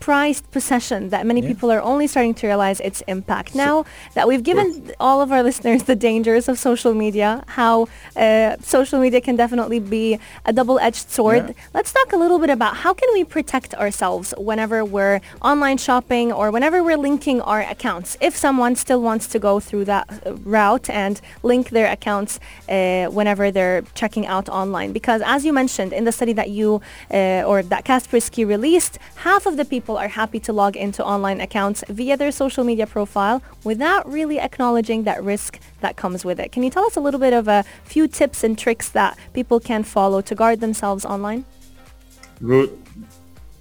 prized 0.02 0.44
possession 0.52 1.10
that 1.14 1.24
many 1.32 1.42
people 1.50 1.72
are 1.72 1.82
only 1.92 2.08
starting 2.14 2.34
to 2.42 2.48
realize 2.52 2.80
its 2.90 3.00
impact. 3.16 3.50
Now 3.56 3.86
that 4.16 4.26
we've 4.28 4.44
given 4.52 4.92
all 5.00 5.22
of 5.22 5.32
our 5.32 5.44
listeners 5.50 5.84
the 5.84 5.96
dangers 5.96 6.50
of 6.50 6.56
social 6.70 6.94
media, 7.06 7.30
how 7.60 7.88
uh, 8.16 8.58
social 8.78 9.00
media 9.00 9.22
can 9.22 9.36
definitely 9.44 9.80
be 9.98 10.20
a 10.46 10.52
double-edged 10.60 11.10
sword, 11.18 11.44
Yeah. 11.48 11.54
let's 11.78 11.92
talk 11.94 12.10
a 12.12 12.18
little 12.24 12.40
bit 12.40 12.50
about 12.50 12.74
how 12.84 12.94
can 12.94 13.10
we 13.14 13.24
protect 13.24 13.74
ourselves 13.76 14.34
whenever 14.38 14.84
we're 14.96 15.22
online 15.52 15.78
shopping 15.78 16.28
or 16.40 16.46
whenever 16.56 16.78
we're 16.84 16.98
linking 17.10 17.40
our 17.52 17.62
accounts. 17.76 18.18
If 18.28 18.34
someone 18.36 18.74
still 18.76 19.02
wants 19.10 19.26
to 19.34 19.38
go 19.40 19.54
through 19.68 19.86
that 19.86 20.06
uh, 20.26 20.34
route 20.58 20.90
and 20.90 21.16
link 21.43 21.70
their 21.70 21.89
accounts 21.97 22.39
uh, 22.68 23.06
whenever 23.18 23.52
they're 23.56 23.82
checking 24.02 24.26
out 24.36 24.49
online. 24.49 24.89
Because 24.99 25.22
as 25.36 25.45
you 25.45 25.54
mentioned 25.54 25.93
in 25.93 26.04
the 26.06 26.12
study 26.20 26.34
that 26.41 26.49
you 26.49 26.82
uh, 27.14 27.43
or 27.49 27.62
that 27.74 27.86
Kaspersky 27.86 28.43
released, 28.56 28.97
half 29.28 29.45
of 29.45 29.54
the 29.58 29.66
people 29.66 29.91
are 29.98 30.08
happy 30.08 30.39
to 30.39 30.54
log 30.54 30.76
into 30.76 31.04
online 31.04 31.42
accounts 31.42 31.84
via 31.89 32.18
their 32.18 32.32
social 32.32 32.64
media 32.64 32.88
profile 32.88 33.42
without 33.64 34.10
really 34.12 34.39
acknowledging 34.39 35.04
that 35.04 35.24
risk 35.24 35.60
that 35.82 35.96
comes 35.96 36.24
with 36.26 36.39
it. 36.39 36.52
Can 36.52 36.64
you 36.64 36.70
tell 36.70 36.86
us 36.86 36.96
a 36.96 37.00
little 37.00 37.20
bit 37.20 37.34
of 37.34 37.48
a 37.48 37.64
few 37.84 38.08
tips 38.08 38.44
and 38.44 38.58
tricks 38.58 38.89
that 38.89 39.18
people 39.34 39.60
can 39.60 39.84
follow 39.84 40.22
to 40.22 40.36
guard 40.36 40.60
themselves 40.60 41.06
online? 41.06 41.46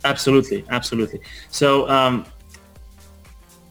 Absolutely, 0.05 0.64
absolutely. 0.70 1.20
So 1.51 1.89
um, 1.89 2.24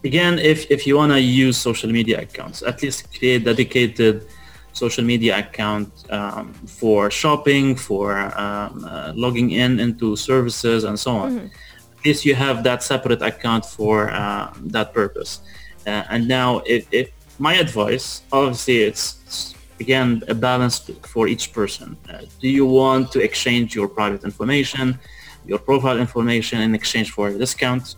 again, 0.04 0.40
if, 0.40 0.70
if 0.70 0.86
you 0.86 0.96
want 0.98 1.12
to 1.12 1.20
use 1.20 1.58
social 1.58 1.90
media 1.90 2.22
accounts, 2.22 2.62
at 2.62 2.82
least 2.84 3.18
create 3.18 3.44
dedicated 3.46 4.28
social 4.74 5.04
media 5.04 5.40
account 5.40 5.90
um, 6.12 6.54
for 6.54 7.10
shopping, 7.10 7.76
for 7.76 8.18
um, 8.38 8.86
uh, 8.86 9.12
logging 9.16 9.52
in 9.52 9.80
into 9.80 10.16
services 10.16 10.84
and 10.84 11.00
so 11.00 11.12
on. 11.16 11.52
At 12.00 12.06
least 12.06 12.26
you 12.26 12.36
have 12.36 12.64
that 12.64 12.82
separate 12.82 13.22
account 13.22 13.66
for 13.66 14.10
uh, 14.10 14.54
that 14.68 14.94
purpose. 14.94 15.42
Uh, 15.86 16.04
and 16.10 16.28
now, 16.28 16.62
if, 16.66 16.88
if 16.92 17.12
my 17.40 17.56
advice, 17.56 18.22
obviously, 18.32 18.84
it's, 18.84 19.20
it's 19.26 19.56
again 19.80 20.24
a 20.28 20.34
balance 20.34 20.90
for 21.06 21.28
each 21.28 21.52
person. 21.52 21.98
Uh, 22.10 22.22
do 22.40 22.48
you 22.48 22.66
want 22.66 23.12
to 23.12 23.20
exchange 23.20 23.76
your 23.76 23.88
private 23.88 24.24
information, 24.24 24.98
your 25.46 25.60
profile 25.60 26.00
information 26.00 26.62
in 26.62 26.74
exchange 26.74 27.12
for 27.12 27.30
a 27.30 27.38
discount? 27.38 27.96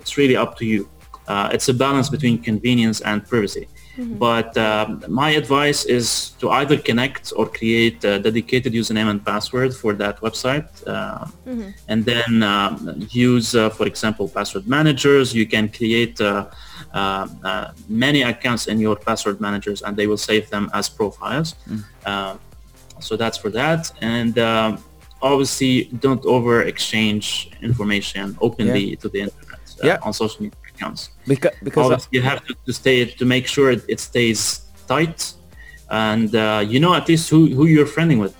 It's 0.00 0.16
really 0.16 0.36
up 0.36 0.56
to 0.58 0.66
you. 0.66 0.88
Uh, 1.28 1.50
it's 1.52 1.68
a 1.68 1.74
balance 1.74 2.08
between 2.08 2.38
convenience 2.42 3.00
and 3.00 3.26
privacy. 3.26 3.68
But 3.98 4.56
um, 4.58 5.02
my 5.08 5.30
advice 5.30 5.84
is 5.86 6.30
to 6.40 6.50
either 6.50 6.76
connect 6.76 7.32
or 7.36 7.46
create 7.46 8.04
a 8.04 8.18
dedicated 8.18 8.72
username 8.74 9.08
and 9.10 9.24
password 9.24 9.74
for 9.74 9.92
that 9.94 10.20
website, 10.20 10.68
uh, 10.86 11.26
and 11.88 12.04
then 12.04 12.42
um, 12.42 13.06
use, 13.10 13.54
uh, 13.54 13.70
for 13.70 13.86
example, 13.86 14.28
password 14.28 14.66
managers. 14.68 15.34
You 15.34 15.46
can 15.46 15.68
create 15.68 16.20
uh, 16.20 16.46
uh, 16.92 17.26
uh, 17.42 17.72
many 17.88 18.22
accounts 18.22 18.66
in 18.66 18.78
your 18.78 18.96
password 18.96 19.40
managers, 19.40 19.80
and 19.82 19.96
they 19.96 20.06
will 20.06 20.18
save 20.30 20.50
them 20.50 20.70
as 20.74 20.88
profiles. 20.88 21.54
Uh, 22.04 22.36
so 23.00 23.16
that's 23.16 23.38
for 23.38 23.50
that, 23.50 23.90
and. 24.02 24.38
Um, 24.38 24.78
Obviously, 25.22 25.84
don't 26.04 26.24
over 26.26 26.62
exchange 26.64 27.50
information 27.62 28.36
openly 28.42 28.96
to 28.96 29.08
the 29.08 29.20
internet 29.22 29.60
uh, 29.82 29.86
Yeah. 29.88 29.98
on 30.06 30.12
social 30.12 30.42
media 30.42 30.58
accounts 30.76 31.00
Because 31.32 31.54
because 31.68 31.88
because 31.88 32.08
you 32.14 32.22
have 32.30 32.40
to, 32.46 32.52
to 32.66 32.72
stay 32.82 32.96
to 33.20 33.24
make 33.34 33.44
sure 33.54 33.66
it, 33.76 33.82
it 33.94 33.98
stays 34.10 34.40
tight 34.92 35.18
and 36.08 36.28
uh, 36.34 36.62
you 36.72 36.78
know 36.84 36.92
at 37.00 37.04
least 37.10 37.24
who, 37.32 37.40
who 37.56 37.64
you're 37.72 37.90
friending 37.96 38.18
with 38.24 38.34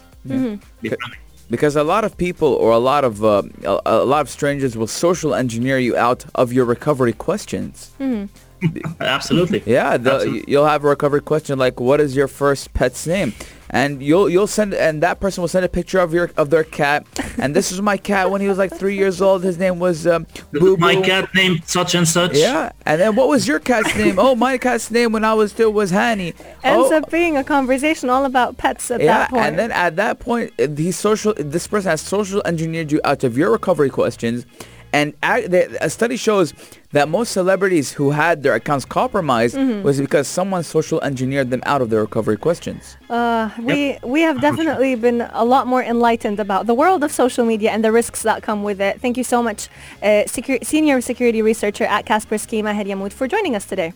Be 0.83 0.89
friendly. 1.01 1.19
because 1.55 1.75
a 1.85 1.87
lot 1.95 2.03
of 2.09 2.11
people 2.27 2.51
or 2.65 2.71
a 2.81 2.83
lot 2.93 3.03
of 3.11 3.15
uh, 3.25 3.43
a, 3.73 3.75
a 4.03 4.05
lot 4.13 4.21
of 4.27 4.29
strangers 4.39 4.73
will 4.79 4.93
social 5.07 5.33
engineer 5.43 5.79
you 5.87 5.95
out 6.09 6.21
of 6.43 6.47
your 6.57 6.67
recovery 6.77 7.15
questions. 7.29 7.75
absolutely 9.01 9.63
Yeah, 9.67 9.97
the, 9.97 10.15
Absolutely. 10.15 10.45
you'll 10.51 10.67
have 10.75 10.83
a 10.85 10.89
recovery 10.89 11.21
question 11.33 11.59
like, 11.59 11.77
"What 11.89 12.01
is 12.01 12.11
your 12.17 12.29
first 12.29 12.73
pet's 12.79 13.07
name?" 13.07 13.31
And 13.71 14.03
you'll 14.03 14.29
you'll 14.29 14.47
send 14.47 14.75
and 14.75 15.03
that 15.03 15.21
person 15.21 15.43
will 15.43 15.49
send 15.49 15.65
a 15.65 15.69
picture 15.69 15.99
of 15.99 16.15
your 16.15 16.31
of 16.37 16.51
their 16.51 16.65
cat. 16.65 17.07
And 17.39 17.55
this 17.55 17.73
is 17.73 17.83
my 17.83 17.97
cat 17.97 18.31
when 18.31 18.41
he 18.41 18.49
was 18.49 18.59
like 18.59 18.73
three 18.73 18.97
years 18.97 19.21
old. 19.21 19.43
His 19.43 19.59
name 19.59 19.79
was 19.79 20.07
um, 20.07 20.27
Boo 20.53 20.77
my 20.77 20.97
cat 20.97 21.29
named 21.35 21.63
such 21.67 21.95
and 21.95 22.07
such 22.07 22.37
Yeah, 22.37 22.73
and 22.85 23.01
then 23.01 23.17
what 23.17 23.29
was 23.29 23.47
your 23.47 23.59
cat's 23.59 23.95
name? 23.97 24.19
Oh, 24.19 24.35
my 24.35 24.59
cat's 24.59 24.91
name 24.91 25.13
when 25.13 25.25
I 25.25 25.35
was 25.35 25.53
still 25.53 25.73
was 25.73 25.91
Hanny. 25.91 26.35
Ends 26.63 26.91
oh, 26.91 26.97
up 26.97 27.11
being 27.11 27.37
a 27.37 27.45
conversation 27.45 28.09
all 28.09 28.25
about 28.25 28.57
pets 28.57 28.91
at 28.91 29.01
yeah, 29.01 29.19
that 29.19 29.31
point. 29.31 29.45
and 29.45 29.59
then 29.59 29.73
at 29.73 29.97
that 29.97 30.21
point, 30.21 30.53
uh, 30.59 30.67
the 30.69 30.93
social 30.93 31.35
this 31.35 31.67
person 31.67 31.91
has 31.91 32.01
social 32.01 32.43
engineered 32.45 32.93
you 32.93 33.01
out 33.05 33.25
of 33.25 33.37
your 33.37 33.51
recovery 33.51 33.91
questions, 33.91 34.47
and 34.97 35.07
a, 35.23 35.89
study 35.99 36.17
shows 36.29 36.49
that 36.97 37.07
most 37.19 37.31
celebrities 37.41 37.87
who 37.99 38.07
had 38.23 38.35
their 38.45 38.55
accounts 38.61 38.85
compromised 39.01 39.57
Mm-hmm. 39.57 39.83
was 39.89 39.97
because 40.07 40.27
someone 40.39 40.63
social 40.77 40.99
engineered 41.11 41.49
them 41.55 41.63
out 41.73 41.81
of 41.83 41.89
their 41.91 42.03
recovery 42.09 42.39
questions. 42.49 42.83
Uh, 43.19 43.45
we 43.71 43.79
we 44.15 44.21
have 44.29 44.39
definitely 44.49 44.93
been 45.07 45.21
a 45.45 45.45
lot 45.55 45.65
more 45.73 45.83
enlightened 45.95 46.39
about 46.47 46.63
the 46.71 46.77
world 46.83 47.01
of 47.07 47.11
social 47.25 47.45
media 47.53 47.71
and 47.75 47.81
the 47.87 47.93
risks 48.01 48.21
that 48.29 48.39
come 48.49 48.61
with 48.69 48.81
it. 48.89 48.93
Thank 49.05 49.15
you 49.21 49.25
so 49.35 49.39
much, 49.49 49.61
uh, 50.03 50.25
secu- 50.35 50.63
senior 50.73 50.97
security 51.11 51.41
researcher 51.51 51.87
at 51.97 52.03
Kaspersky 52.11 52.59
Maher 52.67 52.85
Yamout, 52.91 53.13
for 53.19 53.27
joining 53.35 53.55
us 53.59 53.65
today. 53.73 53.91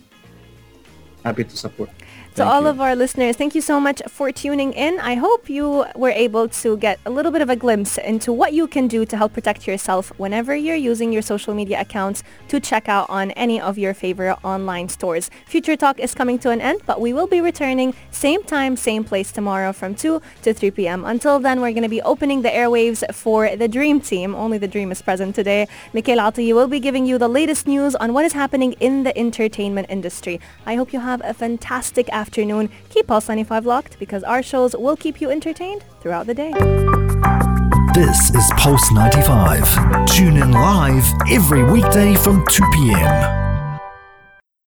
happy 1.23 1.43
to 1.43 1.55
support 1.65 1.89
To 2.35 2.45
all 2.45 2.61
you. 2.61 2.67
of 2.69 2.79
our 2.79 2.95
listeners, 2.95 3.35
thank 3.35 3.55
you 3.55 3.61
so 3.61 3.77
much 3.77 4.01
for 4.07 4.31
tuning 4.31 4.71
in. 4.71 5.01
I 5.01 5.15
hope 5.15 5.49
you 5.49 5.85
were 5.97 6.11
able 6.11 6.47
to 6.47 6.77
get 6.77 6.97
a 7.05 7.09
little 7.09 7.29
bit 7.29 7.41
of 7.41 7.49
a 7.49 7.57
glimpse 7.57 7.97
into 7.97 8.31
what 8.31 8.53
you 8.53 8.67
can 8.67 8.87
do 8.87 9.05
to 9.05 9.17
help 9.17 9.33
protect 9.33 9.67
yourself 9.67 10.13
whenever 10.17 10.55
you're 10.55 10.77
using 10.77 11.11
your 11.11 11.23
social 11.23 11.53
media 11.53 11.81
accounts 11.81 12.23
to 12.47 12.61
check 12.61 12.87
out 12.87 13.09
on 13.09 13.31
any 13.31 13.59
of 13.59 13.77
your 13.77 13.93
favorite 13.93 14.37
online 14.45 14.87
stores. 14.87 15.29
Future 15.45 15.75
Talk 15.75 15.99
is 15.99 16.15
coming 16.15 16.39
to 16.39 16.51
an 16.51 16.61
end, 16.61 16.79
but 16.85 17.01
we 17.01 17.11
will 17.11 17.27
be 17.27 17.41
returning 17.41 17.93
same 18.11 18.43
time, 18.43 18.77
same 18.77 19.03
place 19.03 19.33
tomorrow 19.33 19.73
from 19.73 19.93
2 19.93 20.21
to 20.43 20.53
3 20.53 20.71
p.m. 20.71 21.03
Until 21.03 21.37
then, 21.37 21.59
we're 21.59 21.73
going 21.73 21.83
to 21.83 21.89
be 21.89 22.01
opening 22.03 22.43
the 22.43 22.49
airwaves 22.49 23.03
for 23.13 23.57
the 23.57 23.67
Dream 23.67 23.99
Team. 23.99 24.35
Only 24.35 24.57
the 24.57 24.69
Dream 24.69 24.89
is 24.93 25.01
present 25.01 25.35
today. 25.35 25.67
Mikhail 25.91 26.19
Atiyi 26.19 26.55
will 26.55 26.69
be 26.69 26.79
giving 26.79 27.05
you 27.05 27.17
the 27.17 27.27
latest 27.27 27.67
news 27.67 27.93
on 27.95 28.13
what 28.13 28.23
is 28.23 28.31
happening 28.31 28.71
in 28.79 29.03
the 29.03 29.17
entertainment 29.17 29.87
industry. 29.89 30.39
I 30.65 30.75
hope 30.75 30.93
you 30.93 31.01
have 31.01 31.21
a 31.25 31.33
fantastic 31.33 32.07
afternoon. 32.21 32.69
Keep 32.89 33.07
Pulse 33.07 33.27
95 33.27 33.65
locked 33.65 33.99
because 33.99 34.23
our 34.23 34.43
shows 34.43 34.75
will 34.75 34.95
keep 34.95 35.19
you 35.19 35.31
entertained 35.31 35.83
throughout 36.01 36.27
the 36.27 36.35
day. 36.35 36.53
This 37.93 38.29
is 38.35 38.49
Pulse 38.57 38.91
95. 38.93 40.07
Tune 40.07 40.37
in 40.37 40.51
live 40.51 41.03
every 41.29 41.63
weekday 41.63 42.15
from 42.15 42.45
2 42.47 42.63
p.m. 42.73 43.60